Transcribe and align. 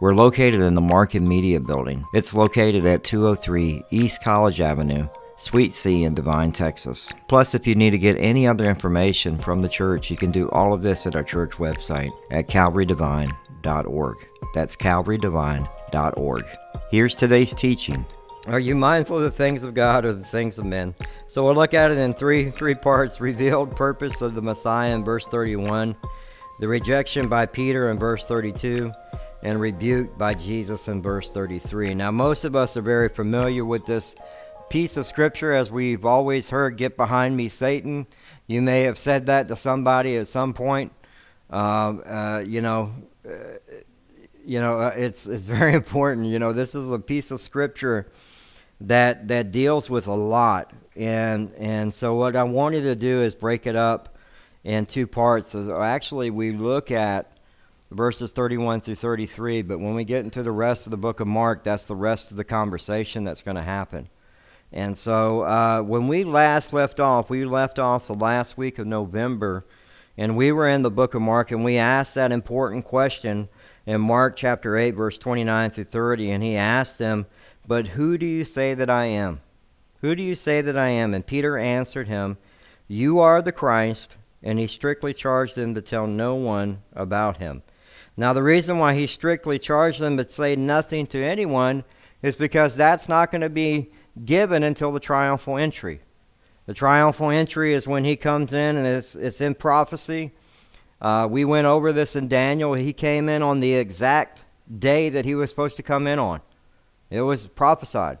We're 0.00 0.14
located 0.14 0.62
in 0.62 0.74
the 0.74 0.80
Market 0.80 1.20
Media 1.20 1.60
Building. 1.60 2.06
It's 2.14 2.34
located 2.34 2.86
at 2.86 3.04
203 3.04 3.84
East 3.90 4.24
College 4.24 4.58
Avenue, 4.58 5.06
Suite 5.36 5.74
C 5.74 6.04
in 6.04 6.14
Devine, 6.14 6.52
Texas. 6.52 7.12
Plus, 7.28 7.54
if 7.54 7.66
you 7.66 7.74
need 7.74 7.90
to 7.90 7.98
get 7.98 8.16
any 8.16 8.46
other 8.46 8.70
information 8.70 9.36
from 9.36 9.60
the 9.60 9.68
church, 9.68 10.10
you 10.10 10.16
can 10.16 10.30
do 10.30 10.48
all 10.52 10.72
of 10.72 10.80
this 10.80 11.06
at 11.06 11.16
our 11.16 11.22
church 11.22 11.50
website 11.58 12.10
at 12.30 12.48
calvarydevine.org. 12.48 14.16
That's 14.54 14.74
calvarydevine.org. 14.74 16.44
Here's 16.90 17.14
today's 17.14 17.52
teaching. 17.52 18.06
Are 18.46 18.58
you 18.58 18.74
mindful 18.74 19.18
of 19.18 19.24
the 19.24 19.30
things 19.30 19.64
of 19.64 19.74
God 19.74 20.06
or 20.06 20.14
the 20.14 20.24
things 20.24 20.58
of 20.58 20.64
men? 20.64 20.94
So 21.26 21.44
we'll 21.44 21.54
look 21.54 21.74
at 21.74 21.90
it 21.90 21.98
in 21.98 22.14
three 22.14 22.48
three 22.48 22.74
parts: 22.74 23.20
revealed 23.20 23.76
purpose 23.76 24.22
of 24.22 24.34
the 24.34 24.40
Messiah 24.40 24.94
in 24.94 25.04
verse 25.04 25.26
31, 25.26 25.94
the 26.58 26.68
rejection 26.68 27.28
by 27.28 27.44
Peter 27.44 27.90
in 27.90 27.98
verse 27.98 28.24
32, 28.24 28.90
and 29.42 29.60
rebuked 29.60 30.18
by 30.18 30.34
Jesus 30.34 30.88
in 30.88 31.02
verse 31.02 31.30
33. 31.32 31.94
Now, 31.94 32.10
most 32.10 32.44
of 32.44 32.54
us 32.54 32.76
are 32.76 32.82
very 32.82 33.08
familiar 33.08 33.64
with 33.64 33.86
this 33.86 34.14
piece 34.68 34.96
of 34.96 35.06
scripture 35.06 35.52
as 35.52 35.70
we've 35.70 36.04
always 36.04 36.50
heard, 36.50 36.76
Get 36.76 36.96
behind 36.96 37.36
me, 37.36 37.48
Satan. 37.48 38.06
You 38.46 38.62
may 38.62 38.82
have 38.82 38.98
said 38.98 39.26
that 39.26 39.48
to 39.48 39.56
somebody 39.56 40.16
at 40.16 40.28
some 40.28 40.54
point. 40.54 40.92
Uh, 41.50 41.54
uh, 42.06 42.44
you 42.46 42.60
know, 42.60 42.94
uh, 43.28 43.32
you 44.44 44.60
know, 44.60 44.78
uh, 44.80 44.94
it's, 44.96 45.26
it's 45.26 45.44
very 45.44 45.74
important. 45.74 46.26
You 46.26 46.38
know, 46.38 46.52
this 46.52 46.74
is 46.74 46.90
a 46.90 46.98
piece 46.98 47.30
of 47.30 47.40
scripture 47.40 48.10
that, 48.80 49.28
that 49.28 49.50
deals 49.50 49.90
with 49.90 50.06
a 50.06 50.14
lot. 50.14 50.72
And, 50.96 51.52
and 51.54 51.92
so, 51.92 52.14
what 52.14 52.36
I 52.36 52.44
wanted 52.44 52.82
to 52.82 52.94
do 52.94 53.22
is 53.22 53.34
break 53.34 53.66
it 53.66 53.76
up 53.76 54.16
in 54.64 54.86
two 54.86 55.06
parts. 55.06 55.48
So 55.48 55.80
actually, 55.80 56.30
we 56.30 56.52
look 56.52 56.90
at 56.90 57.32
verses 57.90 58.32
31 58.32 58.80
through 58.80 58.94
33. 58.94 59.62
But 59.62 59.80
when 59.80 59.94
we 59.94 60.04
get 60.04 60.24
into 60.24 60.42
the 60.42 60.52
rest 60.52 60.86
of 60.86 60.90
the 60.90 60.96
book 60.96 61.20
of 61.20 61.26
Mark, 61.26 61.64
that's 61.64 61.84
the 61.84 61.96
rest 61.96 62.30
of 62.30 62.36
the 62.36 62.44
conversation 62.44 63.24
that's 63.24 63.42
going 63.42 63.56
to 63.56 63.62
happen. 63.62 64.08
And 64.72 64.96
so 64.96 65.42
uh, 65.42 65.82
when 65.82 66.06
we 66.06 66.24
last 66.24 66.72
left 66.72 67.00
off, 67.00 67.28
we 67.28 67.44
left 67.44 67.78
off 67.78 68.06
the 68.06 68.14
last 68.14 68.56
week 68.56 68.78
of 68.78 68.86
November, 68.86 69.64
and 70.16 70.36
we 70.36 70.52
were 70.52 70.68
in 70.68 70.82
the 70.82 70.90
book 70.90 71.14
of 71.14 71.22
Mark, 71.22 71.50
and 71.50 71.64
we 71.64 71.76
asked 71.76 72.14
that 72.14 72.30
important 72.30 72.84
question 72.84 73.48
in 73.86 74.00
Mark 74.00 74.36
chapter 74.36 74.76
8, 74.76 74.92
verse 74.92 75.18
29 75.18 75.70
through 75.70 75.84
30. 75.84 76.30
And 76.30 76.42
he 76.42 76.56
asked 76.56 76.98
them, 76.98 77.26
But 77.66 77.88
who 77.88 78.16
do 78.16 78.26
you 78.26 78.44
say 78.44 78.74
that 78.74 78.90
I 78.90 79.06
am? 79.06 79.40
Who 80.02 80.14
do 80.14 80.22
you 80.22 80.34
say 80.34 80.60
that 80.62 80.78
I 80.78 80.88
am? 80.88 81.14
And 81.14 81.26
Peter 81.26 81.58
answered 81.58 82.06
him, 82.06 82.38
You 82.86 83.18
are 83.18 83.42
the 83.42 83.52
Christ. 83.52 84.16
And 84.42 84.58
he 84.58 84.66
strictly 84.66 85.12
charged 85.12 85.56
them 85.56 85.74
to 85.74 85.82
tell 85.82 86.06
no 86.06 86.34
one 86.34 86.82
about 86.94 87.36
him. 87.36 87.62
Now, 88.20 88.34
the 88.34 88.42
reason 88.42 88.78
why 88.78 88.92
he 88.92 89.06
strictly 89.06 89.58
charged 89.58 89.98
them 89.98 90.18
to 90.18 90.28
say 90.28 90.54
nothing 90.54 91.06
to 91.06 91.24
anyone 91.24 91.84
is 92.20 92.36
because 92.36 92.76
that's 92.76 93.08
not 93.08 93.30
going 93.30 93.40
to 93.40 93.48
be 93.48 93.92
given 94.26 94.62
until 94.62 94.92
the 94.92 95.00
triumphal 95.00 95.56
entry. 95.56 96.00
The 96.66 96.74
triumphal 96.74 97.30
entry 97.30 97.72
is 97.72 97.86
when 97.86 98.04
he 98.04 98.16
comes 98.16 98.52
in 98.52 98.76
and 98.76 98.86
it's, 98.86 99.16
it's 99.16 99.40
in 99.40 99.54
prophecy. 99.54 100.32
Uh, 101.00 101.28
we 101.30 101.46
went 101.46 101.66
over 101.66 101.94
this 101.94 102.14
in 102.14 102.28
Daniel. 102.28 102.74
He 102.74 102.92
came 102.92 103.30
in 103.30 103.40
on 103.40 103.60
the 103.60 103.72
exact 103.72 104.44
day 104.78 105.08
that 105.08 105.24
he 105.24 105.34
was 105.34 105.48
supposed 105.48 105.78
to 105.78 105.82
come 105.82 106.06
in 106.06 106.18
on. 106.18 106.42
It 107.08 107.22
was 107.22 107.46
prophesied. 107.46 108.18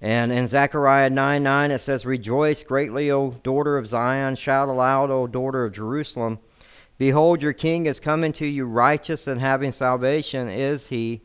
And 0.00 0.32
in 0.32 0.48
Zechariah 0.48 1.10
9 1.10 1.42
9, 1.42 1.70
it 1.70 1.80
says, 1.80 2.06
Rejoice 2.06 2.64
greatly, 2.64 3.10
O 3.10 3.30
daughter 3.30 3.76
of 3.76 3.88
Zion. 3.88 4.36
Shout 4.36 4.70
aloud, 4.70 5.10
O 5.10 5.26
daughter 5.26 5.64
of 5.64 5.74
Jerusalem. 5.74 6.38
Behold, 6.96 7.42
your 7.42 7.52
king 7.52 7.86
is 7.86 7.98
coming 7.98 8.32
to 8.32 8.46
you, 8.46 8.66
righteous 8.66 9.26
and 9.26 9.40
having 9.40 9.72
salvation 9.72 10.48
is 10.48 10.88
he, 10.88 11.22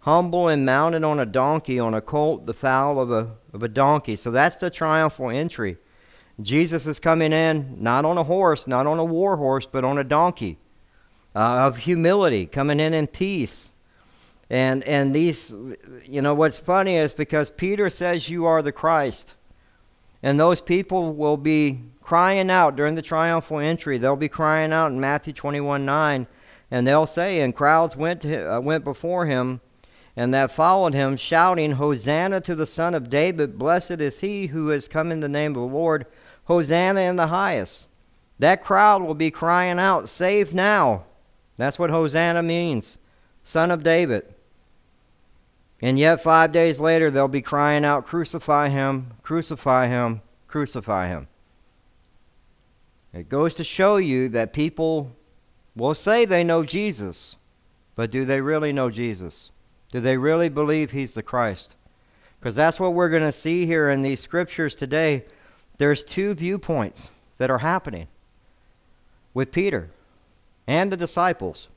humble 0.00 0.48
and 0.48 0.64
mounted 0.64 1.04
on 1.04 1.18
a 1.20 1.26
donkey, 1.26 1.78
on 1.78 1.94
a 1.94 2.00
colt, 2.00 2.46
the 2.46 2.54
fowl 2.54 2.98
of 2.98 3.10
a, 3.10 3.36
of 3.52 3.62
a 3.62 3.68
donkey. 3.68 4.16
So 4.16 4.30
that's 4.30 4.56
the 4.56 4.70
triumphal 4.70 5.30
entry. 5.30 5.76
Jesus 6.40 6.86
is 6.86 6.98
coming 6.98 7.32
in 7.32 7.76
not 7.82 8.04
on 8.04 8.16
a 8.16 8.24
horse, 8.24 8.66
not 8.66 8.86
on 8.86 8.98
a 8.98 9.04
war 9.04 9.36
horse, 9.36 9.66
but 9.66 9.84
on 9.84 9.98
a 9.98 10.04
donkey 10.04 10.58
uh, 11.34 11.66
of 11.66 11.78
humility, 11.78 12.46
coming 12.46 12.80
in 12.80 12.94
in 12.94 13.06
peace. 13.06 13.72
And, 14.48 14.82
and 14.84 15.14
these, 15.14 15.54
you 16.04 16.22
know, 16.22 16.34
what's 16.34 16.56
funny 16.56 16.96
is 16.96 17.12
because 17.12 17.50
Peter 17.50 17.90
says 17.90 18.28
you 18.28 18.46
are 18.46 18.62
the 18.62 18.72
Christ. 18.72 19.34
And 20.22 20.40
those 20.40 20.60
people 20.60 21.14
will 21.14 21.36
be 21.36 21.80
crying 22.10 22.50
out 22.50 22.74
during 22.74 22.96
the 22.96 23.02
triumphal 23.02 23.60
entry. 23.60 23.96
They'll 23.96 24.16
be 24.16 24.28
crying 24.28 24.72
out 24.72 24.90
in 24.90 24.98
Matthew 24.98 25.32
21 25.32 25.86
9, 25.86 26.26
and 26.68 26.84
they'll 26.84 27.06
say, 27.06 27.38
And 27.38 27.54
crowds 27.54 27.96
went, 27.96 28.22
to, 28.22 28.56
uh, 28.56 28.60
went 28.60 28.82
before 28.82 29.26
him 29.26 29.60
and 30.16 30.34
that 30.34 30.50
followed 30.50 30.92
him, 30.92 31.16
shouting, 31.16 31.70
Hosanna 31.72 32.40
to 32.40 32.56
the 32.56 32.66
Son 32.66 32.96
of 32.96 33.08
David! 33.08 33.56
Blessed 33.56 34.00
is 34.00 34.20
he 34.20 34.48
who 34.48 34.70
has 34.70 34.88
come 34.88 35.12
in 35.12 35.20
the 35.20 35.28
name 35.28 35.52
of 35.52 35.62
the 35.62 35.76
Lord! 35.76 36.04
Hosanna 36.46 37.00
in 37.02 37.14
the 37.14 37.28
highest! 37.28 37.88
That 38.40 38.64
crowd 38.64 39.02
will 39.02 39.14
be 39.14 39.30
crying 39.30 39.78
out, 39.78 40.08
Save 40.08 40.52
now! 40.52 41.04
That's 41.56 41.78
what 41.78 41.90
Hosanna 41.90 42.42
means, 42.42 42.98
Son 43.44 43.70
of 43.70 43.84
David. 43.84 44.34
And 45.80 45.96
yet, 45.96 46.20
five 46.20 46.50
days 46.50 46.80
later, 46.80 47.08
they'll 47.08 47.28
be 47.28 47.40
crying 47.40 47.84
out, 47.84 48.04
Crucify 48.04 48.68
him, 48.68 49.12
crucify 49.22 49.86
him, 49.86 50.22
crucify 50.48 51.06
him. 51.06 51.28
It 53.12 53.28
goes 53.28 53.54
to 53.54 53.64
show 53.64 53.96
you 53.96 54.28
that 54.30 54.52
people 54.52 55.16
will 55.74 55.94
say 55.94 56.24
they 56.24 56.44
know 56.44 56.64
Jesus, 56.64 57.36
but 57.96 58.10
do 58.10 58.24
they 58.24 58.40
really 58.40 58.72
know 58.72 58.90
Jesus? 58.90 59.50
Do 59.90 60.00
they 60.00 60.16
really 60.16 60.48
believe 60.48 60.90
he's 60.90 61.14
the 61.14 61.22
Christ? 61.22 61.74
Because 62.38 62.54
that's 62.54 62.78
what 62.78 62.94
we're 62.94 63.08
going 63.08 63.22
to 63.22 63.32
see 63.32 63.66
here 63.66 63.90
in 63.90 64.02
these 64.02 64.20
scriptures 64.20 64.74
today. 64.74 65.24
There's 65.78 66.04
two 66.04 66.34
viewpoints 66.34 67.10
that 67.38 67.50
are 67.50 67.58
happening 67.58 68.06
with 69.34 69.52
Peter 69.52 69.90
and 70.66 70.92
the 70.92 70.96
disciples. 70.96 71.68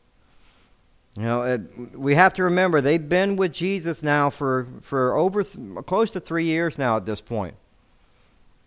You 1.16 1.24
know, 1.24 1.44
it, 1.44 1.62
we 1.98 2.16
have 2.16 2.34
to 2.36 2.44
remember 2.44 2.82
they've 2.82 3.10
been 3.10 3.36
with 3.36 3.54
Jesus 3.54 4.02
now 4.02 4.30
for, 4.30 4.68
for 4.82 5.16
over 5.16 5.44
th- 5.44 5.86
close 5.86 6.12
to 6.12 6.20
three 6.20 6.46
years 6.46 6.78
now 6.78 6.98
at 6.98 7.06
this 7.06 7.22
point. 7.22 7.56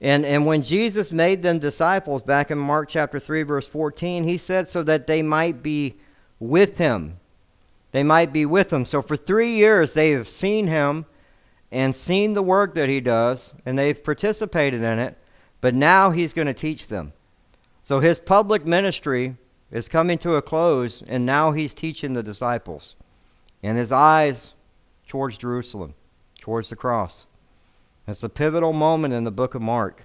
And, 0.01 0.27
and 0.27 0.45
when 0.45 0.63
Jesus 0.63 1.11
made 1.11 1.43
them 1.43 1.59
disciples 1.59 2.23
back 2.23 2.51
in 2.51 2.59
Mark 2.59 2.89
chapter 2.89 3.19
3, 3.19 3.43
verse 3.45 3.67
14, 3.67 4.25
he 4.25 4.37
said 4.37 4.69
so 4.69 4.83
that 4.83 5.07
they 5.07 5.23
might 5.23 5.63
be 5.63 5.95
with 6.39 6.79
him. 6.79 7.19
They 7.93 8.03
might 8.03 8.33
be 8.33 8.45
with 8.45 8.73
him. 8.73 8.85
So 8.85 9.01
for 9.01 9.17
three 9.17 9.55
years, 9.55 9.95
they 9.95 10.11
have 10.11 10.29
seen 10.29 10.67
him 10.67 11.07
and 11.73 11.97
seen 11.97 12.35
the 12.35 12.43
work 12.43 12.75
that 12.75 12.89
he 12.89 13.01
does, 13.01 13.55
and 13.65 13.79
they've 13.79 14.03
participated 14.03 14.83
in 14.83 14.99
it, 14.99 15.17
but 15.61 15.75
now 15.75 16.11
he's 16.11 16.33
going 16.33 16.47
to 16.47 16.55
teach 16.55 16.89
them. 16.89 17.13
So 17.83 18.01
his 18.01 18.21
public 18.21 18.67
ministry 18.67 19.37
is 19.71 19.89
coming 19.89 20.19
to 20.19 20.37
a 20.37 20.43
close, 20.43 21.03
and 21.03 21.27
now 21.27 21.53
he's 21.53 21.75
teaching 21.75 22.13
the 22.13 22.23
disciples. 22.23 22.97
And 23.63 23.77
his 23.77 23.93
eyes 23.93 24.55
towards 25.09 25.39
Jerusalem, 25.39 25.95
towards 26.41 26.69
the 26.69 26.77
cross. 26.77 27.26
It's 28.09 28.23
a 28.23 28.29
pivotal 28.29 28.73
moment 28.73 29.15
in 29.15 29.25
the 29.25 29.33
book 29.33 29.55
of 29.55 29.63
Mark. 29.63 30.05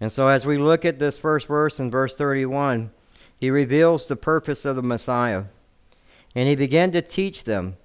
And 0.00 0.10
so, 0.10 0.28
as 0.28 0.46
we 0.46 0.56
look 0.56 0.84
at 0.84 0.98
this 0.98 1.18
first 1.18 1.46
verse 1.46 1.78
in 1.78 1.90
verse 1.90 2.16
31, 2.16 2.90
he 3.38 3.50
reveals 3.50 4.08
the 4.08 4.16
purpose 4.16 4.64
of 4.64 4.76
the 4.76 4.82
Messiah. 4.82 5.44
And 6.34 6.48
he 6.48 6.56
began 6.56 6.90
to 6.92 7.02
teach 7.02 7.44
them 7.44 7.76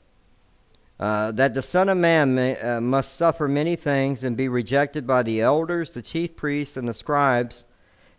uh, 0.97 1.31
that 1.33 1.53
the 1.53 1.61
Son 1.61 1.89
of 1.89 1.97
Man 1.97 2.35
may, 2.35 2.57
uh, 2.57 2.79
must 2.79 3.15
suffer 3.15 3.49
many 3.49 3.75
things 3.75 4.23
and 4.23 4.37
be 4.37 4.47
rejected 4.47 5.05
by 5.05 5.23
the 5.23 5.41
elders, 5.41 5.91
the 5.91 6.01
chief 6.01 6.37
priests, 6.37 6.77
and 6.77 6.87
the 6.87 6.93
scribes, 6.93 7.65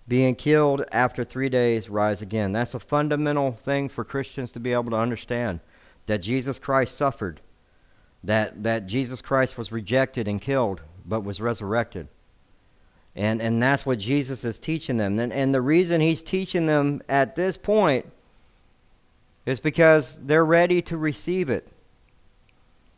being 0.06 0.34
killed 0.34 0.84
after 0.93 1.25
three 1.25 1.49
days, 1.49 1.88
rise 1.88 2.20
again. 2.20 2.52
That's 2.52 2.75
a 2.75 2.81
fundamental 2.81 3.52
thing 3.52 3.88
for 3.88 4.05
Christians 4.05 4.52
to 4.52 4.61
be 4.61 4.75
able 4.75 4.90
to 4.90 4.96
understand 4.96 5.61
that 6.05 6.19
Jesus 6.19 6.58
Christ 6.58 6.96
suffered 6.96 7.40
that, 8.25 8.63
that 8.63 8.87
Jesus 8.87 9.23
Christ 9.23 9.57
was 9.57 9.73
rejected 9.73 10.29
and 10.29 10.41
killed, 10.41 10.83
but 11.05 11.21
was 11.25 11.41
resurrected. 11.41 12.09
And, 13.15 13.41
and 13.41 13.63
that's 13.63 13.87
what 13.87 13.99
Jesus 13.99 14.45
is 14.45 14.59
teaching 14.59 14.99
them. 14.99 15.19
And, 15.19 15.33
and 15.33 15.55
the 15.55 15.63
reason 15.63 16.01
he's 16.01 16.23
teaching 16.23 16.67
them 16.67 17.03
at 17.09 17.35
this 17.35 17.57
point 17.57 18.07
is 19.47 19.61
because 19.61 20.19
they're 20.23 20.45
ready 20.45 20.83
to 20.83 20.97
receive 20.99 21.49
it. 21.49 21.69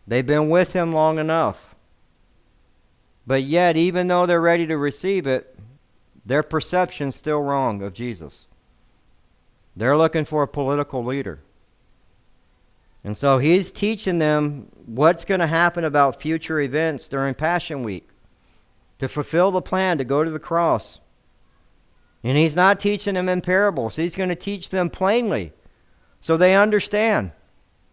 They've 0.06 0.26
been 0.26 0.48
with 0.48 0.72
him 0.72 0.92
long 0.92 1.18
enough. 1.18 1.74
But 3.26 3.42
yet, 3.42 3.76
even 3.76 4.06
though 4.06 4.24
they're 4.24 4.40
ready 4.40 4.66
to 4.66 4.78
receive 4.78 5.26
it, 5.26 5.54
their 6.24 6.42
perception's 6.42 7.14
still 7.14 7.42
wrong 7.42 7.82
of 7.82 7.92
Jesus. 7.92 8.46
They're 9.76 9.96
looking 9.96 10.24
for 10.24 10.42
a 10.42 10.48
political 10.48 11.04
leader. 11.04 11.40
And 13.04 13.16
so 13.16 13.38
he's 13.38 13.72
teaching 13.72 14.18
them 14.18 14.68
what's 14.86 15.24
going 15.24 15.40
to 15.40 15.46
happen 15.46 15.84
about 15.84 16.20
future 16.20 16.60
events 16.60 17.08
during 17.08 17.34
Passion 17.34 17.82
Week 17.82 18.08
to 18.98 19.08
fulfill 19.08 19.50
the 19.50 19.62
plan 19.62 19.98
to 19.98 20.04
go 20.04 20.24
to 20.24 20.30
the 20.30 20.40
cross. 20.40 21.00
And 22.24 22.36
he's 22.36 22.56
not 22.56 22.80
teaching 22.80 23.14
them 23.14 23.28
in 23.28 23.40
parables, 23.40 23.96
he's 23.96 24.16
going 24.16 24.28
to 24.28 24.34
teach 24.34 24.70
them 24.70 24.90
plainly 24.90 25.52
so 26.20 26.36
they 26.36 26.54
understand. 26.54 27.32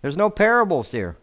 There's 0.01 0.17
no 0.17 0.29
parables 0.29 0.91
here. 0.91 1.17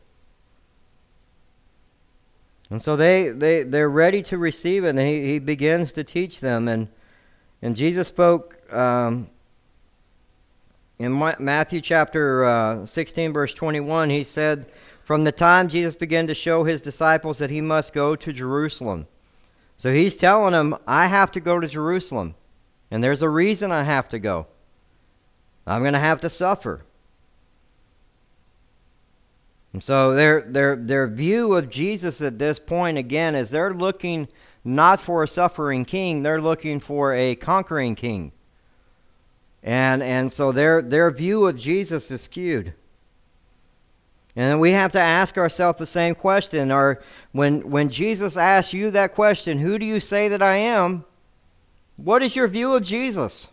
And 2.70 2.80
so 2.80 2.96
they, 2.96 3.28
they, 3.28 3.64
they're 3.64 3.90
ready 3.90 4.22
to 4.22 4.38
receive 4.38 4.84
it, 4.84 4.90
and 4.90 4.98
he, 4.98 5.26
he 5.26 5.38
begins 5.38 5.92
to 5.92 6.04
teach 6.04 6.40
them. 6.40 6.68
And, 6.68 6.88
and 7.60 7.76
Jesus 7.76 8.08
spoke 8.08 8.56
um, 8.72 9.28
in 11.02 11.18
Matthew 11.40 11.80
chapter 11.80 12.44
uh, 12.44 12.86
16, 12.86 13.32
verse 13.32 13.52
21, 13.52 14.10
he 14.10 14.22
said, 14.22 14.66
From 15.02 15.24
the 15.24 15.32
time 15.32 15.66
Jesus 15.66 15.96
began 15.96 16.28
to 16.28 16.34
show 16.34 16.62
his 16.62 16.80
disciples 16.80 17.38
that 17.38 17.50
he 17.50 17.60
must 17.60 17.92
go 17.92 18.14
to 18.14 18.32
Jerusalem. 18.32 19.08
So 19.76 19.92
he's 19.92 20.16
telling 20.16 20.52
them, 20.52 20.76
I 20.86 21.08
have 21.08 21.32
to 21.32 21.40
go 21.40 21.58
to 21.58 21.66
Jerusalem. 21.66 22.36
And 22.88 23.02
there's 23.02 23.20
a 23.20 23.28
reason 23.28 23.72
I 23.72 23.82
have 23.82 24.08
to 24.10 24.20
go. 24.20 24.46
I'm 25.66 25.80
going 25.80 25.94
to 25.94 25.98
have 25.98 26.20
to 26.20 26.30
suffer. 26.30 26.84
And 29.72 29.82
so 29.82 30.14
their, 30.14 30.42
their, 30.42 30.76
their 30.76 31.08
view 31.08 31.54
of 31.54 31.68
Jesus 31.68 32.20
at 32.20 32.38
this 32.38 32.60
point, 32.60 32.96
again, 32.96 33.34
is 33.34 33.50
they're 33.50 33.74
looking 33.74 34.28
not 34.64 35.00
for 35.00 35.24
a 35.24 35.28
suffering 35.28 35.84
king, 35.84 36.22
they're 36.22 36.40
looking 36.40 36.78
for 36.78 37.12
a 37.12 37.34
conquering 37.34 37.96
king. 37.96 38.30
And, 39.62 40.02
and 40.02 40.32
so 40.32 40.52
their, 40.52 40.82
their 40.82 41.10
view 41.10 41.46
of 41.46 41.56
Jesus 41.56 42.10
is 42.10 42.22
skewed. 42.22 42.74
And 44.34 44.60
we 44.60 44.72
have 44.72 44.92
to 44.92 45.00
ask 45.00 45.36
ourselves 45.36 45.78
the 45.78 45.86
same 45.86 46.14
question. 46.14 46.72
Or 46.72 47.02
when, 47.32 47.70
when 47.70 47.90
Jesus 47.90 48.36
asks 48.36 48.72
you 48.72 48.90
that 48.90 49.14
question, 49.14 49.58
who 49.58 49.78
do 49.78 49.84
you 49.84 50.00
say 50.00 50.28
that 50.28 50.42
I 50.42 50.56
am? 50.56 51.04
What 51.96 52.22
is 52.22 52.34
your 52.34 52.48
view 52.48 52.74
of 52.74 52.82
Jesus? 52.82 53.48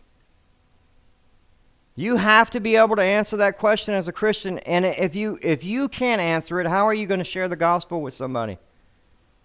You 1.95 2.15
have 2.15 2.50
to 2.51 2.62
be 2.62 2.77
able 2.77 2.95
to 2.95 3.03
answer 3.03 3.35
that 3.38 3.57
question 3.57 3.94
as 3.94 4.07
a 4.07 4.13
Christian. 4.13 4.59
And 4.59 4.85
if 4.85 5.15
you, 5.15 5.38
if 5.41 5.65
you 5.65 5.89
can't 5.89 6.21
answer 6.21 6.62
it, 6.62 6.67
how 6.67 6.88
are 6.88 6.94
you 6.94 7.05
going 7.05 7.19
to 7.19 7.25
share 7.25 7.50
the 7.50 7.57
gospel 7.57 8.01
with 8.01 8.13
somebody? 8.13 8.57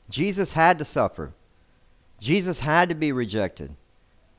Jesus 0.09 0.53
had 0.53 0.79
to 0.79 0.85
suffer, 0.85 1.33
Jesus 2.21 2.61
had 2.61 2.91
to 2.91 2.95
be 2.95 3.11
rejected. 3.11 3.75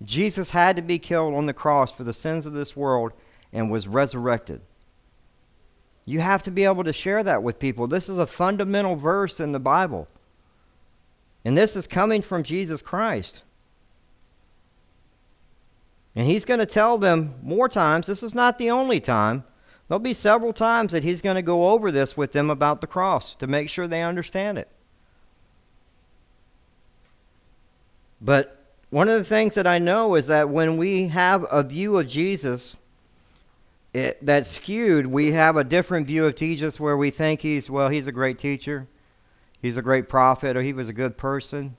Jesus 0.03 0.49
had 0.49 0.75
to 0.75 0.81
be 0.81 0.99
killed 0.99 1.33
on 1.33 1.45
the 1.45 1.53
cross 1.53 1.91
for 1.91 2.03
the 2.03 2.13
sins 2.13 2.45
of 2.45 2.53
this 2.53 2.75
world 2.75 3.13
and 3.53 3.71
was 3.71 3.87
resurrected. 3.87 4.61
You 6.05 6.19
have 6.19 6.43
to 6.43 6.51
be 6.51 6.65
able 6.65 6.83
to 6.83 6.93
share 6.93 7.23
that 7.23 7.41
with 7.41 7.59
people. 7.59 7.87
This 7.87 8.09
is 8.09 8.17
a 8.17 8.27
fundamental 8.27 8.95
verse 8.95 9.39
in 9.39 9.53
the 9.53 9.59
Bible. 9.59 10.07
And 11.43 11.57
this 11.57 11.75
is 11.75 11.87
coming 11.87 12.21
from 12.21 12.43
Jesus 12.43 12.81
Christ. 12.81 13.41
And 16.15 16.25
he's 16.27 16.45
going 16.45 16.59
to 16.59 16.65
tell 16.65 16.97
them 16.97 17.35
more 17.41 17.67
times. 17.67 18.07
This 18.07 18.23
is 18.23 18.35
not 18.35 18.57
the 18.57 18.71
only 18.71 18.99
time. 18.99 19.43
There'll 19.87 19.99
be 19.99 20.13
several 20.13 20.53
times 20.53 20.91
that 20.91 21.03
he's 21.03 21.21
going 21.21 21.35
to 21.35 21.41
go 21.41 21.69
over 21.69 21.91
this 21.91 22.15
with 22.15 22.31
them 22.31 22.49
about 22.49 22.81
the 22.81 22.87
cross 22.87 23.35
to 23.35 23.47
make 23.47 23.69
sure 23.69 23.87
they 23.87 24.01
understand 24.01 24.57
it. 24.57 24.69
But 28.21 28.54
one 28.95 29.09
of 29.09 29.19
the 29.19 29.25
things 29.25 29.55
that 29.55 29.67
I 29.67 29.77
know 29.77 30.15
is 30.15 30.27
that 30.27 30.47
when 30.47 30.77
we 30.77 31.09
have 31.09 31.45
a 31.51 31.63
view 31.63 31.99
of 31.99 32.07
Jesus 32.07 32.77
it, 33.93 34.25
that's 34.25 34.47
skewed, 34.47 35.05
we 35.05 35.33
have 35.33 35.57
a 35.57 35.65
different 35.65 36.07
view 36.07 36.25
of 36.25 36.37
Jesus 36.37 36.79
where 36.79 36.95
we 36.95 37.09
think 37.09 37.41
he's, 37.41 37.69
well, 37.69 37.89
he's 37.89 38.07
a 38.07 38.13
great 38.13 38.39
teacher, 38.39 38.87
he's 39.61 39.75
a 39.75 39.81
great 39.81 40.07
prophet, 40.07 40.55
or 40.55 40.61
he 40.61 40.71
was 40.71 40.87
a 40.87 40.93
good 40.93 41.17
person, 41.17 41.75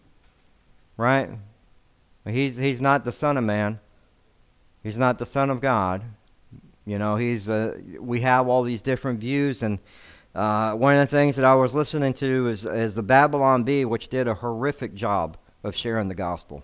right? 0.99 1.31
He's, 2.27 2.59
he's 2.59 2.83
not 2.83 3.07
the 3.07 3.13
Son 3.13 3.39
of 3.39 3.45
Man. 3.45 3.81
He's 4.83 4.99
not 4.99 5.17
the 5.17 5.25
Son 5.25 5.49
of 5.49 5.63
God. 5.63 6.03
You 6.85 6.99
know, 6.99 7.17
he's 7.17 7.49
uh, 7.49 7.79
we 7.99 8.21
have 8.21 8.47
all 8.47 8.63
these 8.63 8.83
different 8.83 9.21
views, 9.21 9.63
and 9.63 9.79
uh, 10.35 10.75
one 10.75 10.97
of 10.97 11.01
the 11.01 11.17
things 11.17 11.37
that 11.37 11.47
I 11.47 11.55
was 11.55 11.75
listening 11.75 12.13
to 12.13 12.49
is, 12.49 12.67
is 12.67 12.95
the 12.95 13.03
Babylon 13.03 13.65
Bee, 13.65 13.87
which 13.87 14.09
did 14.09 14.29
a 14.29 14.35
horrific 14.35 14.93
job 14.93 15.39
of 15.65 15.75
sharing 15.75 16.09
the 16.09 16.15
gospel. 16.15 16.63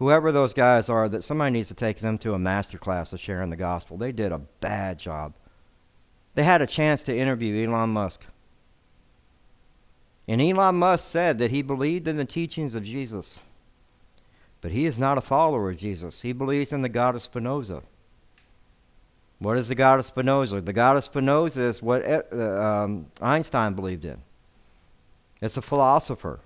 Whoever 0.00 0.32
those 0.32 0.54
guys 0.54 0.88
are, 0.88 1.10
that 1.10 1.22
somebody 1.22 1.52
needs 1.52 1.68
to 1.68 1.74
take 1.74 1.98
them 1.98 2.16
to 2.18 2.32
a 2.32 2.38
master 2.38 2.78
class 2.78 3.12
of 3.12 3.20
sharing 3.20 3.50
the 3.50 3.56
gospel. 3.56 3.98
They 3.98 4.12
did 4.12 4.32
a 4.32 4.38
bad 4.38 4.98
job. 4.98 5.34
They 6.34 6.42
had 6.42 6.62
a 6.62 6.66
chance 6.66 7.04
to 7.04 7.16
interview 7.16 7.68
Elon 7.68 7.90
Musk. 7.90 8.24
And 10.26 10.40
Elon 10.40 10.76
Musk 10.76 11.06
said 11.06 11.36
that 11.36 11.50
he 11.50 11.60
believed 11.60 12.08
in 12.08 12.16
the 12.16 12.24
teachings 12.24 12.74
of 12.74 12.82
Jesus. 12.82 13.40
But 14.62 14.70
he 14.70 14.86
is 14.86 14.98
not 14.98 15.18
a 15.18 15.20
follower 15.20 15.70
of 15.70 15.76
Jesus. 15.76 16.22
He 16.22 16.32
believes 16.32 16.72
in 16.72 16.80
the 16.80 16.88
God 16.88 17.14
of 17.14 17.22
Spinoza. 17.22 17.82
What 19.38 19.58
is 19.58 19.68
the 19.68 19.74
God 19.74 20.00
of 20.00 20.06
Spinoza? 20.06 20.62
The 20.62 20.72
God 20.72 20.96
of 20.96 21.04
Spinoza 21.04 21.60
is 21.60 21.82
what 21.82 22.02
uh, 22.08 22.24
um, 22.34 23.08
Einstein 23.20 23.74
believed 23.74 24.06
in. 24.06 24.22
It's 25.42 25.58
a 25.58 25.62
philosopher 25.62 26.40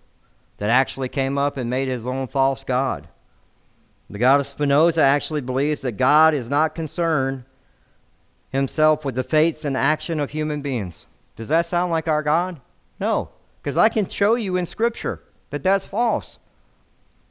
that 0.57 0.71
actually 0.71 1.09
came 1.09 1.39
up 1.39 1.57
and 1.57 1.71
made 1.71 1.87
his 1.87 2.05
own 2.05 2.27
false 2.27 2.65
God. 2.65 3.07
The 4.11 4.19
God 4.19 4.41
of 4.41 4.47
Spinoza 4.47 5.03
actually 5.03 5.41
believes 5.41 5.83
that 5.83 5.93
God 5.93 6.35
is 6.35 6.51
not 6.51 6.75
concerned 6.75 7.45
himself 8.51 9.05
with 9.05 9.15
the 9.15 9.25
fates 9.25 9.65
and 9.65 9.77
action 9.77 10.21
of 10.21 10.31
human 10.31 10.61
beings. 10.61 11.06
Does 11.37 11.49
that 11.49 11.67
sound 11.67 11.91
like 11.91 12.06
our 12.06 12.23
God? 12.23 12.61
No, 13.01 13.31
because 13.61 13.77
I 13.77 13.89
can 13.89 14.09
show 14.09 14.35
you 14.35 14.56
in 14.56 14.67
Scripture 14.67 15.23
that 15.51 15.62
that's 15.62 15.87
false. 15.87 16.39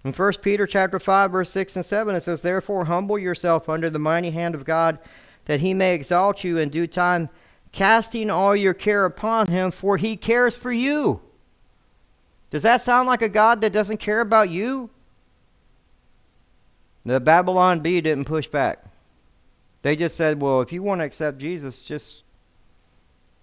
In 0.04 0.12
1 0.12 0.34
Peter 0.42 0.68
chapter 0.68 1.00
5 1.00 1.32
verse 1.32 1.50
6 1.52 1.78
and 1.78 1.86
7 1.86 2.16
it 2.16 2.24
says 2.24 2.42
therefore 2.42 2.86
humble 2.86 3.18
yourself 3.18 3.70
under 3.70 3.90
the 3.90 4.00
mighty 4.00 4.32
hand 4.32 4.54
of 4.54 4.66
God 4.66 5.00
that 5.46 5.62
he 5.62 5.74
may 5.74 5.96
exalt 5.96 6.44
you 6.44 6.58
in 6.58 6.70
due 6.70 6.88
time 6.88 7.30
casting 7.72 8.30
all 8.30 8.56
your 8.56 8.74
care 8.74 9.06
upon 9.06 9.48
him 9.48 9.72
for 9.72 9.96
he 9.96 10.18
cares 10.18 10.56
for 10.56 10.72
you. 10.72 11.22
Does 12.50 12.64
that 12.64 12.82
sound 12.82 13.08
like 13.08 13.22
a 13.22 13.30
God 13.30 13.62
that 13.62 13.74
doesn't 13.74 13.98
care 13.98 14.20
about 14.20 14.50
you? 14.50 14.90
The 17.06 17.20
Babylon 17.20 17.82
Bee 17.82 18.02
didn't 18.02 18.26
push 18.26 18.48
back. 18.48 18.84
They 19.82 19.96
just 19.96 20.16
said, 20.16 20.42
well, 20.42 20.62
if 20.62 20.72
you 20.72 20.82
want 20.82 21.00
to 21.00 21.06
accept 21.06 21.38
Jesus, 21.38 21.82
just 21.82 22.24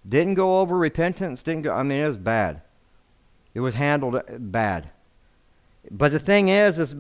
didn't 0.09 0.35
go 0.35 0.61
over 0.61 0.77
repentance, 0.79 1.43
didn't 1.43 1.63
go 1.63 1.73
I 1.73 1.83
mean 1.83 2.03
it 2.03 2.09
was 2.09 2.19
bad. 2.19 2.63
It 3.53 3.61
was 3.61 3.75
handled 3.75 4.17
uh, 4.17 4.23
bad. 4.39 4.91
But 5.91 6.13
the 6.13 6.19
thing 6.19 6.49
is, 6.49 6.79
is 6.79 6.95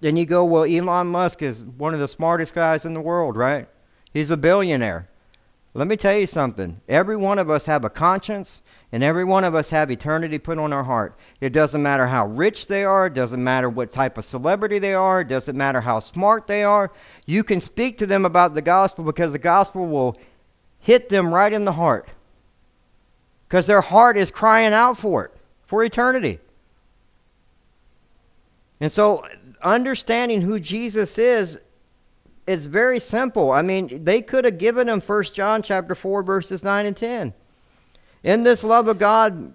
then 0.00 0.16
you 0.16 0.26
go, 0.26 0.44
well, 0.44 0.64
Elon 0.64 1.08
Musk 1.08 1.42
is 1.42 1.64
one 1.64 1.94
of 1.94 2.00
the 2.00 2.08
smartest 2.08 2.54
guys 2.54 2.84
in 2.84 2.94
the 2.94 3.00
world, 3.00 3.36
right? 3.36 3.68
He's 4.12 4.30
a 4.30 4.36
billionaire. 4.36 5.08
Let 5.72 5.88
me 5.88 5.96
tell 5.96 6.16
you 6.16 6.26
something. 6.26 6.80
Every 6.88 7.16
one 7.16 7.38
of 7.38 7.50
us 7.50 7.66
have 7.66 7.84
a 7.84 7.90
conscience, 7.90 8.62
and 8.94 9.02
every 9.02 9.24
one 9.24 9.42
of 9.42 9.56
us 9.56 9.70
have 9.70 9.90
eternity 9.90 10.38
put 10.38 10.56
on 10.56 10.72
our 10.72 10.84
heart. 10.84 11.16
It 11.40 11.52
doesn't 11.52 11.82
matter 11.82 12.06
how 12.06 12.28
rich 12.28 12.68
they 12.68 12.84
are, 12.84 13.06
it 13.06 13.14
doesn't 13.14 13.42
matter 13.42 13.68
what 13.68 13.90
type 13.90 14.16
of 14.18 14.24
celebrity 14.24 14.78
they 14.78 14.94
are, 14.94 15.22
it 15.22 15.26
doesn't 15.26 15.56
matter 15.56 15.80
how 15.80 15.98
smart 15.98 16.46
they 16.46 16.62
are. 16.62 16.92
You 17.26 17.42
can 17.42 17.60
speak 17.60 17.98
to 17.98 18.06
them 18.06 18.24
about 18.24 18.54
the 18.54 18.62
gospel 18.62 19.02
because 19.02 19.32
the 19.32 19.40
gospel 19.40 19.88
will 19.88 20.16
hit 20.78 21.08
them 21.08 21.34
right 21.34 21.52
in 21.52 21.64
the 21.64 21.72
heart. 21.72 22.08
Because 23.48 23.66
their 23.66 23.80
heart 23.80 24.16
is 24.16 24.30
crying 24.30 24.72
out 24.72 24.96
for 24.96 25.24
it, 25.24 25.32
for 25.64 25.82
eternity. 25.82 26.38
And 28.78 28.92
so 28.92 29.26
understanding 29.60 30.40
who 30.40 30.60
Jesus 30.60 31.18
is 31.18 31.60
is 32.46 32.66
very 32.66 33.00
simple. 33.00 33.50
I 33.50 33.62
mean, 33.62 34.04
they 34.04 34.22
could 34.22 34.44
have 34.44 34.58
given 34.58 34.88
him 34.88 35.00
1 35.00 35.24
John 35.34 35.62
chapter 35.62 35.96
4 35.96 36.22
verses 36.22 36.62
9 36.62 36.86
and 36.86 36.96
10. 36.96 37.34
In 38.24 38.42
this 38.42 38.64
love 38.64 38.88
of 38.88 38.98
God 38.98 39.52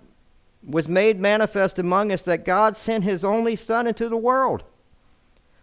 was 0.66 0.88
made 0.88 1.20
manifest 1.20 1.80
among 1.80 2.12
us 2.12 2.24
that 2.24 2.46
God 2.46 2.78
sent 2.78 3.04
his 3.04 3.26
only 3.26 3.56
son 3.56 3.88
into 3.88 4.08
the 4.08 4.18
world 4.18 4.64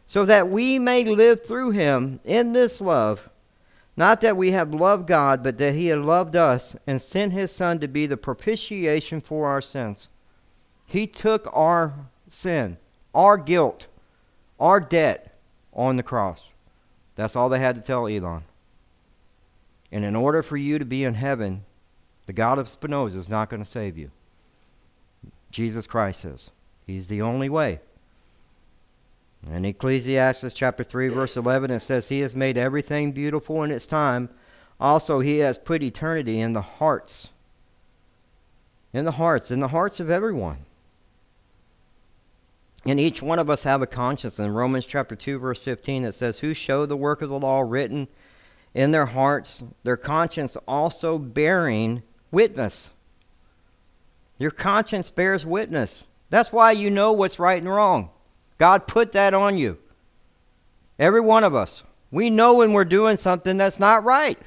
so 0.06 0.24
that 0.24 0.50
we 0.50 0.78
may 0.78 1.04
live 1.04 1.46
through 1.46 1.70
him 1.70 2.20
in 2.24 2.52
this 2.52 2.80
love. 2.80 3.30
Not 3.96 4.20
that 4.20 4.36
we 4.36 4.50
have 4.50 4.74
loved 4.74 5.06
God, 5.06 5.42
but 5.42 5.56
that 5.58 5.74
he 5.74 5.86
had 5.86 6.00
loved 6.00 6.36
us 6.36 6.76
and 6.86 7.00
sent 7.00 7.32
his 7.32 7.50
son 7.50 7.78
to 7.78 7.88
be 7.88 8.06
the 8.06 8.16
propitiation 8.16 9.20
for 9.20 9.46
our 9.46 9.62
sins. 9.62 10.10
He 10.84 11.06
took 11.06 11.48
our 11.52 11.94
sin 12.28 12.76
our 13.16 13.38
guilt, 13.38 13.86
our 14.60 14.78
debt 14.78 15.34
on 15.72 15.96
the 15.96 16.02
cross. 16.02 16.46
That's 17.14 17.34
all 17.34 17.48
they 17.48 17.58
had 17.58 17.74
to 17.76 17.80
tell 17.80 18.06
Elon. 18.06 18.42
And 19.90 20.04
in 20.04 20.14
order 20.14 20.42
for 20.42 20.58
you 20.58 20.78
to 20.78 20.84
be 20.84 21.02
in 21.02 21.14
heaven, 21.14 21.64
the 22.26 22.32
God 22.32 22.58
of 22.58 22.68
Spinoza 22.68 23.18
is 23.18 23.28
not 23.28 23.48
going 23.48 23.62
to 23.62 23.68
save 23.68 23.96
you. 23.96 24.10
Jesus 25.50 25.86
Christ 25.86 26.24
is. 26.24 26.50
He's 26.86 27.08
the 27.08 27.22
only 27.22 27.48
way. 27.48 27.80
In 29.48 29.64
Ecclesiastes 29.64 30.52
chapter 30.52 30.82
3 30.82 31.08
verse 31.08 31.36
11 31.36 31.70
it 31.70 31.80
says 31.80 32.08
he 32.08 32.20
has 32.20 32.34
made 32.34 32.58
everything 32.58 33.12
beautiful 33.12 33.62
in 33.62 33.70
its 33.70 33.86
time. 33.86 34.28
Also 34.80 35.20
he 35.20 35.38
has 35.38 35.56
put 35.56 35.82
eternity 35.82 36.40
in 36.40 36.52
the 36.52 36.62
hearts. 36.62 37.30
In 38.92 39.04
the 39.04 39.12
hearts, 39.12 39.50
in 39.50 39.60
the 39.60 39.68
hearts 39.68 40.00
of 40.00 40.10
everyone. 40.10 40.58
And 42.84 42.98
each 43.00 43.22
one 43.22 43.38
of 43.38 43.50
us 43.50 43.64
have 43.64 43.82
a 43.82 43.86
conscience. 43.86 44.38
In 44.38 44.52
Romans 44.52 44.86
chapter 44.86 45.14
2 45.14 45.38
verse 45.38 45.62
15 45.62 46.04
it 46.04 46.12
says 46.12 46.40
who 46.40 46.52
show 46.52 46.84
the 46.86 46.96
work 46.96 47.22
of 47.22 47.28
the 47.28 47.38
law 47.38 47.60
written 47.60 48.08
in 48.74 48.90
their 48.90 49.06
hearts, 49.06 49.64
their 49.84 49.96
conscience 49.96 50.56
also 50.68 51.18
bearing 51.18 52.02
witness. 52.30 52.90
Your 54.38 54.50
conscience 54.50 55.10
bears 55.10 55.46
witness. 55.46 56.06
That's 56.30 56.52
why 56.52 56.72
you 56.72 56.90
know 56.90 57.12
what's 57.12 57.38
right 57.38 57.60
and 57.60 57.70
wrong. 57.70 58.10
God 58.58 58.86
put 58.86 59.12
that 59.12 59.34
on 59.34 59.56
you. 59.56 59.78
Every 60.98 61.20
one 61.20 61.44
of 61.44 61.54
us. 61.54 61.82
We 62.10 62.30
know 62.30 62.54
when 62.54 62.72
we're 62.72 62.84
doing 62.84 63.16
something 63.16 63.56
that's 63.56 63.80
not 63.80 64.04
right. 64.04 64.38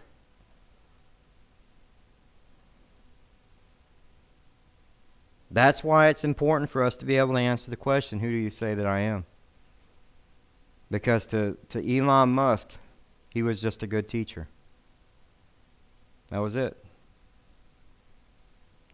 That's 5.52 5.84
why 5.84 6.10
it's 6.10 6.24
important 6.24 6.70
for 6.70 6.84
us 6.84 6.96
to 6.98 7.06
be 7.06 7.18
able 7.18 7.34
to 7.34 7.40
answer 7.40 7.72
the 7.72 7.78
question 7.78 8.20
who 8.20 8.30
do 8.30 8.36
you 8.36 8.50
say 8.50 8.76
that 8.76 8.86
I 8.86 9.02
am? 9.02 9.26
Because 10.92 11.26
to, 11.28 11.58
to 11.70 11.98
Elon 11.98 12.30
Musk, 12.30 12.78
he 13.30 13.44
was 13.44 13.62
just 13.62 13.84
a 13.84 13.88
good 13.88 14.08
teacher. 14.08 14.48
That 16.30 16.40
was 16.40 16.56
it. 16.56 16.78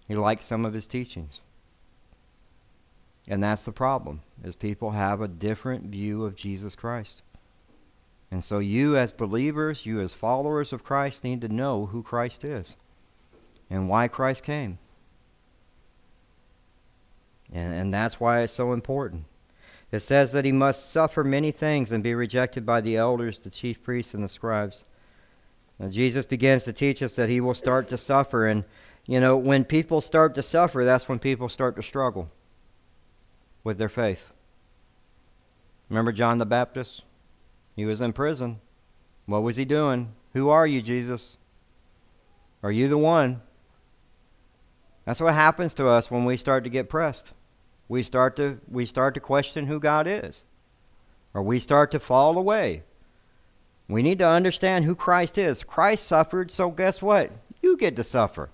He 0.08 0.16
liked 0.16 0.44
some 0.44 0.66
of 0.66 0.74
his 0.74 0.88
teachings. 0.88 1.42
And 3.28 3.42
that's 3.44 3.66
the 3.66 3.72
problem, 3.72 4.22
is 4.44 4.56
people 4.56 4.92
have 4.92 5.20
a 5.22 5.28
different 5.28 5.86
view 5.86 6.26
of 6.26 6.36
Jesus 6.36 6.76
Christ. 6.76 7.24
And 8.30 8.44
so 8.44 8.60
you 8.60 8.98
as 8.98 9.14
believers, 9.14 9.86
you 9.86 10.00
as 10.02 10.14
followers 10.14 10.74
of 10.74 10.84
Christ 10.84 11.24
need 11.24 11.42
to 11.42 11.48
know 11.48 11.88
who 11.88 12.04
Christ 12.04 12.44
is 12.44 12.78
and 13.70 13.90
why 13.90 14.08
Christ 14.08 14.44
came. 14.44 14.78
And, 17.52 17.74
and 17.74 17.94
that's 17.94 18.20
why 18.20 18.42
it's 18.42 18.54
so 18.54 18.74
important. 18.74 19.26
It 19.92 20.02
says 20.02 20.32
that 20.34 20.46
he 20.46 20.52
must 20.52 20.92
suffer 20.92 21.24
many 21.24 21.52
things 21.52 21.92
and 21.92 22.04
be 22.04 22.14
rejected 22.14 22.66
by 22.66 22.82
the 22.82 22.98
elders, 22.98 23.38
the 23.40 23.50
chief 23.50 23.82
priests, 23.82 24.14
and 24.14 24.24
the 24.24 24.28
scribes. 24.28 24.84
Now, 25.80 25.90
Jesus 25.90 26.26
begins 26.26 26.64
to 26.64 26.74
teach 26.74 27.02
us 27.02 27.16
that 27.16 27.30
he 27.30 27.40
will 27.42 27.54
start 27.54 27.88
to 27.90 27.98
suffer. 27.98 28.48
And, 28.48 28.66
you 29.08 29.20
know, 29.20 29.38
when 29.38 29.66
people 29.66 30.02
start 30.02 30.34
to 30.36 30.44
suffer, 30.44 30.84
that's 30.84 31.08
when 31.08 31.20
people 31.20 31.50
start 31.50 31.76
to 31.76 31.84
struggle 31.84 32.32
with 33.64 33.78
their 33.78 33.90
faith. 33.90 34.34
Remember 35.90 36.12
John 36.12 36.40
the 36.40 36.46
Baptist? 36.46 37.04
He 37.76 37.86
was 37.86 38.02
in 38.02 38.14
prison. 38.14 38.60
What 39.26 39.44
was 39.44 39.58
he 39.58 39.66
doing? 39.66 40.14
Who 40.34 40.50
are 40.50 40.66
you, 40.66 40.82
Jesus? 40.82 41.38
Are 42.64 42.72
you 42.72 42.88
the 42.88 42.98
one? 42.98 43.42
That's 45.06 45.22
what 45.22 45.36
happens 45.36 45.76
to 45.76 45.88
us 45.88 46.10
when 46.10 46.26
we 46.26 46.38
start 46.38 46.64
to 46.64 46.70
get 46.70 46.90
pressed. 46.90 47.34
We 47.88 48.02
start 48.02 48.36
to 48.38 48.60
we 48.68 48.88
start 48.88 49.14
to 49.14 49.20
question 49.20 49.68
who 49.68 49.80
God 49.80 50.08
is. 50.08 50.46
Or 51.34 51.44
we 51.44 51.60
start 51.60 51.92
to 51.92 52.00
fall 52.00 52.38
away. 52.38 52.84
We 53.88 54.02
need 54.02 54.18
to 54.20 54.28
understand 54.28 54.86
who 54.86 54.96
Christ 54.96 55.38
is. 55.38 55.64
Christ 55.64 56.08
suffered, 56.08 56.50
so 56.50 56.72
guess 56.72 57.02
what? 57.02 57.32
You 57.62 57.78
get 57.78 57.96
to 57.98 58.04
suffer. 58.04 58.50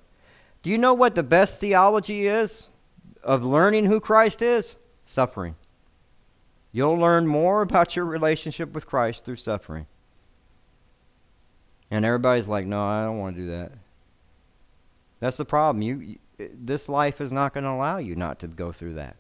Do 0.62 0.70
you 0.70 0.78
know 0.78 0.94
what 0.94 1.16
the 1.16 1.24
best 1.24 1.60
theology 1.60 2.28
is 2.28 2.68
of 3.24 3.44
learning 3.44 3.86
who 3.86 4.00
Christ 4.00 4.42
is? 4.42 4.76
Suffering. 5.06 5.56
You'll 6.72 6.98
learn 6.98 7.28
more 7.28 7.62
about 7.62 7.96
your 7.96 8.06
relationship 8.06 8.74
with 8.74 8.86
Christ 8.86 9.26
through 9.26 9.36
suffering. 9.38 9.88
And 11.90 12.06
everybody's 12.06 12.48
like, 12.48 12.66
"No, 12.66 12.82
I 12.82 13.04
don't 13.04 13.20
want 13.20 13.36
to 13.36 13.42
do 13.42 13.48
that." 13.50 13.74
That's 15.20 15.38
the 15.38 15.46
problem. 15.46 15.82
You 15.82 16.18
this 16.38 16.90
life 16.90 17.22
is 17.22 17.32
not 17.32 17.54
going 17.54 17.64
to 17.66 17.70
allow 17.70 17.98
you 17.98 18.16
not 18.16 18.40
to 18.40 18.48
go 18.48 18.72
through 18.72 18.94
that. 18.94 19.16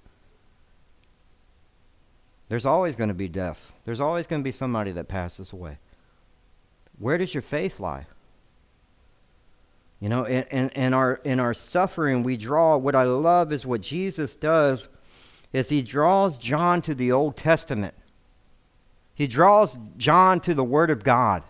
There's 2.49 2.65
always 2.65 2.95
going 2.95 3.09
to 3.09 3.13
be 3.13 3.27
death. 3.27 3.73
There's 3.85 3.99
always 3.99 4.27
going 4.27 4.41
to 4.41 4.43
be 4.43 4.51
somebody 4.51 4.91
that 4.93 5.07
passes 5.07 5.53
away. 5.53 5.77
Where 6.97 7.17
does 7.17 7.33
your 7.33 7.43
faith 7.43 7.79
lie? 7.79 8.07
You 10.01 10.09
know, 10.09 10.25
in, 10.25 10.43
in, 10.51 10.69
in, 10.71 10.93
our, 10.93 11.21
in 11.23 11.39
our 11.39 11.53
suffering, 11.53 12.23
we 12.23 12.35
draw, 12.35 12.75
what 12.75 12.95
I 12.95 13.03
love 13.03 13.53
is 13.53 13.65
what 13.65 13.81
Jesus 13.81 14.35
does 14.35 14.89
is 15.53 15.69
he 15.69 15.81
draws 15.81 16.37
John 16.37 16.81
to 16.81 16.93
the 16.93 17.13
Old 17.13 17.37
Testament. 17.37 17.93
He 19.13 19.27
draws 19.27 19.77
John 19.95 20.41
to 20.41 20.53
the 20.53 20.63
Word 20.63 20.89
of 20.89 21.03
God. 21.03 21.43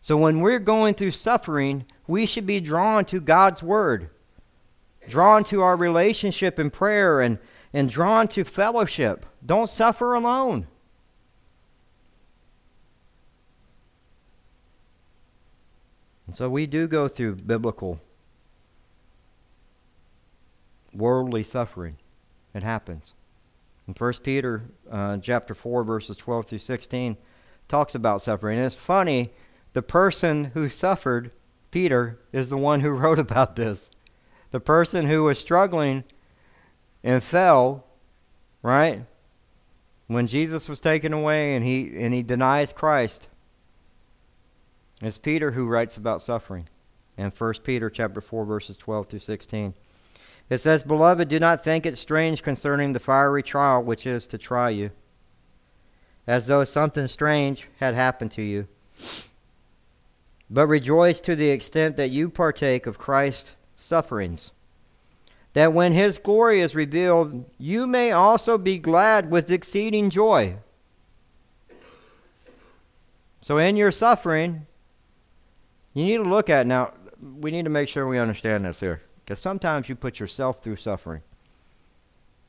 So 0.00 0.16
when 0.16 0.40
we're 0.40 0.60
going 0.60 0.94
through 0.94 1.10
suffering, 1.10 1.84
we 2.06 2.26
should 2.26 2.46
be 2.46 2.60
drawn 2.60 3.04
to 3.06 3.20
God's 3.20 3.62
Word 3.64 4.10
drawn 5.08 5.42
to 5.44 5.62
our 5.62 5.76
relationship 5.76 6.58
in 6.58 6.70
prayer 6.70 7.20
and, 7.20 7.38
and 7.72 7.90
drawn 7.90 8.28
to 8.28 8.44
fellowship. 8.44 9.26
Don't 9.44 9.68
suffer 9.68 10.14
alone. 10.14 10.66
And 16.28 16.36
so 16.36 16.50
we 16.50 16.66
do 16.66 16.86
go 16.86 17.08
through 17.08 17.36
biblical 17.36 18.00
worldly 20.92 21.42
suffering. 21.42 21.96
It 22.54 22.62
happens. 22.62 23.14
In 23.88 23.94
1 23.94 24.12
Peter 24.22 24.64
uh, 24.90 25.16
chapter 25.16 25.54
4, 25.54 25.82
verses 25.84 26.18
12 26.18 26.46
through 26.46 26.58
16, 26.58 27.16
talks 27.66 27.94
about 27.94 28.20
suffering. 28.20 28.58
And 28.58 28.66
it's 28.66 28.74
funny, 28.74 29.30
the 29.72 29.80
person 29.80 30.50
who 30.52 30.68
suffered, 30.68 31.30
Peter, 31.70 32.18
is 32.30 32.50
the 32.50 32.58
one 32.58 32.80
who 32.80 32.90
wrote 32.90 33.18
about 33.18 33.56
this 33.56 33.90
the 34.50 34.60
person 34.60 35.06
who 35.06 35.24
was 35.24 35.38
struggling 35.38 36.04
and 37.04 37.22
fell, 37.22 37.84
right? 38.62 39.04
When 40.06 40.26
Jesus 40.26 40.70
was 40.70 40.80
taken 40.80 41.12
away 41.12 41.54
and 41.54 41.64
he 41.64 41.92
and 41.98 42.12
he 42.12 42.22
denies 42.22 42.72
Christ. 42.74 43.28
It's 45.00 45.18
Peter 45.18 45.52
who 45.52 45.66
writes 45.66 45.96
about 45.96 46.22
suffering 46.22 46.68
in 47.16 47.30
1 47.30 47.54
Peter 47.62 47.88
chapter 47.88 48.20
4 48.20 48.44
verses 48.44 48.76
12 48.76 49.06
through 49.06 49.18
16. 49.20 49.74
It 50.50 50.58
says, 50.58 50.82
"Beloved, 50.82 51.28
do 51.28 51.38
not 51.38 51.62
think 51.62 51.86
it 51.86 51.96
strange 51.96 52.42
concerning 52.42 52.92
the 52.92 53.00
fiery 53.00 53.42
trial 53.42 53.82
which 53.82 54.06
is 54.06 54.26
to 54.28 54.38
try 54.38 54.70
you, 54.70 54.90
as 56.26 56.46
though 56.46 56.64
something 56.64 57.06
strange 57.06 57.68
had 57.78 57.94
happened 57.94 58.32
to 58.32 58.42
you. 58.42 58.66
But 60.50 60.66
rejoice 60.66 61.20
to 61.20 61.36
the 61.36 61.50
extent 61.50 61.96
that 61.96 62.08
you 62.08 62.28
partake 62.30 62.86
of 62.86 62.98
Christ's 62.98 63.52
sufferings, 63.76 64.50
that 65.52 65.74
when 65.74 65.92
his 65.92 66.18
glory 66.18 66.60
is 66.60 66.74
revealed, 66.74 67.44
you 67.58 67.86
may 67.86 68.10
also 68.10 68.58
be 68.58 68.78
glad 68.78 69.30
with 69.30 69.52
exceeding 69.52 70.10
joy. 70.10 70.56
So, 73.40 73.58
in 73.58 73.76
your 73.76 73.92
suffering, 73.92 74.66
you 75.98 76.06
need 76.06 76.24
to 76.24 76.30
look 76.30 76.50
at 76.50 76.66
now. 76.66 76.92
We 77.40 77.50
need 77.50 77.64
to 77.64 77.70
make 77.70 77.88
sure 77.88 78.06
we 78.06 78.18
understand 78.18 78.64
this 78.64 78.80
here, 78.80 79.02
because 79.24 79.40
sometimes 79.40 79.88
you 79.88 79.96
put 79.96 80.20
yourself 80.20 80.60
through 80.60 80.76
suffering. 80.76 81.22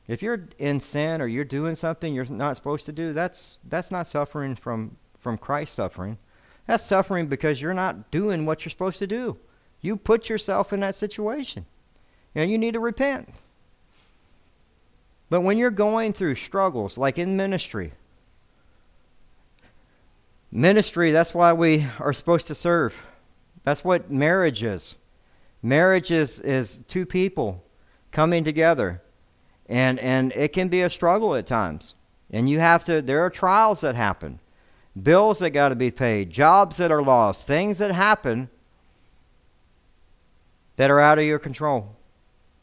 If 0.06 0.22
you're 0.22 0.48
in 0.58 0.80
sin 0.80 1.20
or 1.20 1.26
you're 1.26 1.44
doing 1.44 1.76
something 1.76 2.12
you're 2.12 2.24
not 2.26 2.56
supposed 2.56 2.86
to 2.86 2.92
do, 2.92 3.12
that's 3.12 3.58
that's 3.68 3.90
not 3.90 4.06
suffering 4.06 4.54
from 4.56 4.96
from 5.18 5.38
Christ 5.38 5.74
suffering. 5.74 6.18
That's 6.66 6.84
suffering 6.84 7.26
because 7.26 7.60
you're 7.60 7.74
not 7.74 8.10
doing 8.10 8.46
what 8.46 8.64
you're 8.64 8.70
supposed 8.70 8.98
to 9.00 9.06
do. 9.06 9.36
You 9.80 9.96
put 9.96 10.28
yourself 10.28 10.72
in 10.72 10.80
that 10.80 10.94
situation. 10.94 11.66
And 12.34 12.50
you 12.50 12.58
need 12.58 12.74
to 12.74 12.80
repent. 12.80 13.28
But 15.30 15.40
when 15.40 15.58
you're 15.58 15.70
going 15.70 16.12
through 16.12 16.36
struggles, 16.36 16.96
like 16.96 17.18
in 17.18 17.36
ministry, 17.36 17.92
ministry, 20.52 21.10
that's 21.10 21.34
why 21.34 21.52
we 21.52 21.86
are 21.98 22.12
supposed 22.12 22.46
to 22.48 22.54
serve. 22.54 23.04
That's 23.64 23.84
what 23.84 24.10
marriage 24.10 24.62
is. 24.62 24.94
Marriage 25.62 26.10
is, 26.10 26.40
is 26.40 26.80
two 26.88 27.04
people 27.04 27.62
coming 28.10 28.44
together. 28.44 29.02
And, 29.68 29.98
and 30.00 30.32
it 30.32 30.52
can 30.52 30.68
be 30.68 30.82
a 30.82 30.90
struggle 30.90 31.34
at 31.34 31.46
times. 31.46 31.94
And 32.30 32.48
you 32.48 32.58
have 32.58 32.84
to, 32.84 33.02
there 33.02 33.24
are 33.24 33.30
trials 33.30 33.80
that 33.82 33.94
happen, 33.94 34.40
bills 35.00 35.38
that 35.40 35.50
got 35.50 35.70
to 35.70 35.76
be 35.76 35.90
paid, 35.90 36.30
jobs 36.30 36.76
that 36.78 36.90
are 36.90 37.02
lost, 37.02 37.46
things 37.46 37.78
that 37.78 37.92
happen 37.92 38.48
that 40.76 40.90
are 40.90 41.00
out 41.00 41.18
of 41.18 41.24
your 41.24 41.38
control. 41.38 41.96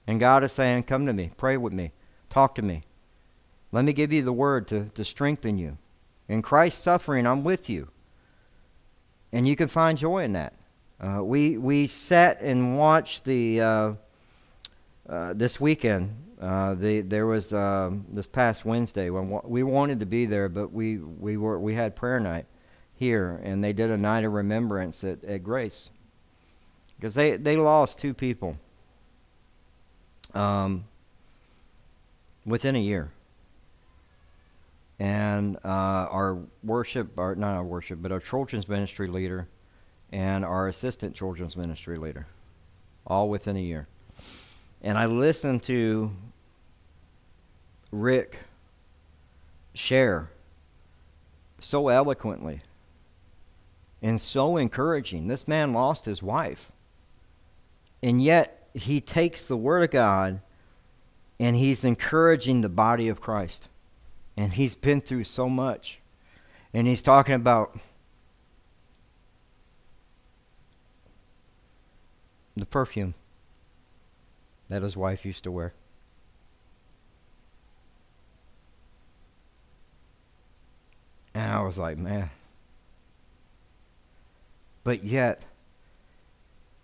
And 0.05 0.19
God 0.19 0.43
is 0.43 0.51
saying, 0.51 0.83
Come 0.83 1.05
to 1.05 1.13
me, 1.13 1.31
pray 1.37 1.57
with 1.57 1.73
me, 1.73 1.91
talk 2.29 2.55
to 2.55 2.61
me. 2.61 2.83
Let 3.71 3.83
me 3.85 3.93
give 3.93 4.13
you 4.13 4.23
the 4.23 4.33
word 4.33 4.67
to, 4.69 4.85
to 4.89 5.03
strengthen 5.03 5.57
you. 5.57 5.77
In 6.29 6.41
Christ's 6.41 6.81
suffering, 6.81 7.27
I'm 7.27 7.43
with 7.43 7.69
you. 7.69 7.89
And 9.31 9.47
you 9.47 9.55
can 9.55 9.67
find 9.67 9.97
joy 9.97 10.23
in 10.23 10.33
that. 10.33 10.53
Uh, 10.99 11.23
we, 11.23 11.57
we 11.57 11.87
sat 11.87 12.41
and 12.41 12.77
watched 12.77 13.23
the, 13.25 13.61
uh, 13.61 13.93
uh, 15.07 15.33
this 15.33 15.61
weekend 15.61 16.15
Uh, 16.39 16.75
the, 16.75 17.01
there 17.01 17.25
was 17.25 17.51
um, 17.51 18.05
this 18.13 18.27
past 18.27 18.63
Wednesday 18.63 19.09
when 19.09 19.41
we 19.43 19.63
wanted 19.63 19.99
to 19.99 20.05
be 20.05 20.27
there, 20.27 20.47
but 20.49 20.71
we, 20.71 20.97
we, 20.97 21.35
were, 21.35 21.59
we 21.59 21.73
had 21.73 21.95
prayer 21.95 22.19
night 22.19 22.45
here, 22.93 23.41
and 23.43 23.63
they 23.63 23.73
did 23.73 23.89
a 23.89 23.97
night 23.97 24.23
of 24.23 24.33
remembrance 24.33 25.03
at, 25.03 25.23
at 25.23 25.43
Grace. 25.43 25.89
Because 26.95 27.15
they, 27.15 27.37
they 27.37 27.57
lost 27.57 27.97
two 27.97 28.13
people 28.13 28.55
um, 30.35 30.85
within 32.45 32.75
a 32.75 32.81
year. 32.81 33.09
And 34.99 35.57
uh, 35.63 36.07
our 36.11 36.37
worship, 36.63 37.17
our, 37.17 37.35
not 37.35 37.55
our 37.55 37.63
worship, 37.63 37.99
but 37.99 38.11
our 38.11 38.19
children's 38.19 38.67
ministry 38.67 39.07
leader 39.07 39.47
and 40.11 40.45
our 40.45 40.67
assistant 40.67 41.15
children's 41.15 41.57
ministry 41.57 41.97
leader, 41.97 42.27
all 43.05 43.29
within 43.29 43.55
a 43.55 43.61
year. 43.61 43.87
And 44.81 44.97
I 44.97 45.05
listened 45.05 45.63
to 45.63 46.11
Rick 47.91 48.37
share 49.73 50.29
so 51.59 51.87
eloquently 51.89 52.61
and 54.01 54.19
so 54.19 54.57
encouraging. 54.57 55.27
This 55.27 55.47
man 55.47 55.73
lost 55.73 56.05
his 56.05 56.21
wife. 56.21 56.71
And 58.03 58.21
yet 58.21 58.67
he 58.73 59.01
takes 59.01 59.47
the 59.47 59.57
Word 59.57 59.83
of 59.83 59.91
God 59.91 60.41
and 61.39 61.55
he's 61.55 61.83
encouraging 61.83 62.61
the 62.61 62.69
body 62.69 63.07
of 63.09 63.21
Christ. 63.21 63.69
And 64.35 64.53
he's 64.53 64.75
been 64.75 65.01
through 65.01 65.23
so 65.23 65.49
much. 65.49 65.99
And 66.73 66.85
he's 66.85 67.01
talking 67.01 67.33
about 67.33 67.77
the 72.59 72.65
perfume 72.65 73.13
that 74.69 74.83
his 74.83 74.97
wife 74.97 75.25
used 75.25 75.43
to 75.43 75.51
wear. 75.51 75.73
And 81.33 81.51
I 81.51 81.61
was 81.61 81.77
like, 81.77 81.97
man. 81.97 82.29
But 84.83 85.03
yet, 85.03 85.43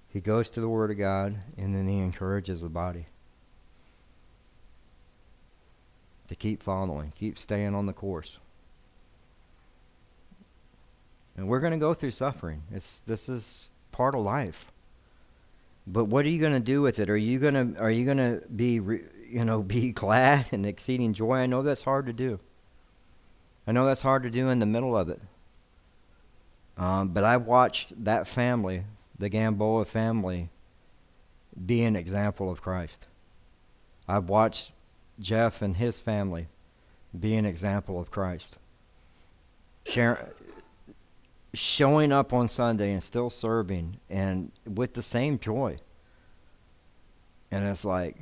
he 0.10 0.20
goes 0.20 0.50
to 0.52 0.62
the 0.62 0.70
Word 0.70 0.92
of 0.92 0.98
God 0.98 1.38
and 1.58 1.74
then 1.74 1.88
he 1.88 2.00
encourages 2.00 2.62
the 2.62 2.70
body 2.70 3.08
to 6.28 6.36
keep 6.36 6.62
following, 6.62 7.14
keep 7.18 7.38
staying 7.38 7.74
on 7.74 7.86
the 7.86 7.94
course. 7.94 8.40
And 11.38 11.48
we're 11.48 11.62
going 11.62 11.72
to 11.74 11.80
go 11.80 11.94
through 11.94 12.12
suffering. 12.12 12.64
It's 12.72 13.00
this 13.00 13.30
is 13.30 13.70
part 13.92 14.16
of 14.16 14.22
life. 14.22 14.73
But 15.86 16.06
what 16.06 16.26
are 16.26 16.30
you 16.30 16.40
going 16.40 16.54
to 16.54 16.60
do 16.60 16.82
with 16.82 17.00
it? 17.00 17.10
Are 17.10 17.18
you 17.18 17.40
going 17.40 17.74
to 17.74 17.80
are 17.80 17.92
you 17.92 18.06
going 18.06 18.18
to 18.18 18.48
be 18.48 18.74
you 18.74 19.46
know 19.46 19.62
be 19.64 19.92
glad 19.92 20.48
and 20.52 20.66
exceeding 20.66 21.14
joy? 21.14 21.38
I 21.38 21.46
know 21.46 21.62
that's 21.62 21.84
hard 21.84 22.06
to 22.08 22.14
do. 22.14 22.40
I 23.66 23.72
know 23.72 23.86
that's 23.86 24.02
hard 24.02 24.24
to 24.24 24.30
do 24.30 24.50
in 24.50 24.60
the 24.60 24.66
middle 24.66 24.98
of 24.98 25.10
it. 25.10 25.22
Um, 26.78 27.10
but 27.10 27.24
I 27.24 27.38
watched 27.38 28.04
that 28.04 28.28
family, 28.28 28.84
the 29.18 29.30
Gamboa 29.30 29.86
family, 29.86 30.50
be 31.66 31.84
an 31.84 31.96
example 31.96 32.50
of 32.52 32.62
Christ. 32.62 33.08
I've 34.08 34.28
watched 34.28 34.72
Jeff 35.20 35.62
and 35.62 35.78
his 35.78 36.00
family 36.00 36.48
be 37.18 37.36
an 37.36 37.46
example 37.46 38.00
of 38.00 38.12
Christ. 38.12 38.58
Showing 41.54 42.12
up 42.12 42.34
on 42.34 42.48
Sunday 42.48 42.94
and 42.94 43.04
still 43.04 43.30
serving 43.30 44.00
and 44.10 44.52
with 44.66 44.94
the 44.94 45.02
same 45.02 45.38
joy. 45.38 45.78
And 47.52 47.66
it's 47.66 47.86
like, 47.86 48.18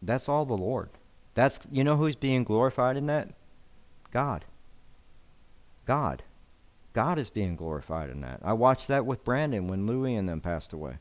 that's 0.00 0.28
all 0.28 0.46
the 0.46 0.56
Lord. 0.56 0.88
That's 1.34 1.60
you 1.70 1.84
know 1.84 1.96
who's 1.96 2.16
being 2.16 2.44
glorified 2.44 2.96
in 2.96 3.06
that? 3.06 3.30
God. 4.10 4.44
God. 5.84 6.22
God 6.92 7.18
is 7.18 7.28
being 7.28 7.56
glorified 7.56 8.08
in 8.08 8.20
that. 8.20 8.40
I 8.42 8.52
watched 8.52 8.88
that 8.88 9.04
with 9.04 9.24
Brandon 9.24 9.66
when 9.66 9.86
Louie 9.86 10.14
and 10.14 10.28
them 10.28 10.40
passed 10.40 10.72
away. 10.72 10.98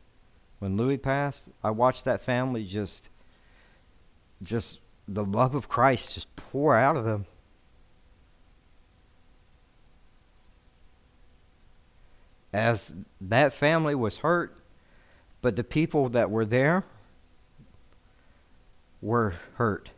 When 0.59 0.75
Louie 0.75 0.97
passed, 0.97 1.49
I 1.63 1.69
watched 1.69 2.05
that 2.05 2.23
family 2.23 2.65
just 2.65 3.09
just 4.41 4.81
the 5.07 5.23
love 5.23 5.55
of 5.55 5.69
Christ 5.69 6.15
just 6.15 6.35
pour 6.35 6.75
out 6.75 6.97
of 6.97 7.05
them. 7.05 7.25
As 12.53 12.93
that 13.19 13.53
family 13.53 13.95
was 13.95 14.17
hurt, 14.17 14.55
but 15.41 15.55
the 15.55 15.63
people 15.63 16.09
that 16.09 16.29
were 16.29 16.45
there 16.45 16.85
were 19.01 19.33
hurt. 19.55 19.89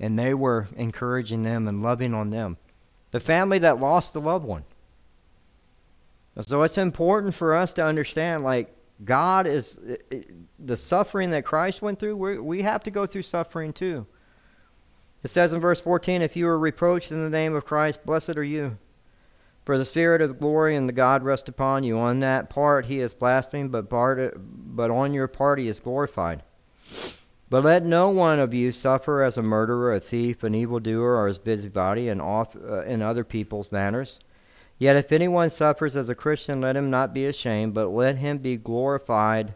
And 0.00 0.18
they 0.18 0.32
were 0.32 0.68
encouraging 0.76 1.42
them 1.42 1.66
and 1.66 1.82
loving 1.82 2.14
on 2.14 2.30
them. 2.30 2.56
The 3.10 3.20
family 3.20 3.58
that 3.58 3.80
lost 3.80 4.14
a 4.14 4.20
loved 4.20 4.44
one. 4.44 4.64
So 6.40 6.62
it's 6.62 6.78
important 6.78 7.34
for 7.34 7.54
us 7.54 7.72
to 7.74 7.84
understand 7.84 8.44
like, 8.44 8.72
God 9.04 9.46
is 9.46 9.78
the 10.58 10.76
suffering 10.76 11.30
that 11.30 11.44
Christ 11.44 11.82
went 11.82 11.98
through, 11.98 12.42
we 12.42 12.62
have 12.62 12.82
to 12.84 12.90
go 12.90 13.06
through 13.06 13.22
suffering 13.22 13.72
too. 13.72 14.06
It 15.22 15.28
says 15.28 15.52
in 15.52 15.60
verse 15.60 15.80
14, 15.80 16.22
If 16.22 16.36
you 16.36 16.48
are 16.48 16.58
reproached 16.58 17.10
in 17.10 17.22
the 17.22 17.30
name 17.30 17.54
of 17.54 17.64
Christ, 17.64 18.04
blessed 18.04 18.36
are 18.36 18.44
you. 18.44 18.78
For 19.68 19.76
the 19.76 19.84
Spirit 19.84 20.22
of 20.22 20.40
glory 20.40 20.76
and 20.76 20.88
the 20.88 20.94
God 20.94 21.22
rest 21.22 21.46
upon 21.46 21.84
you. 21.84 21.98
On 21.98 22.20
that 22.20 22.48
part 22.48 22.86
he 22.86 23.00
is 23.00 23.12
blasphemed, 23.12 23.70
but, 23.70 23.90
part, 23.90 24.32
but 24.38 24.90
on 24.90 25.12
your 25.12 25.28
part 25.28 25.58
he 25.58 25.68
is 25.68 25.78
glorified. 25.78 26.42
But 27.50 27.64
let 27.64 27.84
no 27.84 28.08
one 28.08 28.38
of 28.38 28.54
you 28.54 28.72
suffer 28.72 29.22
as 29.22 29.36
a 29.36 29.42
murderer, 29.42 29.92
a 29.92 30.00
thief, 30.00 30.42
an 30.42 30.54
evildoer, 30.54 31.16
or 31.16 31.26
as 31.26 31.38
busybody 31.38 32.08
in, 32.08 32.18
off, 32.18 32.56
uh, 32.56 32.80
in 32.84 33.02
other 33.02 33.24
people's 33.24 33.70
manners. 33.70 34.20
Yet 34.78 34.96
if 34.96 35.12
anyone 35.12 35.50
suffers 35.50 35.96
as 35.96 36.08
a 36.08 36.14
Christian, 36.14 36.62
let 36.62 36.74
him 36.74 36.88
not 36.88 37.12
be 37.12 37.26
ashamed, 37.26 37.74
but 37.74 37.88
let 37.88 38.16
him 38.16 38.38
be 38.38 38.56
glorified. 38.56 39.54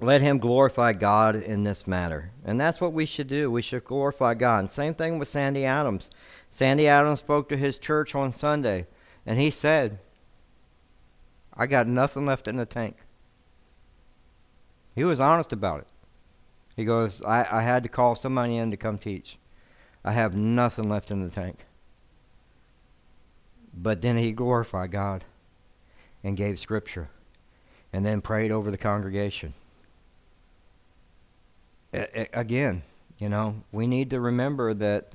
Let 0.00 0.20
him 0.20 0.38
glorify 0.38 0.94
God 0.94 1.36
in 1.36 1.62
this 1.62 1.86
matter. 1.86 2.32
And 2.44 2.60
that's 2.60 2.80
what 2.80 2.92
we 2.92 3.06
should 3.06 3.28
do. 3.28 3.52
We 3.52 3.62
should 3.62 3.84
glorify 3.84 4.34
God. 4.34 4.58
And 4.58 4.70
same 4.70 4.94
thing 4.94 5.20
with 5.20 5.28
Sandy 5.28 5.64
Adams. 5.64 6.10
Sandy 6.50 6.88
Adams 6.88 7.20
spoke 7.20 7.48
to 7.48 7.56
his 7.56 7.78
church 7.78 8.14
on 8.14 8.32
Sunday, 8.32 8.86
and 9.24 9.38
he 9.38 9.50
said, 9.50 9.98
I 11.54 11.66
got 11.66 11.86
nothing 11.86 12.26
left 12.26 12.48
in 12.48 12.56
the 12.56 12.66
tank. 12.66 12.96
He 14.94 15.04
was 15.04 15.20
honest 15.20 15.52
about 15.52 15.80
it. 15.80 15.86
He 16.76 16.84
goes, 16.84 17.22
I, 17.22 17.46
I 17.50 17.62
had 17.62 17.82
to 17.84 17.88
call 17.88 18.14
somebody 18.14 18.56
in 18.56 18.70
to 18.70 18.76
come 18.76 18.98
teach. 18.98 19.38
I 20.04 20.12
have 20.12 20.34
nothing 20.34 20.88
left 20.88 21.10
in 21.10 21.22
the 21.22 21.30
tank. 21.30 21.58
But 23.74 24.02
then 24.02 24.16
he 24.16 24.32
glorified 24.32 24.90
God 24.90 25.24
and 26.24 26.36
gave 26.36 26.58
scripture 26.58 27.08
and 27.92 28.04
then 28.04 28.20
prayed 28.20 28.50
over 28.50 28.70
the 28.70 28.78
congregation. 28.78 29.54
Again, 31.92 32.82
you 33.18 33.28
know, 33.28 33.62
we 33.72 33.86
need 33.86 34.10
to 34.10 34.20
remember 34.20 34.74
that 34.74 35.12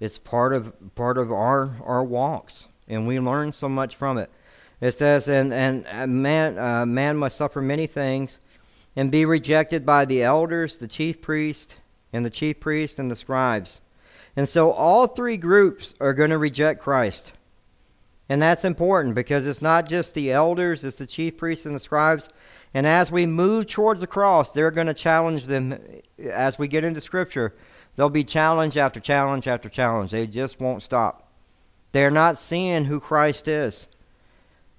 it's 0.00 0.18
part 0.18 0.52
of 0.52 0.72
part 0.94 1.18
of 1.18 1.32
our 1.32 1.76
our 1.82 2.04
walks, 2.04 2.68
and 2.86 3.06
we 3.06 3.20
learn 3.20 3.52
so 3.52 3.68
much 3.68 3.96
from 3.96 4.18
it. 4.18 4.30
It 4.80 4.92
says, 4.92 5.28
"And 5.28 5.52
and 5.52 6.22
man 6.22 6.58
uh, 6.58 6.86
man 6.86 7.16
must 7.16 7.36
suffer 7.36 7.60
many 7.60 7.86
things, 7.86 8.38
and 8.94 9.10
be 9.10 9.24
rejected 9.24 9.84
by 9.84 10.04
the 10.04 10.22
elders, 10.22 10.78
the 10.78 10.88
chief 10.88 11.20
priest, 11.20 11.78
and 12.12 12.24
the 12.24 12.30
chief 12.30 12.60
priest 12.60 12.98
and 12.98 13.10
the 13.10 13.16
scribes." 13.16 13.80
And 14.36 14.48
so 14.48 14.70
all 14.70 15.08
three 15.08 15.36
groups 15.36 15.94
are 16.00 16.14
going 16.14 16.30
to 16.30 16.38
reject 16.38 16.80
Christ. 16.80 17.32
And 18.28 18.40
that's 18.42 18.64
important 18.64 19.14
because 19.14 19.46
it's 19.46 19.62
not 19.62 19.88
just 19.88 20.14
the 20.14 20.30
elders, 20.30 20.84
it's 20.84 20.98
the 20.98 21.06
chief 21.06 21.36
priests 21.36 21.66
and 21.66 21.74
the 21.74 21.80
scribes. 21.80 22.28
And 22.74 22.86
as 22.86 23.10
we 23.10 23.26
move 23.26 23.66
towards 23.66 24.00
the 24.00 24.06
cross, 24.06 24.52
they're 24.52 24.70
going 24.70 24.86
to 24.86 24.94
challenge 24.94 25.46
them 25.46 25.78
as 26.22 26.58
we 26.58 26.68
get 26.68 26.84
into 26.84 27.00
Scripture. 27.00 27.54
There'll 27.98 28.10
be 28.10 28.22
challenge 28.22 28.76
after 28.76 29.00
challenge 29.00 29.48
after 29.48 29.68
challenge. 29.68 30.12
They 30.12 30.28
just 30.28 30.60
won't 30.60 30.84
stop. 30.84 31.32
They're 31.90 32.12
not 32.12 32.38
seeing 32.38 32.84
who 32.84 33.00
Christ 33.00 33.48
is. 33.48 33.88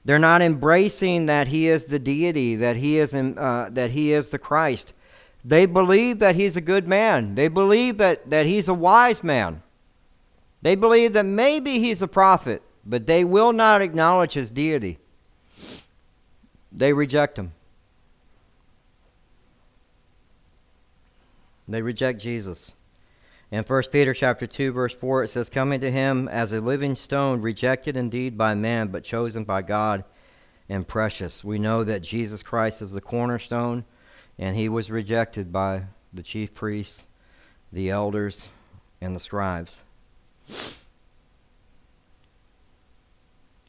They're 0.05 0.19
not 0.19 0.41
embracing 0.41 1.25
that 1.25 1.49
He 1.49 1.67
is 1.67 1.83
the 1.83 1.99
deity, 1.99 2.55
that 2.55 2.77
He 2.77 2.97
is, 2.97 3.13
in, 3.13 3.37
uh, 3.37 3.71
that 3.73 3.91
he 3.91 4.13
is 4.13 4.29
the 4.29 4.39
Christ. 4.39 4.93
They 5.43 5.65
believe 5.65 6.19
that 6.19 6.37
He's 6.37 6.55
a 6.55 6.61
good 6.61 6.87
man. 6.87 7.35
They 7.35 7.49
believe 7.49 7.97
that, 7.97 8.29
that 8.29 8.45
He's 8.45 8.69
a 8.69 8.73
wise 8.73 9.21
man. 9.21 9.63
They 10.61 10.75
believe 10.75 11.11
that 11.11 11.25
maybe 11.25 11.77
He's 11.77 12.01
a 12.01 12.07
prophet, 12.07 12.61
but 12.85 13.05
they 13.05 13.25
will 13.25 13.51
not 13.51 13.81
acknowledge 13.81 14.35
His 14.35 14.49
deity. 14.49 14.97
They 16.71 16.93
reject 16.93 17.37
Him. 17.37 17.51
They 21.67 21.81
reject 21.81 22.21
Jesus. 22.21 22.71
In 23.51 23.63
1 23.63 23.83
Peter 23.91 24.13
chapter 24.13 24.45
2 24.45 24.71
verse 24.71 24.93
4 24.93 25.23
it 25.23 25.29
says 25.29 25.49
coming 25.49 25.79
to 25.79 25.89
him 25.89 26.27
as 26.27 26.53
a 26.53 26.61
living 26.61 26.95
stone 26.95 27.41
rejected 27.41 27.97
indeed 27.97 28.37
by 28.37 28.53
man 28.53 28.89
but 28.89 29.03
chosen 29.03 29.43
by 29.43 29.63
God 29.63 30.03
and 30.69 30.87
precious. 30.87 31.43
We 31.43 31.57
know 31.57 31.83
that 31.83 32.03
Jesus 32.03 32.43
Christ 32.43 32.83
is 32.83 32.91
the 32.91 33.01
cornerstone 33.01 33.85
and 34.37 34.55
he 34.55 34.69
was 34.69 34.91
rejected 34.91 35.51
by 35.51 35.85
the 36.13 36.21
chief 36.21 36.53
priests, 36.53 37.07
the 37.73 37.89
elders, 37.89 38.47
and 39.01 39.15
the 39.15 39.19
scribes. 39.19 39.81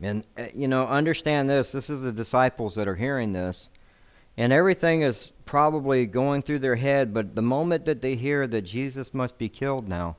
And, 0.03 0.25
uh, 0.39 0.47
you 0.55 0.69
know, 0.69 0.87
understand 0.87 1.49
this 1.49 1.73
this 1.73 1.89
is 1.89 2.03
the 2.03 2.13
disciples 2.13 2.75
that 2.75 2.87
are 2.87 2.97
hearing 2.97 3.33
this. 3.33 3.70
And 4.41 4.55
everything 4.55 5.03
is 5.03 5.33
probably 5.45 6.07
going 6.07 6.41
through 6.41 6.61
their 6.61 6.77
head, 6.77 7.13
but 7.13 7.35
the 7.35 7.43
moment 7.43 7.85
that 7.85 8.01
they 8.01 8.15
hear 8.15 8.47
that 8.47 8.63
Jesus 8.63 9.13
must 9.13 9.37
be 9.37 9.51
killed 9.51 9.87
now, 9.87 10.17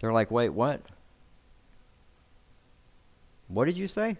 they're 0.00 0.12
like, 0.12 0.32
wait, 0.32 0.48
what? 0.48 0.82
What 3.46 3.66
did 3.66 3.78
you 3.78 3.86
say? 3.86 4.16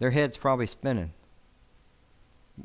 Their 0.00 0.10
head's 0.10 0.36
probably 0.36 0.66
spinning. 0.66 1.12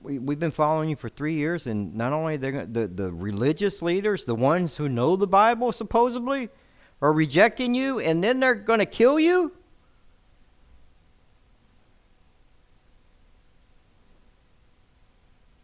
We, 0.02 0.18
we've 0.18 0.40
been 0.40 0.50
following 0.50 0.90
you 0.90 0.96
for 0.96 1.10
three 1.10 1.36
years, 1.36 1.68
and 1.68 1.94
not 1.94 2.12
only 2.12 2.36
the, 2.36 2.68
the 2.92 3.14
religious 3.14 3.84
leaders, 3.84 4.26
the 4.26 4.34
ones 4.34 4.78
who 4.78 4.90
know 4.90 5.16
the 5.16 5.28
Bible 5.28 5.72
supposedly, 5.72 6.50
are 7.04 7.14
rejecting 7.14 7.76
you, 7.76 8.00
and 8.00 8.24
then 8.24 8.40
they're 8.40 8.56
going 8.56 8.80
to 8.80 8.88
kill 8.88 9.20
you? 9.20 9.52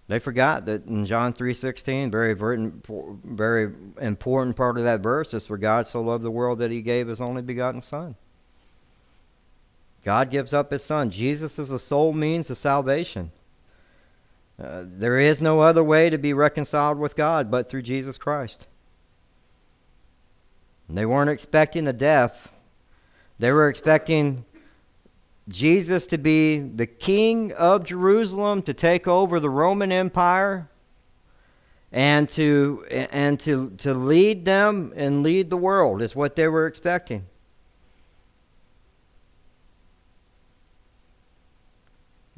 They 0.10 0.18
forgot 0.18 0.66
that 0.66 0.88
in 0.88 1.06
John 1.06 1.34
3:16, 1.34 2.10
very 2.10 2.34
very 2.34 3.72
important 4.02 4.56
part 4.56 4.80
of 4.80 4.84
that 4.84 5.02
verse 5.02 5.36
is 5.36 5.46
for 5.46 5.56
God 5.56 5.86
so 5.86 6.02
loved 6.02 6.24
the 6.24 6.32
world 6.32 6.58
that 6.60 6.72
he 6.72 6.82
gave 6.82 7.08
his 7.08 7.22
only 7.22 7.44
begotten 7.44 7.80
son. 7.80 8.16
God 10.04 10.32
gives 10.32 10.52
up 10.52 10.72
his 10.72 10.84
son. 10.84 11.12
Jesus 11.12 11.60
is 11.60 11.70
the 11.70 11.78
sole 11.78 12.14
means 12.14 12.50
of 12.50 12.58
salvation. 12.58 13.32
Uh, 14.60 14.84
there 14.84 15.20
is 15.20 15.44
no 15.44 15.62
other 15.62 15.84
way 15.84 16.10
to 16.10 16.18
be 16.18 16.34
reconciled 16.34 16.98
with 16.98 17.16
God 17.16 17.52
but 17.52 17.70
through 17.70 17.84
Jesus 17.84 18.18
Christ. 18.18 18.66
And 20.88 20.98
they 20.98 21.06
weren't 21.06 21.30
expecting 21.30 21.88
a 21.88 21.94
death. 21.94 22.52
They 23.38 23.52
were 23.52 23.70
expecting 23.70 24.44
Jesus 25.50 26.08
to 26.08 26.18
be 26.18 26.60
the 26.60 26.88
king 26.88 27.52
of 27.54 27.84
Jerusalem, 27.84 28.62
to 28.62 28.74
take 28.74 29.08
over 29.08 29.40
the 29.40 29.50
Roman 29.50 29.92
Empire, 29.92 30.70
and 31.92 32.30
to 32.30 32.86
and 32.90 33.40
to 33.42 33.72
to 33.78 33.94
lead 33.94 34.46
them 34.46 34.94
and 34.96 35.24
lead 35.24 35.50
the 35.50 35.58
world 35.58 36.02
is 36.02 36.16
what 36.16 36.36
they 36.36 36.48
were 36.48 36.68
expecting. 36.68 37.26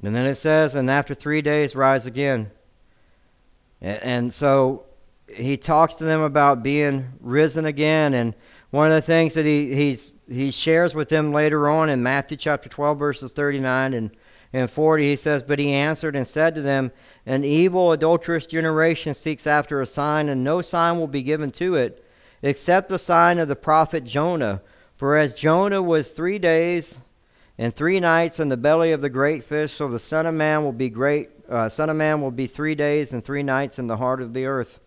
And 0.04 0.16
then 0.16 0.26
it 0.26 0.36
says, 0.36 0.76
and 0.76 0.90
after 0.90 1.14
three 1.14 1.42
days, 1.42 1.76
rise 1.76 2.08
again. 2.08 2.52
And, 3.82 4.32
so 4.34 4.86
he 5.28 5.58
talks 5.58 5.96
to 5.96 6.04
them 6.04 6.22
about 6.22 6.62
being 6.62 7.14
risen 7.20 7.66
again. 7.66 8.14
And 8.14 8.36
one 8.70 8.92
of 8.92 8.96
the 8.96 9.02
things 9.02 9.34
that 9.34 9.46
he, 9.46 9.74
he's, 9.74 10.14
he 10.32 10.52
shares 10.52 10.96
with 10.96 11.10
them 11.10 11.32
later 11.32 11.68
on 11.68 11.90
in 11.90 12.02
Matthew 12.02 12.38
chapter 12.38 12.70
12, 12.70 12.98
verses 12.98 13.34
39 13.34 13.94
and, 13.94 14.12
and 14.54 14.70
40, 14.70 15.04
he 15.04 15.16
says, 15.16 15.44
But 15.44 15.60
he 15.60 15.72
answered 15.74 16.16
and 16.16 16.28
said 16.28 16.56
to 16.56 16.62
them, 16.62 16.92
An 17.26 17.44
evil, 17.44 17.92
adulterous 17.92 18.46
generation 18.46 19.14
seeks 19.14 19.46
after 19.46 19.82
a 19.82 19.86
sign, 19.86 20.30
and 20.30 20.44
no 20.44 20.62
sign 20.62 20.98
will 20.98 21.08
be 21.08 21.24
given 21.24 21.52
to 21.52 21.76
it, 21.76 22.06
except 22.42 22.90
the 22.90 23.00
sign 23.00 23.40
of 23.40 23.48
the 23.48 23.56
prophet 23.56 24.04
Jonah. 24.04 24.62
For 24.96 25.18
as 25.18 25.36
Jonah 25.36 25.82
was 25.82 26.14
three 26.14 26.40
days 26.40 27.02
and 27.58 27.76
three 27.76 28.00
nights 28.00 28.40
in 28.40 28.50
the 28.50 28.58
belly 28.58 28.92
of 28.92 29.02
the 29.02 29.10
great 29.10 29.44
fish, 29.44 29.74
so 29.74 29.88
the 29.88 30.00
Son 30.00 30.26
of 30.26 30.36
Man 30.36 30.64
will 30.64 30.72
be 30.72 30.90
great. 30.90 31.32
Uh, 31.50 31.70
Son 31.70 31.90
of 31.90 31.96
Man 31.96 32.22
will 32.22 32.32
be 32.32 32.48
three 32.48 32.76
days 32.76 33.14
and 33.14 33.24
three 33.24 33.44
nights 33.44 33.80
in 33.80 33.88
the 33.88 33.98
heart 33.98 34.22
of 34.22 34.34
the 34.34 34.46
earth. 34.46 34.80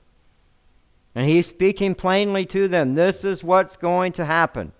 And 1.14 1.28
he's 1.28 1.46
speaking 1.46 1.94
plainly 1.94 2.46
to 2.46 2.66
them. 2.66 2.94
This 2.94 3.24
is 3.24 3.44
what's 3.44 3.76
going 3.76 4.12
to 4.12 4.24
happen. 4.24 4.72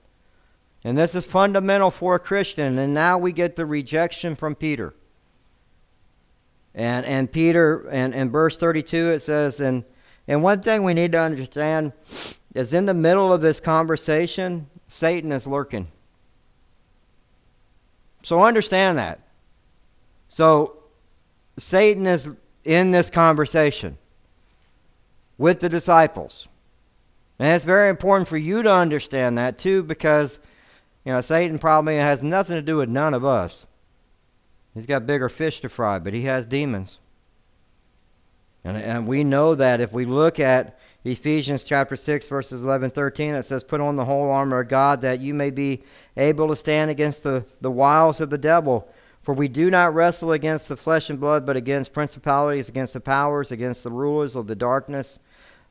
And 0.85 0.99
this 0.99 1.15
is 1.15 1.25
fundamental 1.25 1.91
for 1.91 2.15
a 2.15 2.19
Christian. 2.19 2.79
And 2.79 2.93
now 2.93 3.17
we 3.17 3.33
get 3.33 3.57
the 3.57 3.65
rejection 3.65 4.35
from 4.35 4.55
Peter. 4.55 4.95
And, 6.75 7.07
and 7.07 7.33
Peter, 7.33 7.89
and 7.89 8.15
in 8.15 8.31
verse 8.31 8.59
32, 8.59 9.13
it 9.13 9.21
says, 9.21 9.61
and, 9.61 9.85
and 10.29 10.43
one 10.43 10.61
thing 10.61 10.85
we 10.85 10.93
need 10.93 11.13
to 11.13 11.21
understand 11.21 11.93
is 12.55 12.75
in 12.75 12.85
the 12.87 12.95
middle 12.95 13.33
of 13.33 13.41
this 13.41 13.61
conversation, 13.61 14.69
Satan 14.89 15.33
is 15.33 15.47
lurking. 15.47 15.89
So 18.23 18.41
understand 18.41 18.99
that. 18.99 19.21
So 20.29 20.79
Satan 21.59 22.07
is 22.07 22.29
in 22.65 22.91
this 22.91 23.11
conversation 23.11 23.99
with 25.39 25.61
the 25.61 25.69
disciples. 25.69 26.49
And 27.39 27.55
it's 27.55 27.65
very 27.65 27.91
important 27.91 28.29
for 28.29 28.39
you 28.39 28.63
to 28.63 28.73
understand 28.73 29.39
that 29.39 29.59
too, 29.59 29.83
because 29.83 30.39
you 31.05 31.13
know 31.13 31.21
Satan 31.21 31.59
probably 31.59 31.97
has 31.97 32.23
nothing 32.23 32.57
to 32.57 32.63
do 32.63 32.79
with 32.79 32.89
none 32.89 33.15
of 33.15 33.25
us. 33.25 33.67
He's 34.75 34.87
got 34.87 35.07
bigger 35.07 35.29
fish 35.29 35.61
to 35.61 35.69
fry, 35.69 35.99
but 35.99 36.15
he 36.15 36.23
has 36.23 36.47
demons. 36.47 36.99
And, 38.65 38.77
and 38.77 39.07
we 39.07 39.23
know 39.23 39.55
that 39.55 39.81
if 39.81 39.93
we 39.93 40.07
look 40.07 40.41
at 40.41 40.79
Ephesians 41.05 41.65
chapter 41.65 41.97
6, 41.97 42.29
verses 42.29 42.63
11 42.63 42.91
13, 42.91 43.35
it 43.35 43.43
says, 43.45 43.63
Put 43.63 43.81
on 43.81 43.97
the 43.97 44.07
whole 44.07 44.31
armor 44.31 44.61
of 44.61 44.69
God 44.69 45.03
that 45.03 45.21
you 45.21 45.35
may 45.35 45.51
be 45.51 45.85
able 46.17 46.49
to 46.49 46.57
stand 46.57 46.91
against 46.91 47.23
the, 47.23 47.47
the 47.61 47.71
wiles 47.71 48.21
of 48.21 48.31
the 48.31 48.39
devil. 48.39 48.89
For 49.23 49.35
we 49.35 49.49
do 49.49 49.71
not 49.71 49.95
wrestle 49.95 50.33
against 50.33 50.69
the 50.69 50.77
flesh 50.77 51.09
and 51.09 51.21
blood, 51.21 51.47
but 51.47 51.57
against 51.57 51.93
principalities, 51.93 52.69
against 52.69 52.95
the 52.95 53.01
powers, 53.01 53.53
against 53.53 53.85
the 53.85 53.91
rulers 53.91 54.35
of 54.35 54.47
the 54.47 54.57
darkness 54.57 55.19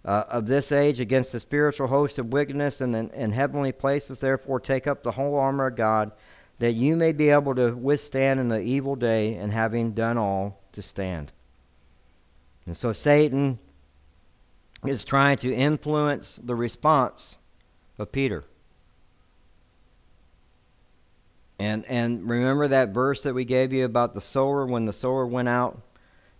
uh, 0.05 0.23
of 0.29 0.45
this 0.45 0.71
age, 0.71 0.99
against 0.99 1.31
the 1.31 1.39
spiritual 1.39 1.87
host 1.87 2.19
of 2.19 2.33
wickedness 2.33 2.81
in, 2.81 2.93
in, 2.93 3.09
in 3.11 3.31
heavenly 3.31 3.71
places. 3.71 4.19
Therefore, 4.19 4.59
take 4.59 4.87
up 4.87 5.03
the 5.03 5.11
whole 5.11 5.35
armor 5.35 5.67
of 5.67 5.75
God, 5.75 6.11
that 6.59 6.73
you 6.73 6.95
may 6.95 7.11
be 7.11 7.29
able 7.29 7.55
to 7.55 7.73
withstand 7.75 8.39
in 8.39 8.49
the 8.49 8.61
evil 8.61 8.95
day, 8.95 9.35
and 9.35 9.51
having 9.51 9.91
done 9.93 10.17
all, 10.17 10.61
to 10.73 10.81
stand. 10.81 11.31
And 12.65 12.75
so 12.75 12.93
Satan 12.93 13.59
is 14.85 15.05
trying 15.05 15.37
to 15.37 15.53
influence 15.53 16.39
the 16.43 16.55
response 16.55 17.37
of 17.97 18.11
Peter. 18.11 18.43
And 21.59 21.85
and 21.85 22.29
remember 22.29 22.67
that 22.67 22.89
verse 22.89 23.23
that 23.23 23.33
we 23.33 23.45
gave 23.45 23.71
you 23.71 23.85
about 23.85 24.13
the 24.13 24.21
sower 24.21 24.65
when 24.65 24.85
the 24.85 24.93
sower 24.93 25.25
went 25.25 25.47
out 25.47 25.81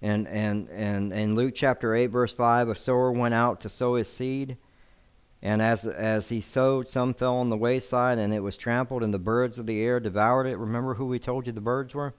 and 0.04 0.28
and 0.28 0.70
and 0.70 1.14
in 1.14 1.34
Luke 1.34 1.56
chapter 1.56 1.96
8 1.96 2.08
verse 2.08 2.34
5 2.34 2.68
a 2.68 2.76
sower 2.76 3.12
went 3.12 3.34
out 3.34 3.62
to 3.62 3.70
sow 3.70 3.96
his 3.96 4.10
seed 4.10 4.58
and 5.42 5.62
as 5.62 5.88
as 5.88 6.28
he 6.30 6.42
sowed 6.42 6.90
some 6.90 7.14
fell 7.14 7.38
on 7.38 7.50
the 7.50 7.58
wayside 7.58 8.18
and 8.18 8.34
it 8.34 8.42
was 8.42 8.58
trampled 8.58 9.02
and 9.02 9.14
the 9.14 9.20
birds 9.20 9.58
of 9.58 9.66
the 9.66 9.82
air 9.82 10.00
devoured 10.00 10.46
it. 10.46 10.58
Remember 10.58 10.96
who 10.96 11.06
we 11.06 11.20
told 11.20 11.48
you 11.48 11.54
the 11.54 11.62
birds 11.62 11.96
were? 11.96 12.14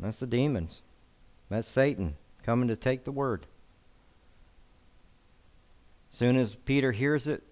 That's 0.00 0.18
the 0.18 0.26
demons. 0.26 0.80
That's 1.50 1.68
Satan 1.68 2.16
coming 2.42 2.68
to 2.68 2.76
take 2.76 3.04
the 3.04 3.12
word. 3.12 3.46
Soon 6.10 6.36
as 6.36 6.54
Peter 6.54 6.92
hears 6.92 7.26
it, 7.26 7.42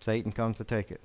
Satan 0.00 0.30
comes 0.30 0.58
to 0.58 0.64
take 0.64 0.90
it. 0.92 1.00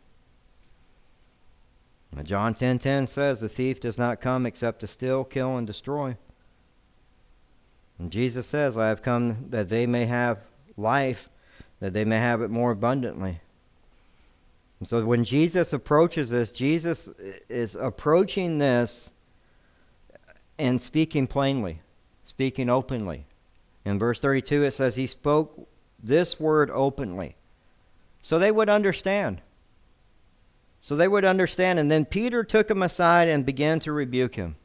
John 2.24 2.54
10:10 2.54 2.58
10, 2.58 2.80
10 2.80 3.08
says 3.08 3.40
the 3.40 3.50
thief 3.50 3.80
does 3.80 3.98
not 3.98 4.22
come 4.22 4.46
except 4.46 4.80
to 4.82 4.88
steal, 4.88 5.24
kill 5.24 5.58
and 5.58 5.66
destroy. 5.66 6.16
And 8.00 8.12
Jesus 8.12 8.46
says, 8.46 8.78
I 8.78 8.90
have 8.90 9.02
come 9.02 9.50
that 9.50 9.70
they 9.70 9.88
may 9.88 10.06
have 10.06 10.40
life, 10.76 11.30
that 11.80 11.94
they 11.94 12.06
may 12.06 12.18
have 12.18 12.42
it 12.42 12.50
more 12.50 12.72
abundantly. 12.72 13.40
And 14.80 14.88
so 14.88 15.04
when 15.06 15.24
Jesus 15.24 15.74
approaches 15.74 16.30
this, 16.30 16.52
Jesus 16.52 17.10
is 17.50 17.76
approaching 17.76 18.60
this 18.60 19.12
and 20.60 20.82
speaking 20.82 21.28
plainly, 21.28 21.82
speaking 22.26 22.70
openly. 22.70 23.26
In 23.86 23.98
verse 23.98 24.20
32, 24.20 24.64
it 24.64 24.72
says, 24.72 24.96
He 24.96 25.08
spoke 25.08 25.68
this 26.02 26.40
word 26.40 26.70
openly. 26.70 27.36
So 28.22 28.38
they 28.38 28.52
would 28.52 28.70
understand. 28.70 29.42
So 30.82 30.96
they 30.96 31.08
would 31.08 31.26
understand. 31.26 31.80
And 31.80 31.90
then 31.90 32.06
Peter 32.06 32.44
took 32.44 32.70
him 32.70 32.84
aside 32.84 33.28
and 33.28 33.46
began 33.46 33.80
to 33.82 33.92
rebuke 33.92 34.36
him. 34.36 34.58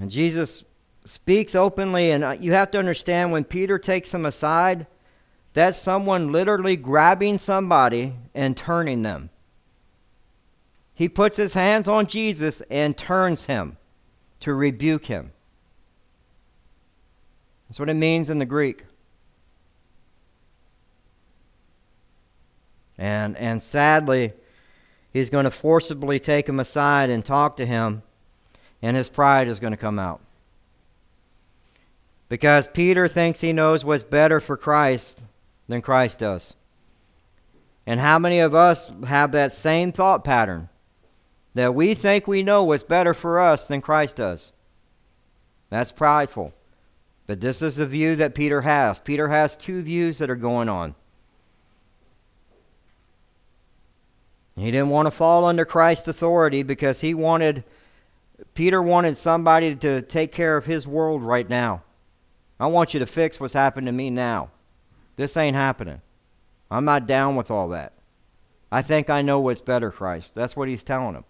And 0.00 0.10
Jesus 0.10 0.64
speaks 1.06 1.54
openly, 1.54 2.10
and 2.10 2.24
uh, 2.24 2.36
you 2.38 2.52
have 2.52 2.70
to 2.72 2.78
understand 2.78 3.32
when 3.32 3.44
Peter 3.44 3.78
takes 3.78 4.12
him 4.12 4.26
aside, 4.26 4.86
that's 5.52 5.78
someone 5.78 6.32
literally 6.32 6.76
grabbing 6.76 7.38
somebody 7.38 8.14
and 8.34 8.56
turning 8.56 9.02
them. 9.02 9.30
He 10.94 11.08
puts 11.08 11.36
his 11.36 11.54
hands 11.54 11.88
on 11.88 12.06
Jesus 12.06 12.60
and 12.70 12.96
turns 12.96 13.46
him 13.46 13.76
to 14.40 14.52
rebuke 14.52 15.06
him. 15.06 15.32
That's 17.68 17.78
what 17.78 17.88
it 17.88 17.94
means 17.94 18.28
in 18.28 18.38
the 18.38 18.46
Greek. 18.46 18.84
And, 22.98 23.36
and 23.36 23.62
sadly, 23.62 24.32
he's 25.12 25.30
going 25.30 25.44
to 25.44 25.50
forcibly 25.50 26.18
take 26.18 26.48
him 26.48 26.58
aside 26.58 27.10
and 27.10 27.24
talk 27.24 27.56
to 27.58 27.66
him, 27.66 28.02
and 28.82 28.96
his 28.96 29.08
pride 29.08 29.48
is 29.48 29.60
going 29.60 29.72
to 29.72 29.76
come 29.76 29.98
out. 29.98 30.20
Because 32.28 32.66
Peter 32.68 33.06
thinks 33.06 33.40
he 33.40 33.52
knows 33.52 33.84
what's 33.84 34.04
better 34.04 34.40
for 34.40 34.56
Christ 34.56 35.22
than 35.68 35.82
Christ 35.82 36.18
does. 36.18 36.56
And 37.86 38.00
how 38.00 38.18
many 38.18 38.40
of 38.40 38.54
us 38.54 38.92
have 39.06 39.32
that 39.32 39.52
same 39.52 39.92
thought 39.92 40.24
pattern? 40.24 40.68
That 41.54 41.74
we 41.74 41.94
think 41.94 42.26
we 42.26 42.42
know 42.42 42.64
what's 42.64 42.84
better 42.84 43.14
for 43.14 43.40
us 43.40 43.66
than 43.68 43.80
Christ 43.80 44.16
does. 44.16 44.52
That's 45.70 45.92
prideful. 45.92 46.52
But 47.26 47.40
this 47.40 47.62
is 47.62 47.76
the 47.76 47.86
view 47.86 48.16
that 48.16 48.34
Peter 48.34 48.62
has. 48.62 49.00
Peter 49.00 49.28
has 49.28 49.56
two 49.56 49.82
views 49.82 50.18
that 50.18 50.30
are 50.30 50.36
going 50.36 50.68
on. 50.68 50.94
He 54.56 54.70
didn't 54.70 54.88
want 54.88 55.06
to 55.06 55.10
fall 55.10 55.44
under 55.44 55.64
Christ's 55.64 56.08
authority 56.08 56.62
because 56.62 57.00
he 57.00 57.14
wanted, 57.14 57.62
Peter 58.54 58.82
wanted 58.82 59.16
somebody 59.16 59.76
to 59.76 60.02
take 60.02 60.32
care 60.32 60.56
of 60.56 60.66
his 60.66 60.86
world 60.86 61.22
right 61.22 61.48
now. 61.48 61.82
I 62.58 62.66
want 62.68 62.94
you 62.94 63.00
to 63.00 63.06
fix 63.06 63.38
what's 63.38 63.54
happened 63.54 63.86
to 63.86 63.92
me 63.92 64.10
now. 64.10 64.50
This 65.16 65.36
ain't 65.36 65.56
happening. 65.56 66.00
I'm 66.70 66.84
not 66.84 67.06
down 67.06 67.36
with 67.36 67.50
all 67.50 67.68
that. 67.68 67.92
I 68.70 68.82
think 68.82 69.08
I 69.08 69.22
know 69.22 69.40
what's 69.40 69.62
better, 69.62 69.90
Christ. 69.90 70.34
That's 70.34 70.56
what 70.56 70.68
he's 70.68 70.84
telling 70.84 71.14
him. 71.14 71.24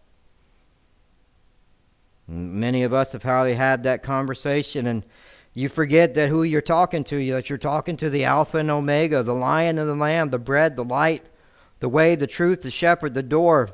Many 2.29 2.83
of 2.83 2.93
us 2.93 3.12
have 3.12 3.23
hardly 3.23 3.55
had 3.55 3.83
that 3.85 4.03
conversation, 4.03 4.87
and 4.87 5.07
you 5.53 5.69
forget 5.69 6.15
that 6.15 6.29
who 6.29 6.43
you're 6.43 6.61
talking 6.61 7.05
to, 7.05 7.33
that 7.33 7.49
you're 7.49 7.59
talking 7.59 7.97
to 7.99 8.11
the 8.11 8.25
Alpha 8.25 8.59
and 8.59 8.71
Omega, 8.71 9.23
the 9.23 9.35
Lion 9.35 9.79
and 9.79 9.89
the 9.89 9.95
Lamb, 9.95 10.31
the 10.31 10.39
bread, 10.39 10.77
the 10.77 10.85
light, 10.85 11.27
the 11.81 11.89
way, 11.89 12.15
the 12.15 12.27
truth, 12.27 12.62
the 12.62 12.71
shepherd, 12.71 13.15
the 13.15 13.23
door, 13.23 13.71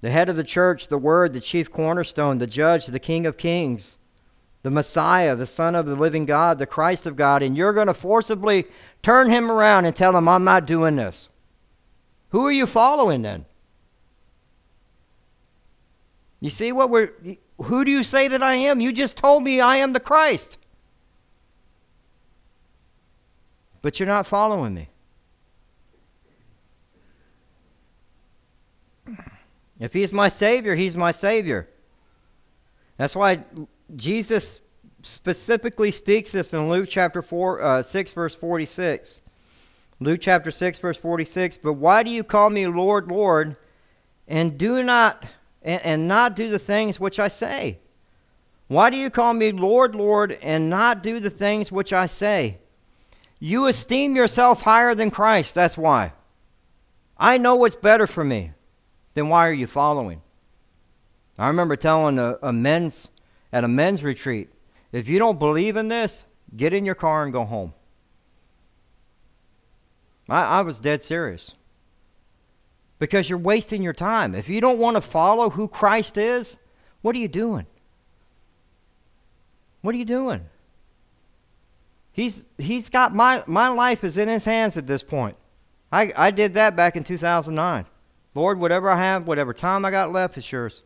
the 0.00 0.10
head 0.10 0.28
of 0.28 0.36
the 0.36 0.44
church, 0.44 0.88
the 0.88 0.98
Word, 0.98 1.32
the 1.32 1.40
chief 1.40 1.70
cornerstone, 1.72 2.38
the 2.38 2.46
judge, 2.46 2.86
the 2.86 3.00
King 3.00 3.24
of 3.26 3.36
kings, 3.36 3.97
the 4.68 4.74
Messiah, 4.74 5.34
the 5.34 5.46
Son 5.46 5.74
of 5.74 5.86
the 5.86 5.96
living 5.96 6.26
God, 6.26 6.58
the 6.58 6.66
Christ 6.66 7.06
of 7.06 7.16
God, 7.16 7.42
and 7.42 7.56
you're 7.56 7.72
going 7.72 7.86
to 7.86 7.94
forcibly 7.94 8.66
turn 9.02 9.30
him 9.30 9.50
around 9.50 9.86
and 9.86 9.96
tell 9.96 10.14
him, 10.14 10.28
I'm 10.28 10.44
not 10.44 10.66
doing 10.66 10.96
this. 10.96 11.30
Who 12.32 12.46
are 12.46 12.52
you 12.52 12.66
following 12.66 13.22
then? 13.22 13.46
You 16.40 16.50
see 16.50 16.70
what 16.70 16.90
we're. 16.90 17.14
Who 17.56 17.82
do 17.82 17.90
you 17.90 18.04
say 18.04 18.28
that 18.28 18.42
I 18.42 18.56
am? 18.56 18.78
You 18.78 18.92
just 18.92 19.16
told 19.16 19.42
me 19.42 19.58
I 19.58 19.76
am 19.76 19.94
the 19.94 20.00
Christ. 20.00 20.58
But 23.80 23.98
you're 23.98 24.06
not 24.06 24.26
following 24.26 24.74
me. 24.74 24.88
If 29.80 29.94
he's 29.94 30.12
my 30.12 30.28
Savior, 30.28 30.74
he's 30.74 30.94
my 30.94 31.12
Savior. 31.12 31.70
That's 32.98 33.16
why 33.16 33.44
Jesus 33.96 34.60
specifically 35.02 35.90
speaks 35.90 36.32
this 36.32 36.52
in 36.52 36.68
Luke 36.68 36.88
chapter 36.90 37.22
4, 37.22 37.62
uh, 37.62 37.82
6, 37.82 38.12
verse 38.12 38.34
46. 38.34 39.22
Luke 40.00 40.20
chapter 40.20 40.50
6, 40.50 40.78
verse 40.78 40.96
46. 40.96 41.58
But 41.58 41.74
why 41.74 42.02
do 42.02 42.10
you 42.10 42.22
call 42.22 42.50
me 42.50 42.66
Lord, 42.66 43.08
Lord, 43.08 43.56
and 44.26 44.58
do 44.58 44.82
not 44.82 45.26
and, 45.62 45.84
and 45.84 46.08
not 46.08 46.36
do 46.36 46.48
the 46.48 46.58
things 46.58 47.00
which 47.00 47.18
I 47.18 47.28
say? 47.28 47.78
Why 48.68 48.90
do 48.90 48.96
you 48.96 49.10
call 49.10 49.34
me 49.34 49.50
Lord, 49.50 49.94
Lord, 49.94 50.38
and 50.42 50.68
not 50.68 51.02
do 51.02 51.20
the 51.20 51.30
things 51.30 51.72
which 51.72 51.92
I 51.92 52.06
say? 52.06 52.58
You 53.40 53.66
esteem 53.66 54.14
yourself 54.14 54.62
higher 54.62 54.94
than 54.94 55.10
Christ. 55.10 55.54
That's 55.54 55.78
why. 55.78 56.12
I 57.16 57.38
know 57.38 57.56
what's 57.56 57.76
better 57.76 58.06
for 58.06 58.22
me. 58.22 58.52
Then 59.14 59.28
why 59.28 59.48
are 59.48 59.52
you 59.52 59.66
following? 59.66 60.22
I 61.38 61.48
remember 61.48 61.76
telling 61.76 62.18
a, 62.18 62.36
a 62.42 62.52
men's 62.52 63.08
at 63.52 63.64
a 63.64 63.68
men's 63.68 64.04
retreat, 64.04 64.50
if 64.92 65.08
you 65.08 65.18
don't 65.18 65.38
believe 65.38 65.76
in 65.76 65.88
this, 65.88 66.24
get 66.56 66.72
in 66.72 66.84
your 66.84 66.94
car 66.94 67.24
and 67.24 67.32
go 67.32 67.44
home. 67.44 67.74
I, 70.28 70.44
I 70.44 70.60
was 70.62 70.80
dead 70.80 71.02
serious. 71.02 71.54
Because 72.98 73.28
you're 73.28 73.38
wasting 73.38 73.82
your 73.82 73.92
time. 73.92 74.34
If 74.34 74.48
you 74.48 74.60
don't 74.60 74.78
want 74.78 74.96
to 74.96 75.00
follow 75.00 75.50
who 75.50 75.68
Christ 75.68 76.18
is, 76.18 76.58
what 77.00 77.14
are 77.14 77.18
you 77.18 77.28
doing? 77.28 77.66
What 79.82 79.94
are 79.94 79.98
you 79.98 80.04
doing? 80.04 80.44
He's, 82.12 82.46
he's 82.58 82.90
got 82.90 83.14
my, 83.14 83.44
my 83.46 83.68
life 83.68 84.02
is 84.02 84.18
in 84.18 84.28
his 84.28 84.44
hands 84.44 84.76
at 84.76 84.86
this 84.88 85.04
point. 85.04 85.36
I, 85.92 86.12
I 86.16 86.30
did 86.32 86.54
that 86.54 86.74
back 86.74 86.96
in 86.96 87.04
2009. 87.04 87.86
Lord, 88.34 88.58
whatever 88.58 88.90
I 88.90 88.96
have, 88.96 89.26
whatever 89.26 89.54
time 89.54 89.84
I 89.84 89.90
got 89.90 90.12
left 90.12 90.36
is 90.36 90.50
yours. 90.50 90.82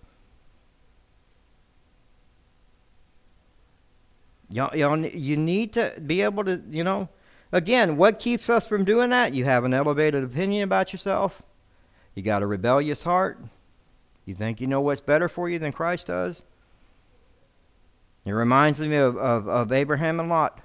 Y'all, 4.53 4.77
y'all, 4.77 4.99
you 4.99 5.37
need 5.37 5.73
to 5.73 5.95
be 6.05 6.23
able 6.23 6.45
to, 6.45 6.63
you 6.69 6.85
know, 6.85 7.09
again, 7.53 7.97
what 7.97 8.19
keeps 8.19 8.51
us 8.51 8.67
from 8.67 8.85
doing 8.85 9.11
that? 9.11 9.35
You 9.35 9.45
have 9.45 9.65
an 9.65 9.73
elevated 9.73 10.23
opinion 10.23 10.65
about 10.65 10.93
yourself. 10.93 11.43
You 12.15 12.23
got 12.23 12.43
a 12.43 12.47
rebellious 12.47 13.03
heart. 13.03 13.39
You 14.27 14.35
think 14.35 14.61
you 14.61 14.67
know 14.67 14.81
what's 14.81 15.01
better 15.01 15.29
for 15.29 15.49
you 15.49 15.59
than 15.59 15.73
Christ 15.73 16.09
does. 16.09 16.45
It 18.25 18.33
reminds 18.33 18.79
me 18.79 18.95
of, 18.97 19.17
of, 19.17 19.49
of 19.49 19.73
Abraham 19.73 20.21
and 20.21 20.29
Lot. 20.29 20.61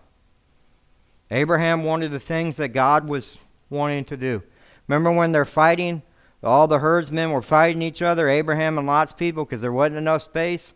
Abraham 1.31 1.83
wanted 1.83 2.11
the 2.11 2.19
things 2.19 2.57
that 2.57 2.69
God 2.69 3.07
was 3.07 3.37
wanting 3.69 4.05
to 4.05 4.17
do. 4.17 4.43
Remember 4.87 5.11
when 5.11 5.31
they're 5.31 5.45
fighting? 5.45 6.03
All 6.43 6.67
the 6.67 6.79
herdsmen 6.79 7.31
were 7.31 7.41
fighting 7.41 7.81
each 7.81 8.01
other, 8.01 8.29
Abraham 8.29 8.77
and 8.77 8.85
Lot's 8.85 9.13
people, 9.13 9.43
because 9.43 9.61
there 9.61 9.71
wasn't 9.71 9.97
enough 9.97 10.21
space. 10.21 10.73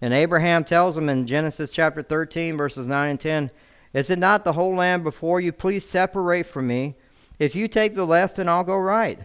And 0.00 0.12
Abraham 0.12 0.64
tells 0.64 0.94
them 0.94 1.08
in 1.08 1.26
Genesis 1.26 1.72
chapter 1.72 2.02
13, 2.02 2.56
verses 2.56 2.86
9 2.86 3.10
and 3.10 3.20
10 3.20 3.50
Is 3.92 4.10
it 4.10 4.18
not 4.18 4.44
the 4.44 4.52
whole 4.52 4.74
land 4.74 5.04
before 5.04 5.40
you? 5.40 5.52
Please 5.52 5.88
separate 5.88 6.46
from 6.46 6.66
me. 6.66 6.96
If 7.38 7.54
you 7.54 7.68
take 7.68 7.94
the 7.94 8.06
left, 8.06 8.36
then 8.36 8.48
I'll 8.48 8.64
go 8.64 8.76
right. 8.76 9.18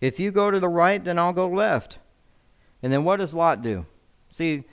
If 0.00 0.20
you 0.20 0.30
go 0.30 0.50
to 0.50 0.60
the 0.60 0.68
right, 0.68 1.02
then 1.02 1.18
I'll 1.18 1.32
go 1.32 1.48
left. 1.48 1.98
And 2.82 2.92
then 2.92 3.04
what 3.04 3.18
does 3.18 3.34
Lot 3.34 3.62
do? 3.62 3.86
See, 4.28 4.64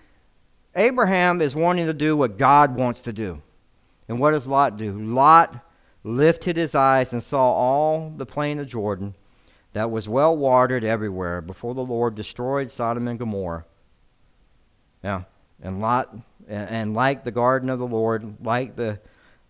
Abraham 0.76 1.42
is 1.42 1.56
wanting 1.56 1.86
to 1.88 1.94
do 1.94 2.18
what 2.18 2.38
God 2.38 2.78
wants 2.78 3.02
to 3.02 3.14
do. 3.14 3.42
And 4.08 4.20
what 4.20 4.32
does 4.32 4.48
Lot 4.48 4.78
do? 4.78 4.92
Lot 4.92 5.66
lifted 6.04 6.58
his 6.58 6.76
eyes 6.76 7.14
and 7.14 7.24
saw 7.24 7.52
all 7.52 8.12
the 8.16 8.26
plain 8.26 8.60
of 8.60 8.68
Jordan 8.68 9.16
that 9.74 9.90
was 9.90 10.08
well 10.08 10.36
watered 10.38 10.84
everywhere 10.84 11.42
before 11.42 11.74
the 11.74 11.84
Lord 11.84 12.16
destroyed 12.16 12.72
Sodom 12.72 13.08
and 13.08 13.18
Gomorrah. 13.18 13.66
Yeah, 15.06 15.22
and 15.62 15.82
Lot, 15.82 16.18
and, 16.48 16.96
like 16.96 17.24
the 17.24 17.30
garden 17.30 17.70
of 17.70 17.78
the 17.78 17.86
Lord, 17.86 18.44
like 18.44 18.76
the 18.76 19.00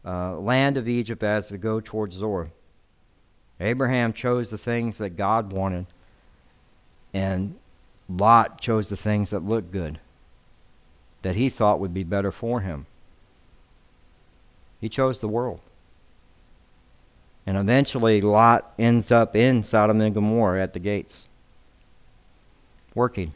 uh, 0.03 0.37
land 0.37 0.75
of 0.75 0.89
Egypt 0.89 1.23
as 1.23 1.47
to 1.47 1.57
go 1.57 1.79
towards 1.79 2.17
Zoar. 2.17 2.49
Abraham 3.61 4.11
chose 4.11 4.51
the 4.51 4.57
things 4.57 4.97
that 4.97 5.11
God 5.11 5.53
wanted, 5.53 5.85
and 7.13 7.57
Lot 8.09 8.59
chose 8.59 8.89
the 8.89 8.97
things 8.97 9.29
that 9.29 9.45
looked 9.45 9.71
good, 9.71 9.97
that 11.21 11.37
he 11.37 11.47
thought 11.47 11.79
would 11.79 11.93
be 11.93 12.03
better 12.03 12.33
for 12.33 12.59
him. 12.59 12.85
He 14.81 14.89
chose 14.89 15.21
the 15.21 15.29
world. 15.29 15.61
And 17.45 17.55
eventually, 17.55 18.19
Lot 18.19 18.73
ends 18.77 19.09
up 19.09 19.37
in 19.37 19.63
Sodom 19.63 20.01
and 20.01 20.13
Gomorrah 20.13 20.61
at 20.61 20.73
the 20.73 20.79
gates, 20.79 21.29
working 22.93 23.33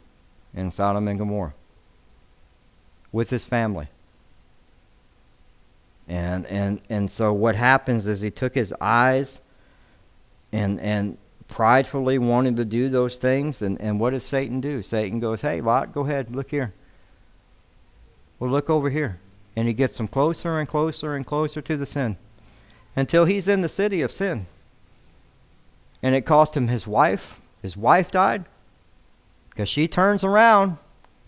in 0.52 0.70
Sodom 0.70 1.08
and 1.08 1.18
Gomorrah 1.18 1.54
with 3.12 3.30
his 3.30 3.46
family. 3.46 3.88
And, 6.08 6.46
and, 6.46 6.80
and 6.88 7.10
so 7.10 7.32
what 7.32 7.54
happens 7.54 8.06
is 8.06 8.20
he 8.20 8.30
took 8.30 8.54
his 8.54 8.74
eyes 8.80 9.40
and, 10.52 10.80
and 10.80 11.16
pridefully 11.46 12.18
wanted 12.18 12.56
to 12.56 12.64
do 12.64 12.88
those 12.88 13.18
things. 13.18 13.62
And, 13.62 13.80
and 13.80 14.00
what 14.00 14.10
does 14.10 14.24
Satan 14.24 14.60
do? 14.60 14.82
Satan 14.82 15.20
goes, 15.20 15.42
Hey, 15.42 15.60
Lot, 15.60 15.92
go 15.92 16.02
ahead, 16.02 16.34
look 16.34 16.50
here. 16.50 16.72
Well, 18.38 18.50
look 18.50 18.68
over 18.68 18.90
here. 18.90 19.20
And 19.54 19.68
he 19.68 19.74
gets 19.74 20.00
him 20.00 20.08
closer 20.08 20.58
and 20.58 20.66
closer 20.66 21.14
and 21.14 21.26
closer 21.26 21.60
to 21.60 21.76
the 21.76 21.86
sin 21.86 22.16
until 22.96 23.24
he's 23.24 23.46
in 23.46 23.60
the 23.60 23.68
city 23.68 24.02
of 24.02 24.10
sin. 24.10 24.46
And 26.02 26.14
it 26.14 26.22
cost 26.22 26.56
him 26.56 26.68
his 26.68 26.86
wife. 26.86 27.40
His 27.62 27.76
wife 27.76 28.10
died 28.10 28.46
because 29.50 29.68
she 29.68 29.86
turns 29.86 30.24
around 30.24 30.78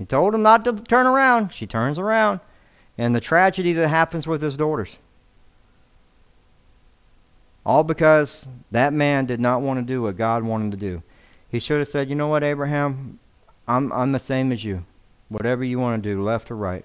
he 0.02 0.06
told 0.06 0.34
him 0.34 0.42
not 0.42 0.64
to 0.64 0.72
turn 0.72 1.06
around. 1.06 1.52
She 1.52 1.64
turns 1.64 1.96
around. 1.96 2.40
And 2.98 3.14
the 3.14 3.20
tragedy 3.20 3.72
that 3.74 3.86
happens 3.86 4.26
with 4.26 4.42
his 4.42 4.56
daughters. 4.56 4.98
All 7.64 7.84
because 7.84 8.48
that 8.72 8.92
man 8.92 9.26
did 9.26 9.38
not 9.38 9.62
want 9.62 9.78
to 9.78 9.86
do 9.86 10.02
what 10.02 10.16
God 10.16 10.42
wanted 10.42 10.72
to 10.72 10.76
do. 10.76 11.04
He 11.48 11.60
should 11.60 11.78
have 11.78 11.86
said, 11.86 12.08
You 12.08 12.16
know 12.16 12.26
what, 12.26 12.42
Abraham? 12.42 13.20
I'm, 13.68 13.92
I'm 13.92 14.10
the 14.10 14.18
same 14.18 14.50
as 14.50 14.64
you. 14.64 14.84
Whatever 15.28 15.62
you 15.62 15.78
want 15.78 16.02
to 16.02 16.10
do, 16.10 16.20
left 16.20 16.50
or 16.50 16.56
right. 16.56 16.84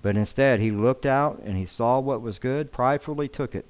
But 0.00 0.16
instead, 0.16 0.60
he 0.60 0.70
looked 0.70 1.04
out 1.04 1.40
and 1.44 1.58
he 1.58 1.66
saw 1.66 2.00
what 2.00 2.22
was 2.22 2.38
good, 2.38 2.72
pridefully 2.72 3.28
took 3.28 3.54
it. 3.54 3.66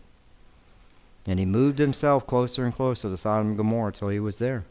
And 1.27 1.41
he 1.41 1.45
moved 1.45 1.81
himself 1.81 2.25
closer 2.25 2.65
and 2.65 2.73
closer 2.73 3.09
to 3.09 3.17
Sodom 3.17 3.49
and 3.49 3.57
Gomorrah 3.57 3.91
till 3.91 4.11
he 4.11 4.21
was 4.21 4.39
there. 4.39 4.65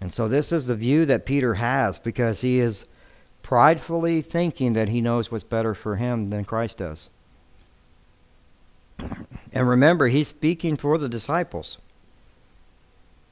And 0.00 0.12
so 0.12 0.28
this 0.28 0.52
is 0.52 0.66
the 0.66 0.76
view 0.76 1.06
that 1.06 1.26
Peter 1.26 1.54
has 1.54 1.98
because 1.98 2.42
he 2.42 2.60
is 2.60 2.84
pridefully 3.42 4.22
thinking 4.22 4.72
that 4.74 4.88
he 4.88 5.00
knows 5.00 5.30
what's 5.30 5.44
better 5.44 5.74
for 5.74 5.96
him 5.96 6.28
than 6.28 6.44
Christ 6.44 6.78
does. 6.78 7.10
And 9.52 9.68
remember, 9.68 10.08
he's 10.08 10.28
speaking 10.28 10.76
for 10.76 10.98
the 10.98 11.08
disciples. 11.08 11.78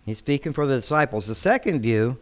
He's 0.04 0.18
speaking 0.18 0.52
for 0.52 0.66
the 0.66 0.76
disciples. 0.76 1.26
The 1.26 1.34
second 1.34 1.80
view 1.80 2.18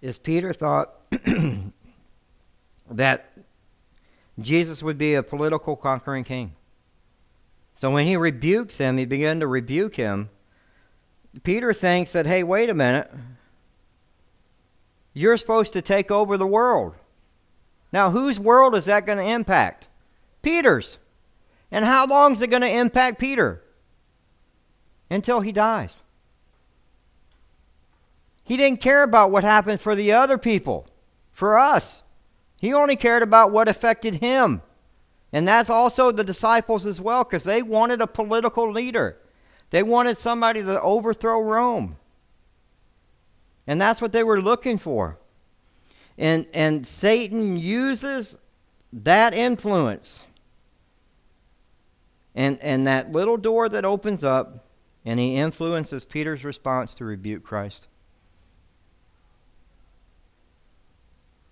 is 0.00 0.18
Peter 0.18 0.52
thought 0.52 0.94
that 2.90 3.32
Jesus 4.38 4.82
would 4.82 4.98
be 4.98 5.14
a 5.14 5.22
political 5.22 5.76
conquering 5.76 6.24
king. 6.24 6.52
So 7.74 7.90
when 7.90 8.06
he 8.06 8.16
rebukes 8.16 8.78
him, 8.78 8.96
he 8.96 9.04
began 9.04 9.40
to 9.40 9.46
rebuke 9.46 9.96
him. 9.96 10.30
Peter 11.42 11.72
thinks 11.72 12.12
that, 12.12 12.26
hey, 12.26 12.42
wait 12.42 12.70
a 12.70 12.74
minute. 12.74 13.10
You're 15.12 15.36
supposed 15.36 15.72
to 15.72 15.82
take 15.82 16.10
over 16.10 16.36
the 16.36 16.46
world. 16.46 16.94
Now, 17.92 18.10
whose 18.10 18.38
world 18.38 18.74
is 18.74 18.84
that 18.84 19.06
going 19.06 19.18
to 19.18 19.24
impact? 19.24 19.88
Peter's. 20.42 20.98
And 21.70 21.84
how 21.84 22.06
long 22.06 22.32
is 22.32 22.42
it 22.42 22.50
going 22.50 22.62
to 22.62 22.68
impact 22.68 23.18
Peter? 23.18 23.62
Until 25.10 25.40
he 25.40 25.52
dies. 25.52 26.02
He 28.44 28.56
didn't 28.56 28.80
care 28.80 29.02
about 29.02 29.30
what 29.30 29.44
happened 29.44 29.80
for 29.80 29.94
the 29.94 30.12
other 30.12 30.38
people, 30.38 30.86
for 31.30 31.58
us. 31.58 32.02
He 32.60 32.72
only 32.72 32.96
cared 32.96 33.22
about 33.22 33.52
what 33.52 33.68
affected 33.68 34.16
him. 34.16 34.62
And 35.32 35.46
that's 35.46 35.70
also 35.70 36.10
the 36.10 36.24
disciples 36.24 36.86
as 36.86 37.00
well, 37.00 37.24
because 37.24 37.44
they 37.44 37.62
wanted 37.62 38.00
a 38.00 38.06
political 38.06 38.70
leader. 38.70 39.18
They 39.70 39.82
wanted 39.82 40.16
somebody 40.16 40.62
to 40.62 40.80
overthrow 40.80 41.40
Rome. 41.40 41.96
And 43.66 43.80
that's 43.80 44.00
what 44.00 44.12
they 44.12 44.24
were 44.24 44.40
looking 44.40 44.78
for. 44.78 45.18
And, 46.16 46.46
and 46.52 46.86
Satan 46.86 47.58
uses 47.58 48.38
that 48.92 49.34
influence 49.34 50.26
and, 52.34 52.58
and 52.60 52.86
that 52.86 53.12
little 53.12 53.36
door 53.36 53.68
that 53.68 53.84
opens 53.84 54.24
up, 54.24 54.64
and 55.04 55.18
he 55.18 55.36
influences 55.36 56.04
Peter's 56.04 56.44
response 56.44 56.94
to 56.94 57.04
rebuke 57.04 57.42
Christ. 57.44 57.88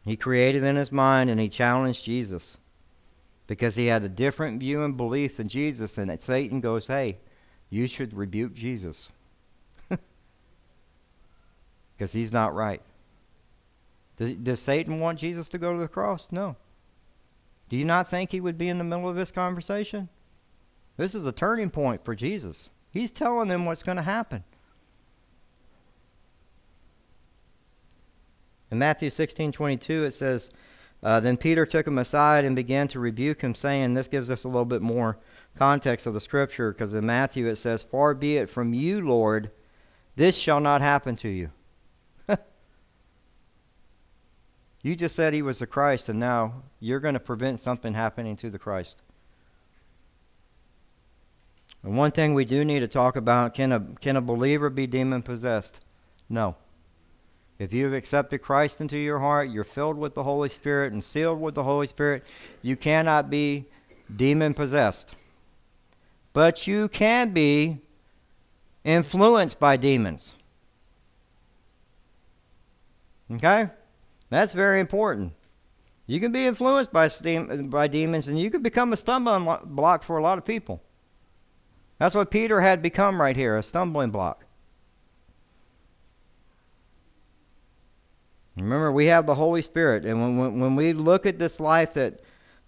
He 0.04 0.16
created 0.16 0.62
in 0.62 0.76
his 0.76 0.92
mind 0.92 1.30
and 1.30 1.40
he 1.40 1.48
challenged 1.48 2.04
Jesus 2.04 2.58
because 3.48 3.74
he 3.74 3.86
had 3.86 4.04
a 4.04 4.08
different 4.08 4.60
view 4.60 4.84
and 4.84 4.96
belief 4.96 5.38
than 5.38 5.48
Jesus. 5.48 5.98
And 5.98 6.08
that 6.08 6.22
Satan 6.22 6.60
goes, 6.60 6.86
Hey, 6.86 7.18
you 7.70 7.86
should 7.88 8.14
rebuke 8.14 8.54
Jesus 8.54 9.08
because 11.96 12.12
he's 12.12 12.32
not 12.32 12.54
right. 12.54 12.82
Does, 14.16 14.34
does 14.34 14.60
Satan 14.60 15.00
want 15.00 15.18
Jesus 15.18 15.48
to 15.50 15.58
go 15.58 15.72
to 15.72 15.78
the 15.78 15.88
cross? 15.88 16.32
No. 16.32 16.56
Do 17.68 17.76
you 17.76 17.84
not 17.84 18.08
think 18.08 18.30
he 18.30 18.40
would 18.40 18.58
be 18.58 18.68
in 18.68 18.78
the 18.78 18.84
middle 18.84 19.08
of 19.08 19.16
this 19.16 19.32
conversation? 19.32 20.08
This 20.96 21.14
is 21.14 21.26
a 21.26 21.32
turning 21.32 21.70
point 21.70 22.04
for 22.04 22.14
Jesus. 22.14 22.70
He's 22.90 23.10
telling 23.10 23.48
them 23.48 23.66
what's 23.66 23.82
going 23.82 23.96
to 23.96 24.02
happen. 24.02 24.44
In 28.70 28.78
Matthew 28.78 29.10
16 29.10 29.52
22, 29.52 30.04
it 30.04 30.12
says, 30.12 30.50
uh, 31.02 31.20
Then 31.20 31.36
Peter 31.36 31.66
took 31.66 31.86
him 31.86 31.98
aside 31.98 32.44
and 32.44 32.56
began 32.56 32.88
to 32.88 33.00
rebuke 33.00 33.42
him, 33.42 33.54
saying, 33.54 33.94
This 33.94 34.08
gives 34.08 34.30
us 34.30 34.44
a 34.44 34.48
little 34.48 34.64
bit 34.64 34.82
more 34.82 35.18
context 35.56 36.06
of 36.06 36.14
the 36.14 36.20
scripture, 36.20 36.72
because 36.72 36.94
in 36.94 37.06
Matthew 37.06 37.46
it 37.46 37.56
says, 37.56 37.82
Far 37.82 38.14
be 38.14 38.36
it 38.36 38.50
from 38.50 38.74
you, 38.74 39.00
Lord, 39.00 39.50
this 40.16 40.36
shall 40.36 40.60
not 40.60 40.80
happen 40.80 41.16
to 41.16 41.28
you. 41.28 41.50
you 44.82 44.96
just 44.96 45.14
said 45.14 45.34
he 45.34 45.42
was 45.42 45.58
the 45.58 45.66
Christ, 45.66 46.08
and 46.08 46.18
now 46.18 46.62
you're 46.80 47.00
going 47.00 47.14
to 47.14 47.20
prevent 47.20 47.60
something 47.60 47.94
happening 47.94 48.36
to 48.36 48.50
the 48.50 48.58
Christ. 48.58 49.02
And 51.82 51.96
one 51.96 52.10
thing 52.10 52.34
we 52.34 52.44
do 52.44 52.64
need 52.64 52.80
to 52.80 52.88
talk 52.88 53.14
about 53.14 53.54
can 53.54 53.70
a, 53.70 53.80
can 54.00 54.16
a 54.16 54.20
believer 54.20 54.70
be 54.70 54.88
demon 54.88 55.22
possessed? 55.22 55.84
No. 56.28 56.56
If 57.58 57.72
you 57.72 57.84
have 57.84 57.94
accepted 57.94 58.38
Christ 58.38 58.80
into 58.80 58.98
your 58.98 59.18
heart, 59.18 59.50
you're 59.50 59.64
filled 59.64 59.96
with 59.96 60.14
the 60.14 60.22
Holy 60.22 60.48
Spirit 60.48 60.92
and 60.92 61.02
sealed 61.02 61.40
with 61.40 61.54
the 61.54 61.64
Holy 61.64 61.86
Spirit, 61.86 62.22
you 62.60 62.76
cannot 62.76 63.30
be 63.30 63.64
demon 64.14 64.52
possessed. 64.52 65.14
But 66.32 66.66
you 66.66 66.88
can 66.88 67.30
be 67.30 67.80
influenced 68.84 69.58
by 69.58 69.78
demons. 69.78 70.34
Okay? 73.32 73.70
That's 74.28 74.52
very 74.52 74.80
important. 74.80 75.32
You 76.06 76.20
can 76.20 76.32
be 76.32 76.46
influenced 76.46 76.92
by, 76.92 77.08
by 77.68 77.88
demons 77.88 78.28
and 78.28 78.38
you 78.38 78.50
can 78.50 78.62
become 78.62 78.92
a 78.92 78.96
stumbling 78.96 79.48
block 79.64 80.02
for 80.02 80.18
a 80.18 80.22
lot 80.22 80.38
of 80.38 80.44
people. 80.44 80.82
That's 81.98 82.14
what 82.14 82.30
Peter 82.30 82.60
had 82.60 82.82
become 82.82 83.20
right 83.20 83.36
here 83.36 83.56
a 83.56 83.62
stumbling 83.62 84.10
block. 84.10 84.45
Remember, 88.56 88.90
we 88.90 89.06
have 89.06 89.26
the 89.26 89.34
Holy 89.34 89.62
Spirit, 89.62 90.06
and 90.06 90.20
when, 90.20 90.36
when, 90.38 90.60
when 90.60 90.76
we 90.76 90.92
look 90.94 91.26
at 91.26 91.38
this 91.38 91.60
life 91.60 91.92
that, 91.94 92.20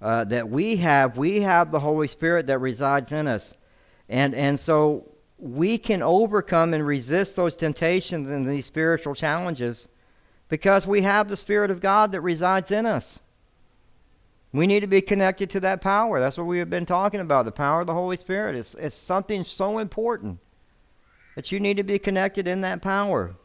uh, 0.03 0.25
that 0.25 0.49
we 0.51 0.77
have, 0.77 1.17
we 1.17 1.41
have 1.41 1.71
the 1.71 1.81
Holy 1.81 2.09
Spirit 2.09 2.47
that 2.47 2.59
resides 2.59 3.11
in 3.11 3.27
us. 3.27 3.55
And, 4.09 4.35
and 4.35 4.61
so 4.61 5.11
we 5.39 5.79
can 5.79 6.03
overcome 6.03 6.75
and 6.75 6.87
resist 6.87 7.37
those 7.37 7.57
temptations 7.57 8.29
and 8.29 8.47
these 8.47 8.67
spiritual 8.67 9.15
challenges 9.15 9.89
because 10.49 10.87
we 10.87 11.03
have 11.03 11.29
the 11.29 11.37
Spirit 11.37 11.71
of 11.71 11.81
God 11.81 12.13
that 12.13 12.21
resides 12.21 12.71
in 12.71 12.85
us. 12.85 13.21
We 14.53 14.67
need 14.67 14.81
to 14.81 14.87
be 14.87 15.03
connected 15.03 15.51
to 15.51 15.61
that 15.61 15.81
power. 15.81 16.21
That's 16.21 16.39
what 16.39 16.47
we 16.47 16.59
have 16.59 16.71
been 16.71 16.87
talking 16.87 17.21
about 17.21 17.45
the 17.45 17.53
power 17.53 17.83
of 17.83 17.87
the 17.87 17.95
Holy 17.95 18.17
Spirit. 18.17 18.57
It's, 18.57 18.75
it's 18.75 18.95
something 18.95 19.45
so 19.45 19.79
important 19.79 20.39
that 21.35 21.53
you 21.53 21.61
need 21.61 21.77
to 21.77 21.85
be 21.85 21.99
connected 21.99 22.49
in 22.49 22.63
that 22.63 22.83
power. 22.83 23.37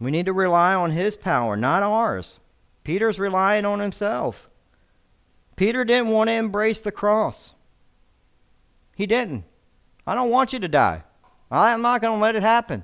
We 0.00 0.10
need 0.10 0.26
to 0.26 0.32
rely 0.32 0.74
on 0.74 0.90
his 0.90 1.16
power, 1.16 1.56
not 1.56 1.82
ours. 1.82 2.40
Peter's 2.84 3.20
relying 3.20 3.66
on 3.66 3.80
himself. 3.80 4.48
Peter 5.56 5.84
didn't 5.84 6.08
want 6.08 6.28
to 6.28 6.32
embrace 6.32 6.80
the 6.80 6.90
cross. 6.90 7.52
He 8.96 9.06
didn't. 9.06 9.44
I 10.06 10.14
don't 10.14 10.30
want 10.30 10.54
you 10.54 10.58
to 10.60 10.68
die. 10.68 11.02
I'm 11.50 11.82
not 11.82 12.00
going 12.00 12.16
to 12.16 12.22
let 12.22 12.34
it 12.34 12.42
happen. 12.42 12.82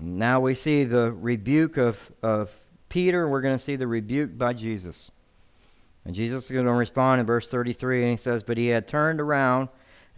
Now 0.00 0.40
we 0.40 0.54
see 0.54 0.84
the 0.84 1.12
rebuke 1.12 1.76
of, 1.76 2.10
of 2.22 2.54
Peter. 2.88 3.28
We're 3.28 3.40
going 3.40 3.56
to 3.56 3.58
see 3.58 3.76
the 3.76 3.86
rebuke 3.86 4.38
by 4.38 4.52
Jesus. 4.52 5.10
And 6.04 6.14
Jesus 6.14 6.44
is 6.44 6.50
going 6.52 6.66
to 6.66 6.72
respond 6.72 7.20
in 7.20 7.26
verse 7.26 7.48
33, 7.48 8.02
and 8.02 8.10
he 8.12 8.16
says, 8.16 8.44
But 8.44 8.56
he 8.56 8.68
had 8.68 8.88
turned 8.88 9.20
around 9.20 9.68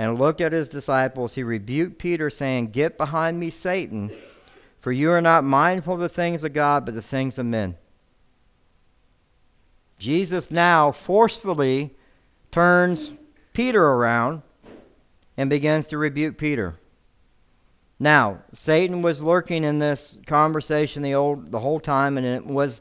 and 0.02 0.18
looked 0.18 0.40
at 0.40 0.52
his 0.52 0.68
disciples, 0.68 1.34
he 1.34 1.44
rebuked 1.44 1.96
Peter, 1.96 2.28
saying, 2.28 2.72
Get 2.72 2.98
behind 2.98 3.38
me, 3.38 3.50
Satan, 3.50 4.10
for 4.80 4.90
you 4.90 5.12
are 5.12 5.20
not 5.20 5.44
mindful 5.44 5.94
of 5.94 6.00
the 6.00 6.08
things 6.08 6.42
of 6.42 6.52
God, 6.52 6.84
but 6.84 6.96
the 6.96 7.00
things 7.00 7.38
of 7.38 7.46
men. 7.46 7.76
Jesus 10.00 10.50
now 10.50 10.90
forcefully 10.90 11.94
turns 12.50 13.12
Peter 13.52 13.84
around 13.84 14.42
and 15.36 15.48
begins 15.48 15.86
to 15.86 15.98
rebuke 15.98 16.36
Peter. 16.36 16.80
Now, 18.00 18.40
Satan 18.52 19.02
was 19.02 19.22
lurking 19.22 19.62
in 19.62 19.78
this 19.78 20.18
conversation 20.26 21.02
the 21.02 21.14
old 21.14 21.52
the 21.52 21.60
whole 21.60 21.78
time, 21.78 22.18
and 22.18 22.26
it 22.26 22.44
was 22.44 22.80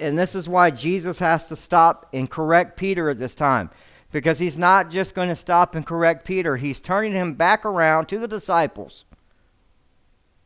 and 0.00 0.18
this 0.18 0.34
is 0.34 0.48
why 0.48 0.72
Jesus 0.72 1.20
has 1.20 1.46
to 1.46 1.54
stop 1.54 2.08
and 2.12 2.28
correct 2.28 2.76
Peter 2.76 3.08
at 3.08 3.20
this 3.20 3.36
time 3.36 3.70
because 4.14 4.38
he's 4.38 4.56
not 4.56 4.92
just 4.92 5.16
going 5.16 5.28
to 5.28 5.34
stop 5.34 5.74
and 5.74 5.84
correct 5.84 6.24
Peter, 6.24 6.56
he's 6.56 6.80
turning 6.80 7.10
him 7.10 7.34
back 7.34 7.64
around 7.64 8.06
to 8.06 8.16
the 8.16 8.28
disciples. 8.28 9.04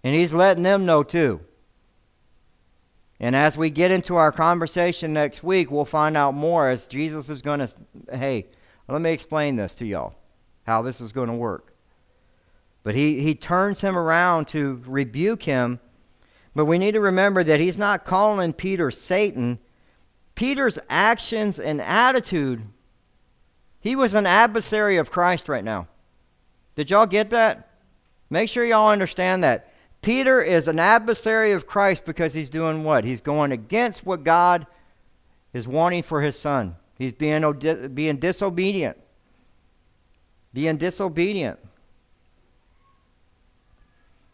And 0.03 0.15
he's 0.15 0.33
letting 0.33 0.63
them 0.63 0.87
know 0.87 1.03
too. 1.03 1.41
And 3.21 3.37
as 3.37 3.59
we 3.59 3.69
get 3.69 3.91
into 3.91 4.17
our 4.17 4.33
conversation 4.33 5.13
next 5.13 5.43
week, 5.43 5.71
we'll 5.71 5.85
find 5.85 6.17
out 6.17 6.33
more 6.33 6.71
as 6.71 6.87
Jesus 6.87 7.29
is 7.29 7.43
going 7.43 7.59
to, 7.59 7.71
hey, 8.11 8.47
let 8.89 9.03
me 9.03 9.13
explain 9.13 9.57
this 9.57 9.77
to 9.77 9.85
y'all, 9.85 10.15
how 10.67 10.81
this 10.81 11.03
is 11.03 11.13
going 11.13 11.29
to 11.29 11.37
work. 11.37 11.75
But 12.85 12.95
he, 12.95 13.21
he 13.21 13.35
turns 13.35 13.83
him 13.83 13.99
around 13.99 14.49
to 14.49 14.83
rebuke 14.87 15.43
him. 15.43 15.79
But 16.55 16.65
we 16.65 16.79
need 16.79 16.93
to 16.93 17.01
remember 17.01 17.45
that 17.45 17.61
he's 17.61 17.77
not 17.77 18.07
calling 18.07 18.55
Peter 18.55 18.91
Satan. 18.91 19.59
Peter's 20.35 20.79
actions 20.89 21.61
and 21.61 21.83
attitude 21.83 22.63
he 23.81 23.97
was 23.97 24.15
an 24.15 24.27
adversary 24.27 24.97
of 24.97 25.11
Christ 25.11 25.49
right 25.49 25.65
now. 25.65 25.89
Did 26.75 26.91
y'all 26.91 27.07
get 27.07 27.31
that? 27.31 27.71
Make 28.31 28.49
sure 28.49 28.65
y'all 28.65 28.91
understand 28.91 29.43
that. 29.45 29.73
Peter 30.03 30.41
is 30.41 30.69
an 30.69 30.79
adversary 30.79 31.53
of 31.53 31.67
Christ 31.67 32.05
because 32.05 32.35
he's 32.35 32.51
doing 32.51 32.85
what? 32.85 33.05
He's 33.05 33.21
going 33.21 33.53
against 33.53 34.07
what 34.07 34.23
God 34.23 34.67
is 35.53 35.67
wanting 35.67 36.03
for 36.03 36.21
his 36.21 36.39
son. 36.39 36.77
He's 36.97 37.13
being, 37.13 37.43
being 37.95 38.17
disobedient. 38.17 38.97
Being 40.53 40.77
disobedient. 40.77 41.59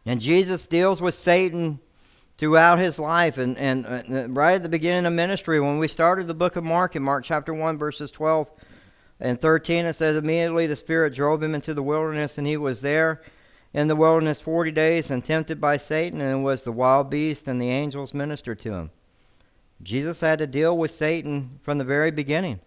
And 0.07 0.21
Jesus 0.21 0.67
deals 0.67 1.01
with 1.01 1.15
Satan 1.15 1.81
throughout 2.37 2.79
his 2.79 2.99
life. 2.99 3.39
And, 3.39 3.57
and 3.57 3.87
uh, 3.87 4.29
right 4.29 4.55
at 4.55 4.63
the 4.63 4.69
beginning 4.69 5.07
of 5.07 5.13
ministry, 5.13 5.61
when 5.61 5.79
we 5.79 5.89
started 5.89 6.27
the 6.27 6.35
book 6.35 6.57
of 6.57 6.65
Mark, 6.65 6.95
in 6.97 7.03
Mark 7.03 7.25
chapter 7.25 7.55
1, 7.55 7.79
verses 7.79 8.11
12 8.11 8.51
and 9.21 9.41
13, 9.41 9.87
it 9.87 9.95
says, 9.95 10.17
Immediately 10.17 10.67
the 10.67 10.77
Spirit 10.77 11.15
drove 11.15 11.43
him 11.43 11.55
into 11.55 11.75
the 11.75 11.83
wilderness, 11.83 12.39
and 12.39 12.47
he 12.47 12.57
was 12.57 12.83
there 12.83 13.23
in 13.73 13.89
the 13.89 13.97
wilderness 13.97 14.41
40 14.41 14.71
days 14.73 15.11
and 15.11 15.25
tempted 15.25 15.61
by 15.61 15.77
Satan, 15.77 16.21
and 16.21 16.45
was 16.45 16.65
the 16.65 16.73
wild 16.73 17.11
beast, 17.11 17.49
and 17.49 17.61
the 17.61 17.71
angels 17.71 18.15
ministered 18.15 18.61
to 18.61 18.73
him. 18.73 18.91
Jesus 19.83 20.21
had 20.21 20.39
to 20.39 20.47
deal 20.47 20.77
with 20.77 20.91
Satan 20.91 21.59
from 21.63 21.79
the 21.79 21.85
very 21.85 22.11
beginning. 22.11 22.61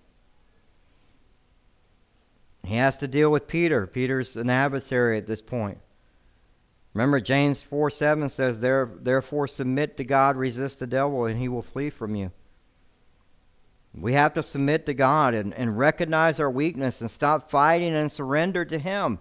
He 2.64 2.76
has 2.76 2.98
to 3.00 3.08
deal 3.08 3.32
with 3.32 3.48
Peter. 3.48 3.88
Peter's 3.88 4.36
an 4.36 4.50
adversary 4.50 5.18
at 5.18 5.26
this 5.28 5.42
point. 5.42 5.78
Remember, 6.94 7.22
James 7.22 7.62
4 7.62 7.90
7 7.90 8.30
says, 8.30 8.60
Therefore, 8.60 9.48
submit 9.48 9.98
to 9.98 10.04
God, 10.04 10.36
resist 10.36 10.80
the 10.80 10.88
devil, 10.88 11.26
and 11.26 11.40
he 11.40 11.48
will 11.48 11.62
flee 11.62 11.90
from 11.90 12.16
you. 12.16 12.32
We 14.00 14.14
have 14.14 14.36
to 14.36 14.44
submit 14.44 14.86
to 14.86 14.94
God 14.94 15.34
and, 15.34 15.54
and 15.54 15.78
recognize 15.78 16.40
our 16.40 16.52
weakness 16.52 17.02
and 17.02 17.10
stop 17.10 17.50
fighting 17.50 17.96
and 17.96 18.12
surrender 18.12 18.64
to 18.66 18.78
Him. 18.78 19.20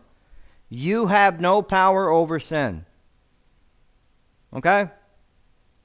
You 0.68 1.06
have 1.06 1.40
no 1.40 1.62
power 1.62 2.10
over 2.10 2.38
sin. 2.38 2.84
Okay? 4.52 4.90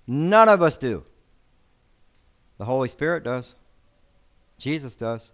None 0.07 0.49
of 0.49 0.61
us 0.61 0.77
do. 0.77 1.03
The 2.57 2.65
Holy 2.65 2.89
Spirit 2.89 3.23
does. 3.23 3.55
Jesus 4.57 4.95
does. 4.95 5.31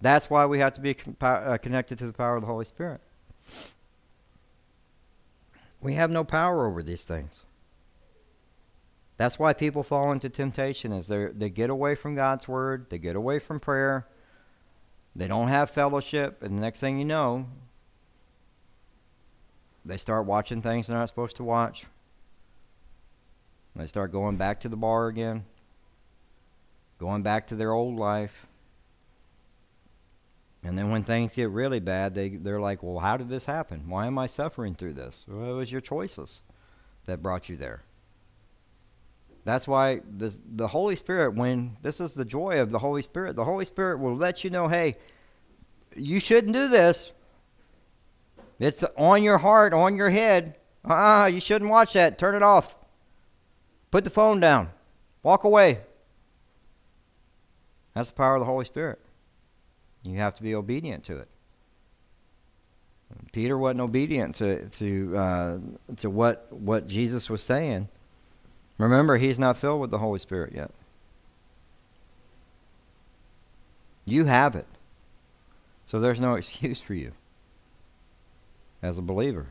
That's 0.00 0.28
why 0.28 0.46
we 0.46 0.58
have 0.58 0.74
to 0.74 0.80
be 0.80 0.96
uh, 1.20 1.58
connected 1.58 1.98
to 1.98 2.06
the 2.06 2.12
power 2.12 2.36
of 2.36 2.42
the 2.42 2.46
Holy 2.46 2.64
Spirit. 2.64 3.00
We 5.80 5.94
have 5.94 6.10
no 6.10 6.24
power 6.24 6.66
over 6.66 6.82
these 6.82 7.04
things. 7.04 7.44
That's 9.18 9.38
why 9.38 9.52
people 9.52 9.82
fall 9.82 10.12
into 10.12 10.30
temptation 10.30 10.92
is 10.92 11.08
they 11.08 11.26
they 11.26 11.50
get 11.50 11.70
away 11.70 11.96
from 11.96 12.14
God's 12.14 12.48
word, 12.48 12.88
they 12.88 12.98
get 12.98 13.16
away 13.16 13.40
from 13.40 13.60
prayer, 13.60 14.06
they 15.14 15.26
don't 15.26 15.48
have 15.48 15.70
fellowship, 15.70 16.42
and 16.42 16.56
the 16.56 16.62
next 16.62 16.80
thing 16.80 16.98
you 16.98 17.04
know, 17.04 17.46
they 19.84 19.96
start 19.96 20.24
watching 20.24 20.62
things 20.62 20.86
they're 20.86 20.96
not 20.96 21.08
supposed 21.08 21.36
to 21.36 21.44
watch. 21.44 21.86
They 23.74 23.86
start 23.86 24.12
going 24.12 24.36
back 24.36 24.60
to 24.60 24.68
the 24.68 24.76
bar 24.76 25.08
again, 25.08 25.44
going 26.98 27.22
back 27.22 27.48
to 27.48 27.56
their 27.56 27.72
old 27.72 27.96
life. 27.96 28.46
And 30.64 30.76
then 30.76 30.90
when 30.90 31.04
things 31.04 31.34
get 31.34 31.50
really 31.50 31.78
bad, 31.78 32.14
they, 32.14 32.30
they're 32.30 32.60
like, 32.60 32.82
well, 32.82 32.98
how 32.98 33.16
did 33.16 33.28
this 33.28 33.46
happen? 33.46 33.88
Why 33.88 34.08
am 34.08 34.18
I 34.18 34.26
suffering 34.26 34.74
through 34.74 34.94
this? 34.94 35.24
Well, 35.28 35.52
it 35.52 35.54
was 35.54 35.70
your 35.70 35.80
choices 35.80 36.42
that 37.06 37.22
brought 37.22 37.48
you 37.48 37.56
there. 37.56 37.82
That's 39.48 39.66
why 39.66 40.02
this, 40.06 40.38
the 40.46 40.68
Holy 40.68 40.94
Spirit, 40.94 41.32
when 41.32 41.78
this 41.80 42.02
is 42.02 42.12
the 42.12 42.26
joy 42.26 42.60
of 42.60 42.70
the 42.70 42.78
Holy 42.78 43.02
Spirit, 43.02 43.34
the 43.34 43.46
Holy 43.46 43.64
Spirit 43.64 43.98
will 43.98 44.14
let 44.14 44.44
you 44.44 44.50
know, 44.50 44.68
hey, 44.68 44.96
you 45.96 46.20
shouldn't 46.20 46.52
do 46.52 46.68
this. 46.68 47.12
It's 48.58 48.84
on 48.98 49.22
your 49.22 49.38
heart, 49.38 49.72
on 49.72 49.96
your 49.96 50.10
head. 50.10 50.58
Ah, 50.84 51.28
you 51.28 51.40
shouldn't 51.40 51.70
watch 51.70 51.94
that. 51.94 52.18
Turn 52.18 52.34
it 52.34 52.42
off. 52.42 52.76
Put 53.90 54.04
the 54.04 54.10
phone 54.10 54.38
down. 54.38 54.68
Walk 55.22 55.44
away. 55.44 55.80
That's 57.94 58.10
the 58.10 58.16
power 58.16 58.34
of 58.34 58.40
the 58.40 58.44
Holy 58.44 58.66
Spirit. 58.66 58.98
You 60.02 60.18
have 60.18 60.34
to 60.34 60.42
be 60.42 60.54
obedient 60.54 61.04
to 61.04 61.20
it. 61.20 61.28
Peter 63.32 63.56
wasn't 63.56 63.80
obedient 63.80 64.34
to 64.34 64.68
to 64.68 65.16
uh, 65.16 65.58
to 65.96 66.10
what 66.10 66.52
what 66.52 66.86
Jesus 66.86 67.30
was 67.30 67.42
saying. 67.42 67.88
Remember, 68.78 69.16
he's 69.16 69.38
not 69.38 69.56
filled 69.56 69.80
with 69.80 69.90
the 69.90 69.98
Holy 69.98 70.20
Spirit 70.20 70.54
yet. 70.54 70.70
You 74.06 74.24
have 74.24 74.54
it, 74.54 74.66
so 75.86 76.00
there's 76.00 76.20
no 76.20 76.34
excuse 76.36 76.80
for 76.80 76.94
you 76.94 77.12
as 78.80 78.96
a 78.96 79.02
believer. 79.02 79.46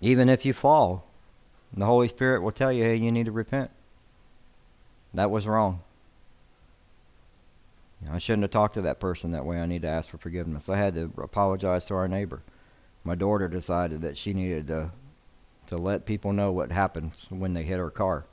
Even 0.00 0.28
if 0.28 0.46
you 0.46 0.52
fall, 0.52 1.06
the 1.74 1.86
Holy 1.86 2.08
Spirit 2.08 2.42
will 2.42 2.52
tell 2.52 2.72
you, 2.72 2.84
"Hey, 2.84 2.96
you 2.96 3.10
need 3.10 3.26
to 3.26 3.32
repent. 3.32 3.70
That 5.12 5.30
was 5.30 5.46
wrong." 5.46 5.80
You 8.00 8.08
know, 8.08 8.14
I 8.14 8.18
shouldn't 8.18 8.44
have 8.44 8.50
talked 8.50 8.74
to 8.74 8.82
that 8.82 9.00
person 9.00 9.30
that 9.32 9.44
way. 9.44 9.60
I 9.60 9.66
need 9.66 9.82
to 9.82 9.88
ask 9.88 10.08
for 10.08 10.18
forgiveness. 10.18 10.68
I 10.68 10.76
had 10.76 10.94
to 10.94 11.10
apologize 11.18 11.86
to 11.86 11.94
our 11.94 12.08
neighbor. 12.08 12.42
My 13.04 13.14
daughter 13.14 13.48
decided 13.48 14.00
that 14.02 14.16
she 14.16 14.32
needed 14.32 14.68
to 14.68 14.90
to 15.70 15.76
let 15.76 16.04
people 16.04 16.32
know 16.32 16.50
what 16.50 16.72
happened 16.72 17.12
when 17.28 17.54
they 17.54 17.62
hit 17.62 17.78
her 17.78 17.90
car. 17.90 18.24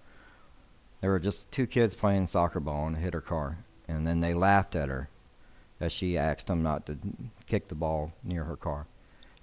There 1.01 1.11
were 1.11 1.19
just 1.19 1.51
two 1.51 1.67
kids 1.67 1.93
playing 1.93 2.25
soccer 2.27 2.59
ball 2.59 2.88
and 2.88 2.97
hit 2.97 3.13
her 3.13 3.21
car, 3.21 3.59
and 3.88 4.07
then 4.07 4.21
they 4.21 4.33
laughed 4.33 4.75
at 4.75 4.89
her 4.89 5.07
as 5.79 5.91
she 5.93 6.17
asked 6.17 6.47
them 6.47 6.63
not 6.63 6.88
to 6.88 6.97
kick 7.45 7.67
the 7.67 7.75
ball 7.75 8.11
near 8.23 8.43
her 8.43 8.55
car. 8.55 8.88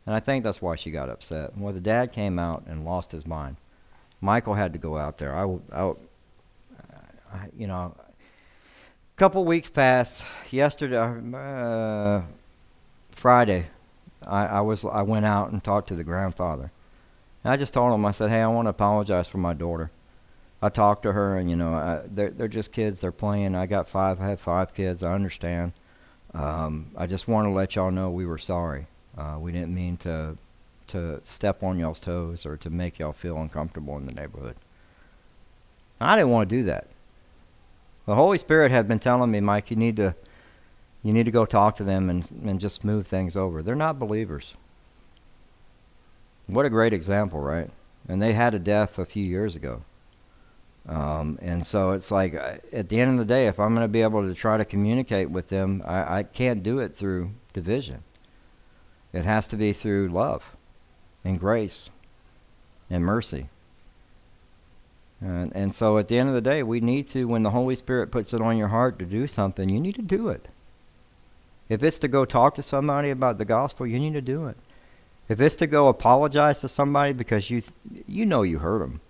And 0.06 0.14
I 0.14 0.18
think 0.18 0.42
that's 0.42 0.60
why 0.60 0.74
she 0.74 0.90
got 0.90 1.08
upset. 1.08 1.56
Well, 1.56 1.72
the 1.72 1.80
dad 1.80 2.12
came 2.12 2.36
out 2.36 2.64
and 2.66 2.84
lost 2.84 3.12
his 3.12 3.28
mind. 3.28 3.56
Michael 4.20 4.54
had 4.54 4.72
to 4.72 4.78
go 4.80 4.98
out 4.98 5.18
there. 5.18 5.32
I, 5.32 5.44
I, 5.72 5.92
I 7.32 7.46
you 7.56 7.68
know, 7.68 7.94
a 7.96 9.16
couple 9.16 9.44
weeks 9.44 9.70
passed. 9.70 10.24
Yesterday, 10.50 10.96
uh, 10.98 12.22
Friday, 13.12 13.66
I, 14.26 14.46
I 14.46 14.60
was 14.62 14.84
I 14.84 15.02
went 15.02 15.26
out 15.26 15.52
and 15.52 15.62
talked 15.62 15.86
to 15.88 15.94
the 15.94 16.02
grandfather. 16.04 16.72
And 17.44 17.52
I 17.52 17.56
just 17.56 17.74
told 17.74 17.92
him 17.92 18.04
I 18.04 18.10
said, 18.10 18.30
"Hey, 18.30 18.40
I 18.40 18.48
want 18.48 18.66
to 18.66 18.70
apologize 18.70 19.28
for 19.28 19.38
my 19.38 19.52
daughter." 19.52 19.90
I 20.62 20.70
talked 20.70 21.02
to 21.02 21.12
her, 21.12 21.36
and 21.36 21.50
you 21.50 21.56
know, 21.56 21.74
I, 21.74 22.02
they're 22.06 22.30
they're 22.30 22.48
just 22.48 22.72
kids. 22.72 23.02
They're 23.02 23.12
playing. 23.12 23.54
I 23.54 23.66
got 23.66 23.86
five. 23.86 24.20
I 24.20 24.28
have 24.28 24.40
five 24.40 24.72
kids. 24.72 25.02
I 25.02 25.12
understand. 25.12 25.72
Um, 26.32 26.90
I 26.96 27.06
just 27.06 27.28
want 27.28 27.46
to 27.46 27.50
let 27.50 27.76
y'all 27.76 27.90
know 27.90 28.10
we 28.10 28.26
were 28.26 28.38
sorry. 28.38 28.86
Uh, 29.16 29.36
we 29.38 29.52
didn't 29.52 29.74
mean 29.74 29.98
to 29.98 30.36
to 30.86 31.20
step 31.22 31.62
on 31.62 31.78
y'all's 31.78 32.00
toes 32.00 32.46
or 32.46 32.56
to 32.56 32.70
make 32.70 32.98
y'all 32.98 33.12
feel 33.12 33.36
uncomfortable 33.36 33.96
in 33.96 34.06
the 34.06 34.12
neighborhood. 34.12 34.56
I 36.00 36.16
didn't 36.16 36.30
want 36.30 36.48
to 36.48 36.56
do 36.56 36.62
that. 36.64 36.86
The 38.06 38.14
Holy 38.14 38.38
Spirit 38.38 38.70
had 38.70 38.88
been 38.88 38.98
telling 38.98 39.30
me, 39.30 39.40
Mike, 39.40 39.70
you 39.70 39.76
need 39.76 39.96
to 39.96 40.14
you 41.02 41.12
need 41.12 41.24
to 41.24 41.30
go 41.30 41.44
talk 41.44 41.76
to 41.76 41.84
them 41.84 42.08
and 42.08 42.30
and 42.44 42.58
just 42.58 42.80
smooth 42.80 43.06
things 43.06 43.36
over. 43.36 43.62
They're 43.62 43.74
not 43.74 43.98
believers. 43.98 44.54
What 46.46 46.66
a 46.66 46.70
great 46.70 46.92
example, 46.92 47.40
right? 47.40 47.70
And 48.08 48.20
they 48.20 48.34
had 48.34 48.54
a 48.54 48.58
death 48.58 48.98
a 48.98 49.06
few 49.06 49.24
years 49.24 49.56
ago. 49.56 49.82
Um, 50.86 51.38
and 51.40 51.64
so 51.64 51.92
it's 51.92 52.10
like, 52.10 52.34
uh, 52.34 52.56
at 52.72 52.90
the 52.90 53.00
end 53.00 53.12
of 53.12 53.18
the 53.18 53.24
day, 53.24 53.46
if 53.46 53.58
I'm 53.58 53.74
going 53.74 53.84
to 53.84 53.88
be 53.88 54.02
able 54.02 54.22
to 54.22 54.34
try 54.34 54.58
to 54.58 54.64
communicate 54.64 55.30
with 55.30 55.48
them, 55.48 55.82
I, 55.86 56.18
I 56.18 56.22
can't 56.22 56.62
do 56.62 56.78
it 56.78 56.94
through 56.94 57.30
division. 57.54 58.02
It 59.12 59.24
has 59.24 59.46
to 59.48 59.56
be 59.56 59.72
through 59.72 60.08
love 60.08 60.54
and 61.24 61.40
grace 61.40 61.88
and 62.90 63.02
mercy. 63.02 63.48
And, 65.20 65.56
and 65.56 65.74
so 65.74 65.96
at 65.96 66.08
the 66.08 66.18
end 66.18 66.28
of 66.28 66.34
the 66.34 66.42
day, 66.42 66.62
we 66.62 66.80
need 66.80 67.08
to, 67.08 67.26
when 67.26 67.44
the 67.44 67.50
Holy 67.50 67.76
Spirit 67.76 68.10
puts 68.10 68.34
it 68.34 68.42
on 68.42 68.58
your 68.58 68.68
heart 68.68 68.98
to 68.98 69.06
do 69.06 69.26
something, 69.26 69.70
you 69.70 69.80
need 69.80 69.94
to 69.94 70.02
do 70.02 70.28
it. 70.28 70.48
If 71.70 71.82
it's 71.82 71.98
to 72.00 72.08
go 72.08 72.26
talk 72.26 72.54
to 72.56 72.62
somebody 72.62 73.08
about 73.08 73.38
the 73.38 73.46
gospel, 73.46 73.86
you 73.86 73.98
need 73.98 74.12
to 74.12 74.20
do 74.20 74.48
it. 74.48 74.56
If 75.28 75.40
it's 75.40 75.56
to 75.56 75.66
go 75.66 75.88
apologize 75.88 76.60
to 76.60 76.68
somebody 76.68 77.12
because 77.12 77.50
you 77.50 77.62
th- 77.62 78.04
you 78.06 78.26
know 78.26 78.42
you 78.42 78.58
hurt 78.58 78.80
them, 78.80 79.00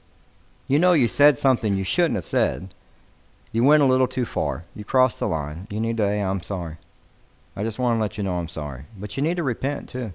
you 0.68 0.78
know 0.78 0.92
you 0.92 1.08
said 1.08 1.38
something 1.38 1.76
you 1.76 1.84
shouldn't 1.84 2.14
have 2.14 2.24
said, 2.24 2.74
you 3.52 3.62
went 3.62 3.82
a 3.82 3.86
little 3.86 4.08
too 4.08 4.24
far, 4.24 4.62
you 4.74 4.84
crossed 4.84 5.20
the 5.20 5.28
line. 5.28 5.66
You 5.70 5.80
need 5.80 5.96
to, 5.98 6.06
hey, 6.06 6.20
I'm 6.20 6.40
sorry. 6.40 6.76
I 7.56 7.62
just 7.62 7.78
want 7.78 7.96
to 7.96 8.00
let 8.00 8.18
you 8.18 8.24
know 8.24 8.34
I'm 8.34 8.48
sorry. 8.48 8.84
But 8.98 9.16
you 9.16 9.22
need 9.22 9.36
to 9.36 9.42
repent 9.42 9.88
too. 9.88 10.12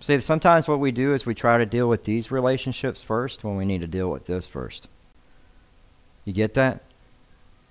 See, 0.00 0.20
sometimes 0.20 0.66
what 0.66 0.80
we 0.80 0.90
do 0.90 1.14
is 1.14 1.26
we 1.26 1.34
try 1.34 1.58
to 1.58 1.66
deal 1.66 1.88
with 1.88 2.04
these 2.04 2.30
relationships 2.30 3.02
first 3.02 3.44
when 3.44 3.56
we 3.56 3.64
need 3.64 3.80
to 3.82 3.86
deal 3.86 4.10
with 4.10 4.26
this 4.26 4.46
first. 4.46 4.88
You 6.24 6.32
get 6.32 6.54
that? 6.54 6.82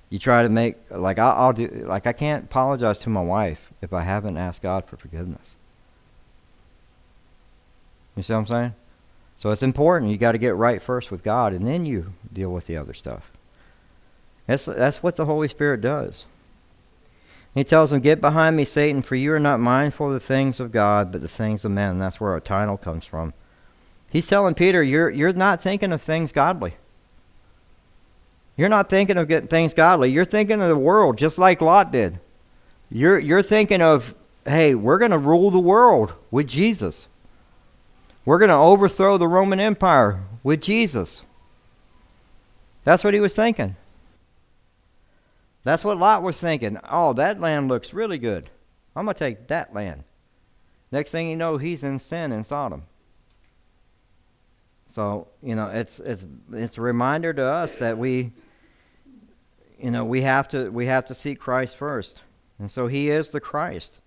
You 0.10 0.20
try 0.20 0.44
to 0.44 0.50
make 0.50 0.76
like 0.90 1.20
I'll, 1.20 1.42
I'll 1.42 1.54
do 1.54 1.68
like 1.68 2.06
I 2.06 2.14
can't 2.14 2.46
apologize 2.46 3.00
to 3.00 3.10
my 3.10 3.22
wife 3.22 3.72
if 3.82 3.94
I 3.94 4.02
haven't 4.02 4.38
asked 4.38 4.62
God 4.62 4.86
for 4.86 4.98
forgiveness. 4.98 5.56
You 8.22 8.24
see 8.24 8.34
what 8.34 8.40
I'm 8.40 8.46
saying? 8.46 8.76
So 9.36 9.50
it's 9.50 9.64
important. 9.64 10.12
You 10.12 10.18
got 10.20 10.34
to 10.34 10.38
get 10.38 10.56
right 10.56 10.80
first 10.80 11.10
with 11.10 11.24
God, 11.24 11.54
and 11.54 11.66
then 11.66 11.88
you 11.88 12.14
deal 12.32 12.52
with 12.52 12.68
the 12.68 12.78
other 12.78 12.94
stuff. 12.94 13.32
That's 14.46 14.66
that's 14.66 15.02
what 15.02 15.16
the 15.16 15.26
Holy 15.26 15.48
Spirit 15.48 15.82
does. 15.82 16.28
He 17.56 17.64
tells 17.64 17.90
them, 17.90 18.00
Get 18.00 18.22
behind 18.22 18.56
me, 18.56 18.64
Satan, 18.64 19.02
for 19.02 19.16
you 19.16 19.34
are 19.34 19.40
not 19.40 19.60
mindful 19.60 20.06
of 20.06 20.14
the 20.14 20.20
things 20.20 20.60
of 20.60 20.72
God, 20.72 21.12
but 21.12 21.22
the 21.22 21.28
things 21.28 21.66
of 21.66 21.72
men. 21.72 21.98
That's 21.98 22.22
where 22.22 22.30
our 22.30 22.40
title 22.40 22.78
comes 22.78 23.08
from. 23.08 23.34
He's 24.12 24.28
telling 24.28 24.54
Peter, 24.54 24.84
You're, 24.84 25.10
you're 25.10 25.34
not 25.34 25.62
thinking 25.64 25.92
of 25.92 26.02
things 26.04 26.32
godly. 26.32 26.76
You're 28.56 28.70
not 28.70 28.88
thinking 28.88 29.18
of 29.18 29.28
getting 29.28 29.48
things 29.48 29.74
godly. 29.74 30.12
You're 30.12 30.26
thinking 30.26 30.62
of 30.62 30.70
the 30.70 30.78
world, 30.78 31.18
just 31.18 31.40
like 31.40 31.60
Lot 31.60 31.92
did. 31.92 32.20
You're, 32.92 33.18
you're 33.18 33.42
thinking 33.42 33.82
of 33.82 34.14
hey, 34.46 34.76
we're 34.76 35.00
going 35.00 35.12
to 35.12 35.18
rule 35.18 35.50
the 35.50 35.60
world 35.60 36.14
with 36.30 36.48
Jesus. 36.48 37.08
We're 38.26 38.40
going 38.40 38.50
to 38.50 38.56
overthrow 38.56 39.18
the 39.18 39.28
Roman 39.28 39.60
Empire 39.60 40.22
with 40.44 40.62
Jesus. 40.62 41.24
That's 42.84 43.04
what 43.04 43.14
he 43.14 43.20
was 43.20 43.36
thinking. 43.36 43.76
That's 45.64 45.84
what 45.84 45.98
Lot 45.98 46.24
was 46.24 46.40
thinking. 46.40 46.80
Oh, 46.90 47.14
that 47.14 47.40
land 47.40 47.68
looks 47.68 47.94
really 47.94 48.18
good. 48.18 48.50
I'm 48.96 49.06
going 49.06 49.16
to 49.16 49.20
take 49.20 49.48
that 49.48 49.74
land. 49.74 50.04
Next 50.92 51.12
thing 51.12 51.30
you 51.30 51.36
know, 51.36 51.58
he's 51.58 51.84
in 51.84 52.00
sin 52.00 52.32
in 52.32 52.44
Sodom. 52.44 52.84
So, 54.88 55.28
you 55.42 55.56
know, 55.56 55.70
it's 55.70 56.02
it's 56.02 56.28
it's 56.52 56.78
a 56.78 56.82
reminder 56.82 57.32
to 57.32 57.44
us 57.46 57.78
that 57.78 57.98
we 57.98 58.34
you 59.80 59.90
know, 59.90 60.06
we 60.06 60.22
have 60.22 60.48
to 60.50 60.70
we 60.70 60.86
have 60.86 61.06
to 61.06 61.16
seek 61.16 61.40
Christ 61.40 61.78
first. 61.78 62.24
And 62.60 62.70
so 62.70 62.88
he 62.88 63.10
is 63.10 63.32
the 63.32 63.40
Christ. 63.40 64.00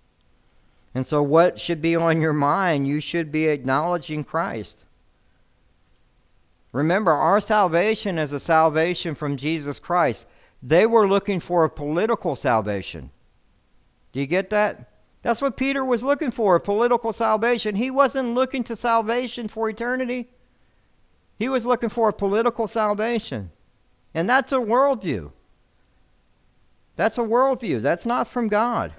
And 0.95 1.05
so 1.05 1.21
what 1.21 1.59
should 1.59 1.81
be 1.81 1.95
on 1.95 2.21
your 2.21 2.33
mind? 2.33 2.87
You 2.87 3.01
should 3.01 3.29
be 3.29 3.47
acknowledging 3.47 4.23
Christ. 4.23 4.85
Remember, 6.71 7.11
our 7.11 7.41
salvation 7.41 8.17
is 8.17 8.31
a 8.31 8.39
salvation 8.39 9.13
from 9.13 9.35
Jesus 9.35 9.77
Christ. 9.77 10.25
They 10.63 10.85
were 10.85 11.07
looking 11.07 11.41
for 11.41 11.65
a 11.65 11.69
political 11.69 12.37
salvation. 12.37 13.11
Do 14.13 14.21
you 14.21 14.25
get 14.25 14.49
that? 14.51 14.89
That's 15.21 15.41
what 15.41 15.57
Peter 15.57 15.83
was 15.83 16.03
looking 16.03 16.31
for, 16.31 16.55
a 16.55 16.61
political 16.61 17.11
salvation. 17.11 17.75
He 17.75 17.91
wasn't 17.91 18.33
looking 18.33 18.63
to 18.65 18.75
salvation 18.75 19.49
for 19.49 19.69
eternity. 19.69 20.29
He 21.37 21.49
was 21.49 21.65
looking 21.65 21.89
for 21.89 22.07
a 22.07 22.13
political 22.13 22.67
salvation. 22.67 23.51
And 24.13 24.29
that's 24.29 24.53
a 24.53 24.57
worldview. 24.57 25.33
That's 26.95 27.17
a 27.17 27.21
worldview. 27.21 27.81
That's 27.81 28.05
not 28.05 28.29
from 28.29 28.47
God. 28.47 28.93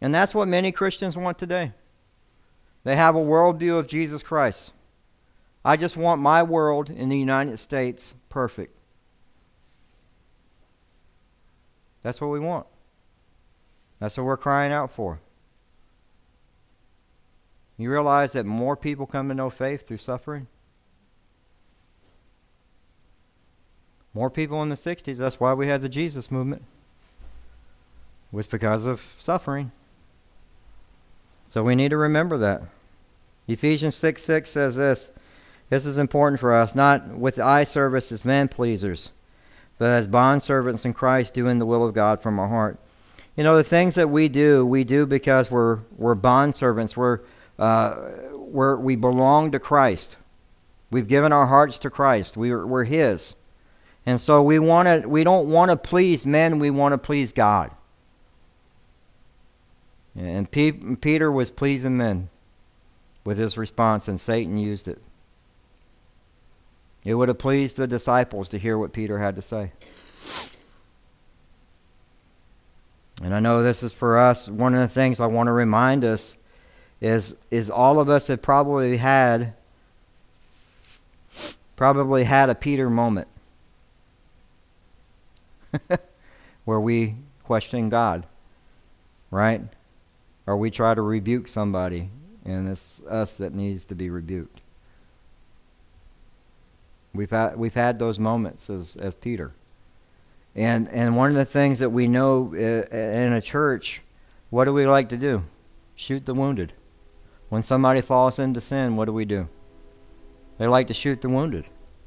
And 0.00 0.14
that's 0.14 0.34
what 0.34 0.48
many 0.48 0.72
Christians 0.72 1.16
want 1.16 1.38
today. 1.38 1.72
They 2.84 2.96
have 2.96 3.16
a 3.16 3.20
worldview 3.20 3.78
of 3.78 3.88
Jesus 3.88 4.22
Christ. 4.22 4.72
I 5.64 5.76
just 5.76 5.96
want 5.96 6.20
my 6.20 6.42
world 6.42 6.90
in 6.90 7.08
the 7.08 7.18
United 7.18 7.58
States 7.58 8.14
perfect. 8.28 8.76
That's 12.02 12.20
what 12.20 12.30
we 12.30 12.38
want. 12.38 12.66
That's 13.98 14.16
what 14.16 14.24
we're 14.24 14.36
crying 14.36 14.72
out 14.72 14.92
for. 14.92 15.18
You 17.78 17.90
realize 17.90 18.32
that 18.32 18.46
more 18.46 18.76
people 18.76 19.06
come 19.06 19.28
to 19.28 19.34
know 19.34 19.50
faith 19.50 19.88
through 19.88 19.98
suffering? 19.98 20.46
More 24.14 24.30
people 24.30 24.62
in 24.62 24.68
the 24.68 24.76
60s, 24.76 25.16
that's 25.16 25.40
why 25.40 25.52
we 25.52 25.66
had 25.66 25.82
the 25.82 25.88
Jesus 25.88 26.30
movement, 26.30 26.62
was 28.32 28.46
because 28.46 28.86
of 28.86 29.14
suffering. 29.18 29.72
So 31.48 31.62
we 31.62 31.74
need 31.74 31.90
to 31.90 31.96
remember 31.96 32.36
that. 32.38 32.62
Ephesians 33.48 33.94
6 33.94 34.22
6 34.22 34.50
says 34.50 34.76
this. 34.76 35.12
This 35.68 35.86
is 35.86 35.98
important 35.98 36.40
for 36.40 36.54
us, 36.54 36.74
not 36.74 37.08
with 37.08 37.38
eye 37.38 37.64
service 37.64 38.12
as 38.12 38.24
man 38.24 38.48
pleasers, 38.48 39.10
but 39.78 39.86
as 39.86 40.06
bondservants 40.06 40.84
in 40.84 40.94
Christ 40.94 41.34
doing 41.34 41.58
the 41.58 41.66
will 41.66 41.84
of 41.84 41.94
God 41.94 42.20
from 42.20 42.38
our 42.38 42.48
heart. 42.48 42.78
You 43.36 43.44
know, 43.44 43.56
the 43.56 43.64
things 43.64 43.96
that 43.96 44.08
we 44.08 44.28
do, 44.28 44.64
we 44.64 44.84
do 44.84 45.06
because 45.06 45.50
we're, 45.50 45.80
we're 45.96 46.14
bondservants. 46.14 46.96
We're 46.96 47.20
uh, 47.58 47.96
we're, 48.32 48.76
we 48.76 48.96
belong 48.96 49.52
to 49.52 49.58
Christ. 49.58 50.16
We've 50.90 51.08
given 51.08 51.32
our 51.32 51.46
hearts 51.46 51.78
to 51.80 51.90
Christ. 51.90 52.36
We 52.36 52.54
we're 52.54 52.84
His. 52.84 53.34
And 54.04 54.20
so 54.20 54.42
we, 54.42 54.58
wanna, 54.58 55.02
we 55.06 55.24
don't 55.24 55.48
want 55.50 55.70
to 55.70 55.76
please 55.76 56.24
men, 56.24 56.58
we 56.58 56.70
want 56.70 56.92
to 56.92 56.98
please 56.98 57.32
God. 57.32 57.72
And 60.16 60.50
P- 60.50 60.72
Peter 60.72 61.30
was 61.30 61.50
pleasing 61.50 61.96
men 61.96 62.30
with 63.24 63.38
his 63.38 63.58
response, 63.58 64.08
and 64.08 64.20
Satan 64.20 64.56
used 64.56 64.88
it. 64.88 65.00
It 67.04 67.14
would 67.14 67.28
have 67.28 67.38
pleased 67.38 67.76
the 67.76 67.86
disciples 67.86 68.48
to 68.48 68.58
hear 68.58 68.78
what 68.78 68.92
Peter 68.92 69.18
had 69.18 69.36
to 69.36 69.42
say. 69.42 69.72
And 73.22 73.34
I 73.34 73.40
know 73.40 73.62
this 73.62 73.82
is 73.82 73.92
for 73.92 74.18
us. 74.18 74.48
One 74.48 74.74
of 74.74 74.80
the 74.80 74.88
things 74.88 75.20
I 75.20 75.26
want 75.26 75.46
to 75.46 75.52
remind 75.52 76.04
us 76.04 76.36
is 77.00 77.36
is 77.50 77.70
all 77.70 78.00
of 78.00 78.08
us 78.08 78.28
have 78.28 78.42
probably 78.42 78.96
had 78.96 79.54
probably 81.76 82.24
had 82.24 82.48
a 82.50 82.54
Peter 82.54 82.88
moment 82.88 83.28
where 86.64 86.80
we 86.80 87.14
question 87.44 87.88
God, 87.88 88.26
right? 89.30 89.62
Or 90.46 90.56
we 90.56 90.70
try 90.70 90.94
to 90.94 91.02
rebuke 91.02 91.48
somebody, 91.48 92.10
and 92.44 92.68
it's 92.68 93.02
us 93.02 93.34
that 93.36 93.54
needs 93.54 93.84
to 93.86 93.94
be 93.94 94.10
rebuked. 94.10 94.60
We've 97.12 97.30
had 97.30 97.56
we've 97.56 97.74
had 97.74 97.98
those 97.98 98.18
moments 98.18 98.70
as 98.70 98.96
as 98.96 99.14
Peter, 99.14 99.52
and 100.54 100.88
and 100.90 101.16
one 101.16 101.30
of 101.30 101.36
the 101.36 101.44
things 101.44 101.78
that 101.80 101.90
we 101.90 102.06
know 102.06 102.52
uh, 102.54 102.94
in 102.94 103.32
a 103.32 103.40
church, 103.40 104.02
what 104.50 104.66
do 104.66 104.72
we 104.72 104.86
like 104.86 105.08
to 105.08 105.16
do? 105.16 105.44
Shoot 105.96 106.26
the 106.26 106.34
wounded. 106.34 106.74
When 107.48 107.62
somebody 107.62 108.00
falls 108.00 108.38
into 108.38 108.60
sin, 108.60 108.96
what 108.96 109.06
do 109.06 109.12
we 109.12 109.24
do? 109.24 109.48
They 110.58 110.66
like 110.66 110.88
to 110.88 110.94
shoot 110.94 111.20
the 111.20 111.28
wounded. 111.28 111.66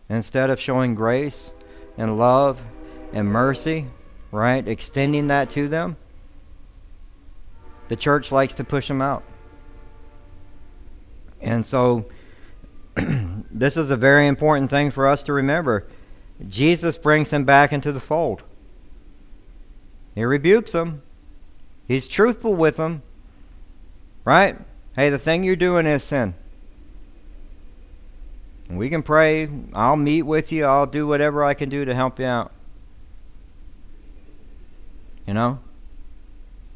Instead 0.09 0.49
of 0.49 0.59
showing 0.59 0.95
grace 0.95 1.53
and 1.97 2.17
love 2.17 2.63
and 3.13 3.27
mercy, 3.27 3.87
right, 4.31 4.67
extending 4.67 5.27
that 5.27 5.49
to 5.51 5.67
them, 5.67 5.97
the 7.89 7.95
church 7.95 8.31
likes 8.31 8.55
to 8.55 8.63
push 8.63 8.87
them 8.87 9.01
out. 9.01 9.23
And 11.41 11.65
so, 11.65 12.05
this 12.95 13.75
is 13.75 13.91
a 13.91 13.97
very 13.97 14.27
important 14.27 14.69
thing 14.69 14.91
for 14.91 15.07
us 15.07 15.23
to 15.23 15.33
remember. 15.33 15.87
Jesus 16.47 16.97
brings 16.97 17.29
them 17.29 17.43
back 17.43 17.73
into 17.73 17.91
the 17.91 17.99
fold. 17.99 18.43
He 20.15 20.23
rebukes 20.23 20.71
them. 20.71 21.01
He's 21.87 22.07
truthful 22.07 22.53
with 22.53 22.77
them. 22.77 23.01
Right? 24.23 24.57
Hey, 24.95 25.09
the 25.09 25.17
thing 25.17 25.43
you're 25.43 25.55
doing 25.55 25.85
is 25.85 26.03
sin. 26.03 26.35
We 28.69 28.89
can 28.89 29.01
pray. 29.01 29.49
I'll 29.73 29.95
meet 29.95 30.21
with 30.21 30.51
you. 30.51 30.65
I'll 30.65 30.85
do 30.85 31.07
whatever 31.07 31.43
I 31.43 31.55
can 31.55 31.69
do 31.69 31.85
to 31.85 31.95
help 31.95 32.19
you 32.19 32.25
out. 32.25 32.51
You 35.25 35.33
know? 35.33 35.59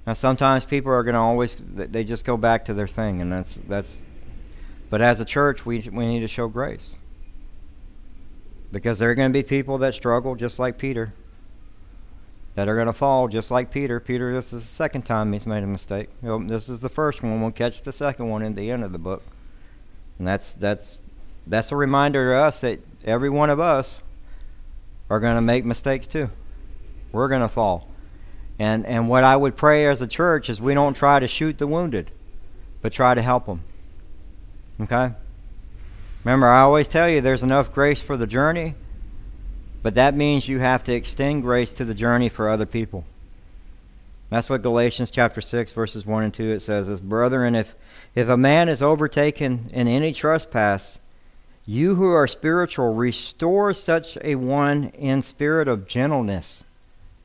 Now 0.06 0.14
sometimes 0.14 0.66
people 0.66 0.92
are 0.92 1.04
going 1.04 1.14
to 1.14 1.20
always 1.20 1.56
they 1.62 2.04
just 2.04 2.26
go 2.26 2.36
back 2.36 2.66
to 2.66 2.74
their 2.74 2.88
thing 2.88 3.22
and 3.22 3.32
that's 3.32 3.56
that's 3.56 4.06
but 4.90 5.02
as 5.02 5.22
a 5.22 5.26
church 5.26 5.66
we 5.66 5.90
we 5.92 6.06
need 6.06 6.20
to 6.20 6.28
show 6.28 6.48
grace. 6.48 6.98
Because 8.72 9.00
there 9.00 9.10
are 9.10 9.16
going 9.16 9.32
to 9.32 9.34
be 9.34 9.44
people 9.44 9.78
that 9.80 9.94
struggle 9.94 10.36
just 10.36 10.60
like 10.60 10.78
Peter 10.78 11.14
that 12.56 12.68
are 12.68 12.76
going 12.76 12.88
to 12.88 12.94
fall 12.94 13.28
just 13.28 13.52
like 13.52 13.72
Peter. 13.72 14.00
Peter, 14.00 14.34
this 14.34 14.54
is 14.54 14.62
the 14.62 14.68
second 14.68 15.04
time 15.04 15.32
he's 15.34 15.48
made 15.48 15.64
a 15.64 15.68
mistake. 15.68 16.10
this 16.22 16.70
is 16.70 16.82
the 16.82 16.90
first 16.90 17.24
one. 17.24 17.42
We'll 17.42 17.52
catch 17.52 17.84
the 17.84 17.92
second 17.92 18.30
one 18.30 18.42
in 18.42 18.56
the 18.56 18.72
end 18.72 18.84
of 18.84 18.92
the 18.92 19.00
book. 19.00 19.24
And 20.18 20.28
that's 20.28 20.54
that's 20.54 21.00
that's 21.48 21.72
a 21.72 21.76
reminder 21.76 22.34
to 22.34 22.38
us 22.38 22.62
that 22.62 22.80
every 23.04 23.30
one 23.30 23.50
of 23.50 23.60
us 23.60 24.02
are 25.10 25.20
going 25.20 25.36
to 25.36 25.42
make 25.42 25.66
mistakes 25.66 26.08
too. 26.08 26.30
We're 27.12 27.28
going 27.28 27.42
to 27.42 27.48
fall. 27.48 27.90
And 28.60 28.86
and 28.86 29.10
what 29.10 29.24
I 29.24 29.36
would 29.36 29.56
pray 29.56 29.88
as 29.88 30.02
a 30.02 30.08
church 30.08 30.50
is 30.50 30.62
we 30.62 30.74
don't 30.74 30.94
try 30.94 31.20
to 31.20 31.28
shoot 31.28 31.58
the 31.58 31.68
wounded, 31.68 32.12
but 32.82 32.94
try 32.94 33.16
to 33.16 33.22
help 33.22 33.46
them. 33.46 33.62
Okay? 34.82 35.12
Remember, 36.24 36.48
I 36.48 36.62
always 36.62 36.88
tell 36.88 37.10
you 37.10 37.22
there's 37.22 37.44
enough 37.44 37.74
grace 37.74 38.02
for 38.02 38.16
the 38.16 38.28
journey 38.28 38.76
but 39.84 39.96
that 39.96 40.16
means 40.16 40.48
you 40.48 40.60
have 40.60 40.84
to 40.86 40.94
extend 40.94 41.44
grace 41.44 41.74
to 41.74 41.86
the 41.86 41.94
journey 41.94 42.30
for 42.30 42.50
other 42.50 42.66
people. 42.66 43.04
That's 44.30 44.50
what 44.50 44.64
Galatians 44.64 45.12
chapter 45.12 45.42
6 45.42 45.74
verses 45.74 46.06
1 46.08 46.24
and 46.24 46.34
2 46.34 46.52
it 46.52 46.62
says 46.62 46.90
is 46.90 47.02
brethren 47.02 47.54
if 47.54 47.76
if 48.16 48.30
a 48.30 48.38
man 48.38 48.68
is 48.68 48.82
overtaken 48.82 49.70
in 49.72 49.88
any 49.88 50.12
trespass 50.12 50.98
you 51.66 51.96
who 51.96 52.10
are 52.10 52.26
spiritual 52.26 52.96
restore 52.96 53.74
such 53.74 54.18
a 54.22 54.36
one 54.36 54.86
in 54.90 55.22
spirit 55.22 55.68
of 55.68 55.88
gentleness. 55.88 56.64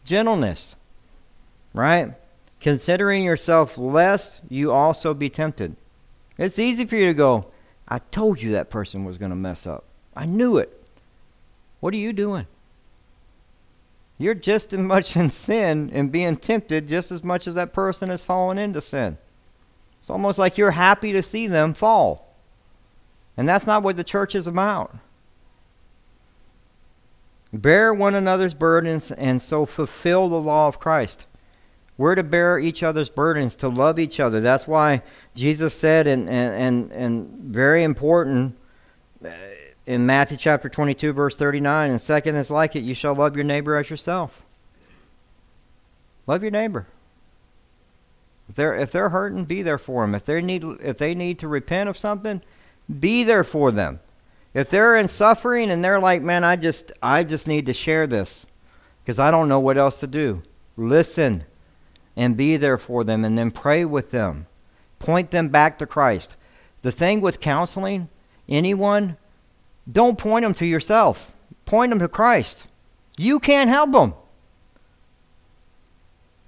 Gentleness. 0.05 0.77
Right? 1.75 2.15
Considering 2.61 3.25
yourself 3.25 3.79
lest 3.79 4.43
you 4.49 4.73
also 4.73 5.15
be 5.15 5.29
tempted. 5.29 5.77
It's 6.37 6.59
easy 6.59 6.85
for 6.87 6.97
you 6.97 7.07
to 7.07 7.15
go, 7.15 7.47
I 7.89 7.99
told 7.99 8.43
you 8.43 8.53
that 8.53 8.71
person 8.71 9.05
was 9.05 9.19
going 9.19 9.31
to 9.31 9.37
mess 9.37 9.67
up. 9.67 9.85
I 10.15 10.27
knew 10.27 10.59
it. 10.59 10.75
What 11.81 11.95
are 11.95 11.99
you 11.99 12.13
doing? 12.13 12.47
You're 14.19 14.35
just 14.35 14.73
as 14.73 14.81
much 14.81 15.17
in 15.17 15.31
sin 15.31 15.91
and 15.93 16.11
being 16.11 16.37
tempted 16.37 16.89
just 16.89 17.13
as 17.13 17.23
much 17.23 17.47
as 17.47 17.55
that 17.55 17.73
person 17.73 18.11
is 18.11 18.23
falling 18.23 18.59
into 18.59 18.81
sin. 18.81 19.17
It's 20.01 20.11
almost 20.11 20.39
like 20.39 20.59
you're 20.59 20.73
happy 20.73 21.13
to 21.13 21.23
see 21.23 21.47
them 21.47 21.75
fall. 21.75 22.35
And 23.37 23.49
that's 23.49 23.67
not 23.67 23.85
what 23.85 23.97
the 23.97 24.05
church 24.05 24.35
is 24.35 24.49
about. 24.49 24.97
Bear 27.53 27.95
one 27.95 28.15
another's 28.15 28.55
burdens 28.55 29.13
and 29.13 29.41
so 29.41 29.65
fulfill 29.65 30.29
the 30.29 30.41
law 30.41 30.67
of 30.67 30.81
Christ. 30.81 31.27
We're 31.99 32.15
to 32.15 32.23
bear 32.23 32.61
each 32.61 32.85
other's 32.85 33.11
burdens, 33.11 33.57
to 33.57 33.69
love 33.69 33.99
each 33.99 34.21
other. 34.21 34.41
That's 34.41 34.69
why 34.69 35.03
Jesus 35.35 35.75
said, 35.75 36.07
and, 36.07 36.31
and, 36.31 36.93
and, 36.93 37.29
very 37.53 37.83
important 37.83 38.57
uh, 39.25 39.31
in 39.85 40.07
Matthew 40.07 40.37
chapter 40.37 40.69
22, 40.69 41.13
verse 41.13 41.37
39, 41.37 41.91
and 41.91 42.01
second 42.01 42.37
is 42.37 42.53
like 42.53 42.77
it, 42.77 42.85
you 42.85 42.95
shall 42.95 43.15
love 43.15 43.35
your 43.35 43.45
neighbor 43.45 43.75
as 43.75 43.91
yourself. 43.91 44.45
Love 46.29 46.43
your 46.43 46.53
neighbor. 46.53 46.87
If 48.49 48.55
they're, 48.55 48.77
if 48.77 48.93
they're 48.93 49.09
hurting, 49.09 49.47
be 49.47 49.63
there 49.63 49.79
for 49.79 50.05
them. 50.05 50.15
If 50.15 50.25
they, 50.25 50.41
need, 50.41 50.65
if 50.81 50.99
they 50.99 51.17
need 51.17 51.41
to 51.41 51.49
repent 51.49 51.89
of 51.89 51.99
something, 51.99 52.43
be 53.01 53.25
there 53.25 53.45
for 53.45 53.73
them. 53.73 53.99
If 54.55 54.71
they're 54.71 54.97
in 54.97 55.09
suffering 55.09 55.71
and 55.71 55.83
they're 55.83 56.01
like, 56.01 56.23
man, 56.23 56.45
I 56.45 56.55
just, 56.55 56.93
I 57.03 57.25
just 57.25 57.49
need 57.49 57.67
to 57.67 57.75
share 57.75 58.07
this 58.07 58.47
because 59.03 59.19
I 59.19 59.33
don't 59.33 59.49
know 59.49 59.61
what 59.61 59.77
else 59.77 59.99
to 60.01 60.07
do. 60.07 60.43
Listen 60.77 61.45
and 62.19 62.37
be 62.37 62.57
there 62.57 62.77
for 62.77 63.05
them 63.05 63.25
and 63.25 63.39
then 63.39 63.53
pray 63.53 63.85
with 63.85 64.11
them. 64.11 64.49
Point 64.99 65.31
them 65.31 65.51
back 65.51 65.79
to 65.79 65.87
Christ. 65.87 66.35
The 66.83 66.91
thing 66.91 67.21
with 67.21 67.39
counseling, 67.39 68.09
anyone, 68.49 69.17
don't 69.91 70.19
point 70.19 70.43
them 70.43 70.53
to 70.55 70.67
yourself. 70.67 71.33
Point 71.65 71.91
them 71.91 72.01
to 72.01 72.09
Christ. 72.09 72.67
You 73.17 73.39
can't 73.39 73.71
help 73.71 73.93
them. 73.93 74.15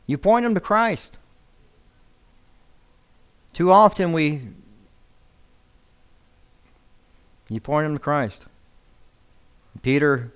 You 0.08 0.18
point 0.18 0.42
them 0.42 0.54
to 0.54 0.60
Christ. 0.60 1.18
Too 3.52 3.70
often 3.70 4.12
we 4.12 4.42
you 7.48 7.60
point 7.60 7.84
them 7.84 7.94
to 7.94 8.00
Christ. 8.00 8.46
Peter, 9.82 10.32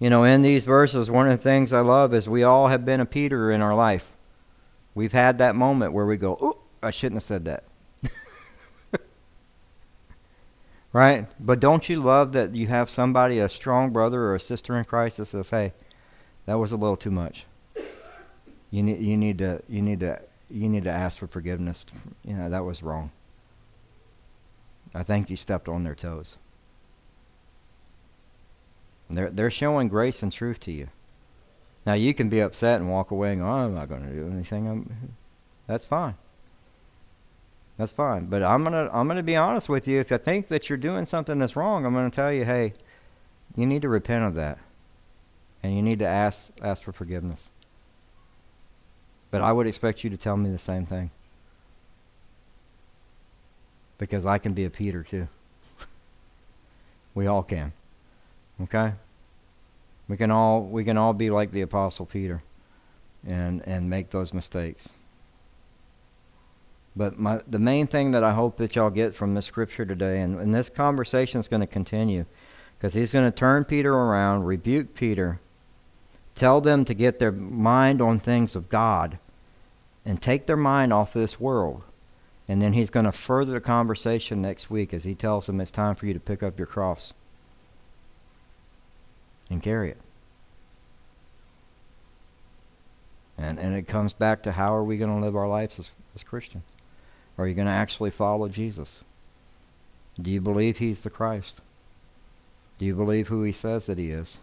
you 0.00 0.10
know, 0.10 0.24
in 0.24 0.42
these 0.42 0.64
verses, 0.64 1.08
one 1.08 1.28
of 1.28 1.36
the 1.36 1.42
things 1.42 1.72
I 1.72 1.80
love 1.80 2.12
is 2.12 2.28
we 2.28 2.42
all 2.42 2.68
have 2.68 2.84
been 2.84 3.00
a 3.00 3.06
Peter 3.06 3.52
in 3.52 3.62
our 3.62 3.74
life. 3.74 4.15
We've 4.96 5.12
had 5.12 5.36
that 5.38 5.54
moment 5.54 5.92
where 5.92 6.06
we 6.06 6.16
go, 6.16 6.38
"Oh, 6.40 6.56
I 6.82 6.90
shouldn't 6.90 7.16
have 7.16 7.22
said 7.22 7.44
that." 7.44 7.64
right? 10.94 11.28
But 11.38 11.60
don't 11.60 11.86
you 11.90 12.00
love 12.00 12.32
that 12.32 12.54
you 12.54 12.66
have 12.68 12.88
somebody, 12.88 13.38
a 13.38 13.50
strong 13.50 13.90
brother 13.90 14.22
or 14.22 14.34
a 14.34 14.40
sister 14.40 14.74
in 14.74 14.86
Christ 14.86 15.18
that 15.18 15.26
says, 15.26 15.50
"Hey, 15.50 15.74
that 16.46 16.54
was 16.54 16.72
a 16.72 16.76
little 16.78 16.96
too 16.96 17.10
much. 17.10 17.44
You 18.70 18.82
need 18.82 18.98
you 18.98 19.18
need 19.18 19.36
to 19.36 19.60
you 19.68 19.82
need 19.82 20.00
to 20.00 20.18
you 20.48 20.66
need 20.66 20.84
to 20.84 20.90
ask 20.90 21.18
for 21.18 21.26
forgiveness. 21.26 21.84
You 22.24 22.34
know, 22.34 22.48
that 22.48 22.64
was 22.64 22.82
wrong." 22.82 23.12
I 24.94 25.02
think 25.02 25.28
you 25.28 25.36
stepped 25.36 25.68
on 25.68 25.84
their 25.84 25.94
toes. 25.94 26.38
They're, 29.10 29.28
they're 29.28 29.50
showing 29.50 29.88
grace 29.88 30.22
and 30.22 30.32
truth 30.32 30.58
to 30.60 30.72
you. 30.72 30.88
Now 31.86 31.94
you 31.94 32.12
can 32.12 32.28
be 32.28 32.40
upset 32.40 32.80
and 32.80 32.90
walk 32.90 33.12
away 33.12 33.32
and 33.32 33.40
go, 33.40 33.46
oh, 33.46 33.50
I'm 33.50 33.74
not 33.74 33.88
going 33.88 34.02
to 34.02 34.12
do 34.12 34.26
anything. 34.26 34.68
I'm, 34.68 35.16
that's 35.68 35.84
fine. 35.84 36.16
That's 37.76 37.92
fine. 37.92 38.26
But 38.26 38.42
I'm 38.42 38.64
gonna 38.64 38.88
I'm 38.92 39.06
gonna 39.06 39.22
be 39.22 39.36
honest 39.36 39.68
with 39.68 39.86
you. 39.86 40.00
If 40.00 40.10
I 40.10 40.16
think 40.16 40.48
that 40.48 40.68
you're 40.68 40.78
doing 40.78 41.04
something 41.04 41.38
that's 41.38 41.56
wrong, 41.56 41.84
I'm 41.84 41.92
gonna 41.92 42.10
tell 42.10 42.32
you, 42.32 42.44
hey, 42.44 42.72
you 43.54 43.66
need 43.66 43.82
to 43.82 43.88
repent 43.88 44.24
of 44.24 44.34
that, 44.34 44.58
and 45.62 45.76
you 45.76 45.82
need 45.82 45.98
to 45.98 46.06
ask 46.06 46.50
ask 46.62 46.82
for 46.82 46.92
forgiveness. 46.92 47.50
But 49.30 49.42
I 49.42 49.52
would 49.52 49.66
expect 49.66 50.04
you 50.04 50.10
to 50.10 50.16
tell 50.16 50.36
me 50.38 50.50
the 50.50 50.58
same 50.58 50.86
thing, 50.86 51.10
because 53.98 54.24
I 54.24 54.38
can 54.38 54.54
be 54.54 54.64
a 54.64 54.70
Peter 54.70 55.02
too. 55.02 55.28
we 57.14 57.26
all 57.26 57.42
can. 57.42 57.72
Okay. 58.62 58.92
We 60.08 60.16
can 60.16 60.30
all 60.30 60.62
we 60.62 60.84
can 60.84 60.96
all 60.96 61.12
be 61.12 61.30
like 61.30 61.50
the 61.50 61.62
apostle 61.62 62.06
Peter 62.06 62.42
and 63.26 63.66
and 63.66 63.90
make 63.90 64.10
those 64.10 64.32
mistakes. 64.32 64.92
But 66.94 67.18
my 67.18 67.40
the 67.46 67.58
main 67.58 67.86
thing 67.86 68.12
that 68.12 68.22
I 68.22 68.32
hope 68.32 68.56
that 68.58 68.76
y'all 68.76 68.90
get 68.90 69.14
from 69.14 69.34
this 69.34 69.46
scripture 69.46 69.84
today 69.84 70.20
and, 70.20 70.40
and 70.40 70.54
this 70.54 70.70
conversation 70.70 71.40
is 71.40 71.48
going 71.48 71.60
to 71.60 71.66
continue 71.66 72.24
because 72.78 72.94
he's 72.94 73.12
going 73.12 73.30
to 73.30 73.36
turn 73.36 73.64
Peter 73.64 73.92
around, 73.92 74.44
rebuke 74.44 74.94
Peter, 74.94 75.40
tell 76.34 76.60
them 76.60 76.84
to 76.84 76.94
get 76.94 77.18
their 77.18 77.32
mind 77.32 78.00
on 78.00 78.18
things 78.18 78.54
of 78.54 78.68
God 78.68 79.18
and 80.04 80.22
take 80.22 80.46
their 80.46 80.56
mind 80.56 80.92
off 80.92 81.12
this 81.12 81.40
world. 81.40 81.82
And 82.48 82.62
then 82.62 82.74
he's 82.74 82.90
going 82.90 83.06
to 83.06 83.12
further 83.12 83.54
the 83.54 83.60
conversation 83.60 84.40
next 84.40 84.70
week 84.70 84.94
as 84.94 85.02
he 85.02 85.16
tells 85.16 85.46
them 85.46 85.60
it's 85.60 85.72
time 85.72 85.96
for 85.96 86.06
you 86.06 86.14
to 86.14 86.20
pick 86.20 86.44
up 86.44 86.58
your 86.58 86.66
cross 86.66 87.12
and 89.50 89.62
carry 89.62 89.90
it. 89.90 89.98
And, 93.38 93.58
and 93.58 93.74
it 93.74 93.86
comes 93.86 94.14
back 94.14 94.42
to 94.42 94.52
how 94.52 94.74
are 94.74 94.84
we 94.84 94.96
going 94.96 95.10
to 95.10 95.24
live 95.24 95.36
our 95.36 95.48
lives 95.48 95.78
as, 95.78 95.90
as 96.14 96.22
Christians? 96.22 96.64
Are 97.38 97.46
you 97.46 97.54
going 97.54 97.66
to 97.66 97.72
actually 97.72 98.10
follow 98.10 98.48
Jesus? 98.48 99.02
Do 100.20 100.30
you 100.30 100.40
believe 100.40 100.78
he's 100.78 101.02
the 101.02 101.10
Christ? 101.10 101.60
Do 102.78 102.86
you 102.86 102.94
believe 102.94 103.28
who 103.28 103.42
he 103.42 103.52
says 103.52 103.86
that 103.86 103.98
he 103.98 104.10
is? 104.10 104.38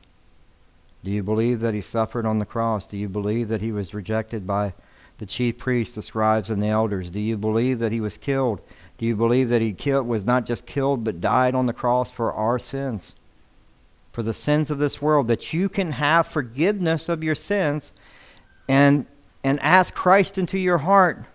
Do 1.04 1.12
you 1.12 1.24
believe 1.24 1.60
that 1.62 1.74
he 1.74 1.82
suffered 1.82 2.26
on 2.26 2.40
the 2.40 2.46
cross? 2.46 2.88
Do 2.88 2.98
you 2.98 3.10
believe 3.10 3.50
that 3.50 3.62
he 3.62 3.72
was 3.72 3.94
rejected 3.94 4.48
by 4.48 4.74
the 5.18 5.26
chief 5.26 5.58
priests, 5.58 5.96
the 5.96 6.02
scribes, 6.02 6.50
and 6.50 6.62
the 6.62 6.68
elders? 6.68 7.12
Do 7.12 7.20
you 7.20 7.38
believe 7.38 7.80
that 7.80 7.92
he 7.92 8.00
was 8.00 8.18
killed? 8.18 8.62
Do 8.98 9.06
you 9.06 9.16
believe 9.16 9.50
that 9.50 9.62
he 9.62 9.74
killed, 9.74 10.08
was 10.08 10.26
not 10.26 10.46
just 10.46 10.66
killed 10.66 11.04
but 11.04 11.20
died 11.20 11.56
on 11.56 11.66
the 11.66 11.74
cross 11.74 12.12
for 12.12 12.32
our 12.32 12.60
sins? 12.60 13.16
For 14.14 14.24
the 14.24 14.34
sins 14.34 14.70
of 14.72 14.78
this 14.78 15.02
world, 15.02 15.28
that 15.28 15.54
you 15.54 15.68
can 15.68 15.92
have 15.92 16.28
forgiveness 16.28 17.10
of 17.10 17.24
your 17.24 17.34
sins 17.34 17.92
and, 18.70 19.08
and 19.44 19.60
ask 19.60 19.94
Christ 19.96 20.38
into 20.38 20.60
your 20.60 20.78
heart 20.78 21.26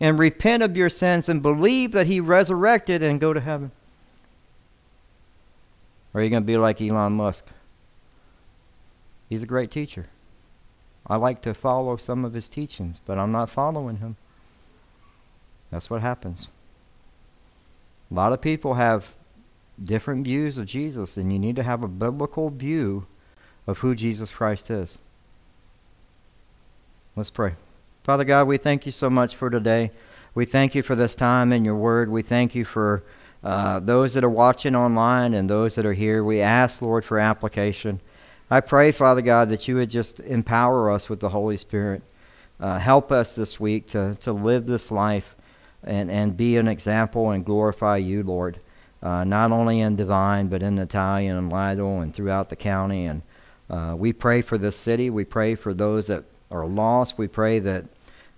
and 0.00 0.18
repent 0.18 0.62
of 0.62 0.76
your 0.76 0.88
sins 0.88 1.28
and 1.28 1.42
believe 1.42 1.90
that 1.92 2.06
he 2.06 2.20
resurrected 2.20 3.02
and 3.02 3.20
go 3.20 3.32
to 3.32 3.40
heaven? 3.40 3.72
Or 6.14 6.20
are 6.20 6.24
you 6.24 6.30
going 6.30 6.44
to 6.44 6.46
be 6.46 6.56
like 6.56 6.80
Elon 6.80 7.14
Musk? 7.14 7.46
He's 9.28 9.42
a 9.42 9.46
great 9.46 9.72
teacher. 9.72 10.06
I 11.06 11.16
like 11.16 11.42
to 11.42 11.54
follow 11.54 11.96
some 11.96 12.24
of 12.24 12.34
his 12.34 12.48
teachings, 12.48 13.00
but 13.04 13.18
I'm 13.18 13.32
not 13.32 13.50
following 13.50 13.96
him. 13.96 14.16
That's 15.72 15.90
what 15.90 16.02
happens. 16.02 16.46
A 18.12 18.14
lot 18.14 18.32
of 18.32 18.40
people 18.40 18.74
have 18.74 19.14
different 19.82 20.24
views 20.24 20.58
of 20.58 20.66
Jesus, 20.66 21.16
and 21.16 21.32
you 21.32 21.38
need 21.38 21.56
to 21.56 21.62
have 21.62 21.82
a 21.82 21.88
biblical 21.88 22.50
view 22.50 23.06
of 23.66 23.78
who 23.78 23.94
Jesus 23.94 24.32
Christ 24.32 24.70
is. 24.70 24.98
Let's 27.16 27.30
pray. 27.30 27.54
Father 28.04 28.24
God, 28.24 28.48
we 28.48 28.56
thank 28.56 28.86
you 28.86 28.92
so 28.92 29.10
much 29.10 29.36
for 29.36 29.50
today. 29.50 29.90
We 30.34 30.44
thank 30.44 30.74
you 30.74 30.82
for 30.82 30.96
this 30.96 31.14
time 31.14 31.52
in 31.52 31.64
your 31.64 31.76
word. 31.76 32.10
We 32.10 32.22
thank 32.22 32.54
you 32.54 32.64
for 32.64 33.04
uh, 33.44 33.80
those 33.80 34.14
that 34.14 34.24
are 34.24 34.30
watching 34.30 34.74
online 34.74 35.34
and 35.34 35.48
those 35.48 35.74
that 35.74 35.84
are 35.84 35.92
here. 35.92 36.24
We 36.24 36.40
ask, 36.40 36.80
Lord, 36.80 37.04
for 37.04 37.18
application. 37.18 38.00
I 38.50 38.60
pray, 38.60 38.92
Father 38.92 39.22
God, 39.22 39.48
that 39.50 39.68
you 39.68 39.76
would 39.76 39.90
just 39.90 40.20
empower 40.20 40.90
us 40.90 41.08
with 41.08 41.20
the 41.20 41.28
Holy 41.28 41.56
Spirit. 41.56 42.02
Uh, 42.58 42.78
help 42.78 43.12
us 43.12 43.34
this 43.34 43.58
week 43.58 43.88
to, 43.88 44.16
to 44.20 44.32
live 44.32 44.66
this 44.66 44.90
life 44.90 45.36
and, 45.82 46.10
and 46.10 46.36
be 46.36 46.56
an 46.56 46.68
example 46.68 47.30
and 47.30 47.44
glorify 47.44 47.96
you, 47.96 48.22
Lord 48.22 48.58
uh, 49.02 49.24
not 49.24 49.50
only 49.50 49.80
in 49.80 49.96
Devine, 49.96 50.46
but 50.48 50.62
in 50.62 50.76
Natalia 50.76 51.36
and 51.36 51.50
Lytle 51.50 52.00
and 52.00 52.14
throughout 52.14 52.50
the 52.50 52.56
county. 52.56 53.06
And 53.06 53.22
uh, 53.68 53.96
we 53.98 54.12
pray 54.12 54.42
for 54.42 54.58
this 54.58 54.76
city. 54.76 55.10
We 55.10 55.24
pray 55.24 55.54
for 55.54 55.74
those 55.74 56.06
that 56.06 56.24
are 56.50 56.66
lost. 56.66 57.18
We 57.18 57.28
pray 57.28 57.58
that, 57.58 57.86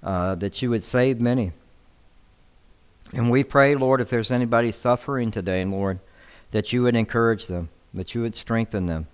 uh, 0.02 0.36
that 0.36 0.62
you 0.62 0.70
would 0.70 0.84
save 0.84 1.20
many. 1.20 1.52
And 3.12 3.30
we 3.30 3.44
pray, 3.44 3.74
Lord, 3.74 4.00
if 4.00 4.08
there's 4.10 4.30
anybody 4.30 4.72
suffering 4.72 5.30
today, 5.30 5.64
Lord, 5.64 6.00
that 6.50 6.72
you 6.72 6.82
would 6.82 6.96
encourage 6.96 7.46
them, 7.46 7.68
that 7.92 8.14
you 8.14 8.22
would 8.22 8.34
strengthen 8.34 8.86
them, 8.86 9.06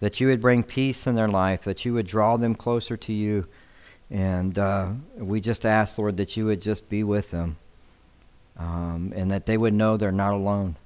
that 0.00 0.20
you 0.20 0.26
would 0.28 0.40
bring 0.40 0.64
peace 0.64 1.06
in 1.06 1.14
their 1.14 1.28
life, 1.28 1.62
that 1.62 1.84
you 1.84 1.94
would 1.94 2.06
draw 2.06 2.36
them 2.36 2.54
closer 2.54 2.96
to 2.96 3.12
you. 3.12 3.46
And 4.10 4.58
uh, 4.58 4.92
we 5.16 5.40
just 5.40 5.64
ask, 5.64 5.98
Lord, 5.98 6.16
that 6.16 6.36
you 6.36 6.46
would 6.46 6.60
just 6.60 6.90
be 6.90 7.04
with 7.04 7.30
them 7.30 7.56
um, 8.56 9.12
and 9.14 9.30
that 9.30 9.46
they 9.46 9.56
would 9.56 9.74
know 9.74 9.96
they're 9.96 10.12
not 10.12 10.34
alone. 10.34 10.76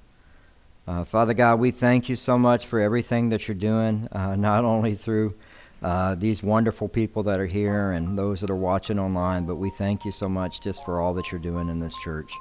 Uh, 0.87 1.03
Father 1.05 1.33
God, 1.33 1.59
we 1.59 1.71
thank 1.71 2.09
you 2.09 2.15
so 2.15 2.37
much 2.37 2.65
for 2.65 2.79
everything 2.79 3.29
that 3.29 3.47
you're 3.47 3.55
doing, 3.55 4.07
uh, 4.11 4.35
not 4.35 4.65
only 4.65 4.95
through 4.95 5.33
uh, 5.81 6.15
these 6.15 6.43
wonderful 6.43 6.87
people 6.87 7.23
that 7.23 7.39
are 7.39 7.45
here 7.45 7.91
and 7.91 8.17
those 8.17 8.41
that 8.41 8.49
are 8.49 8.55
watching 8.55 8.99
online, 8.99 9.45
but 9.45 9.55
we 9.55 9.69
thank 9.71 10.05
you 10.05 10.11
so 10.11 10.27
much 10.27 10.61
just 10.61 10.83
for 10.85 10.99
all 10.99 11.13
that 11.13 11.31
you're 11.31 11.39
doing 11.39 11.69
in 11.69 11.79
this 11.79 11.95
church. 11.97 12.31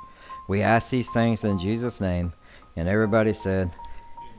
We 0.49 0.63
ask 0.63 0.91
these 0.91 1.11
things 1.13 1.45
in 1.45 1.59
Jesus' 1.59 2.01
name, 2.01 2.33
and 2.77 2.89
everybody 2.89 3.33
said, 3.33 3.71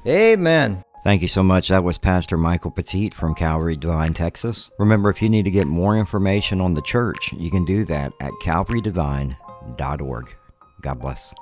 Amen. 0.06 0.84
Thank 1.04 1.22
you 1.22 1.28
so 1.28 1.44
much. 1.44 1.68
That 1.68 1.84
was 1.84 1.98
Pastor 1.98 2.38
Michael 2.38 2.72
Petit 2.72 3.10
from 3.10 3.36
Calvary 3.36 3.76
Devine, 3.76 4.14
Texas. 4.14 4.72
Remember, 4.80 5.10
if 5.10 5.22
you 5.22 5.30
need 5.30 5.44
to 5.44 5.52
get 5.52 5.68
more 5.68 5.98
information 5.98 6.62
on 6.62 6.74
the 6.74 6.82
church, 6.82 7.34
you 7.34 7.52
can 7.52 7.66
do 7.66 7.84
that 7.86 8.14
at 8.22 8.32
calvarydevine.org. 8.44 10.36
God 10.82 11.00
bless. 11.00 11.34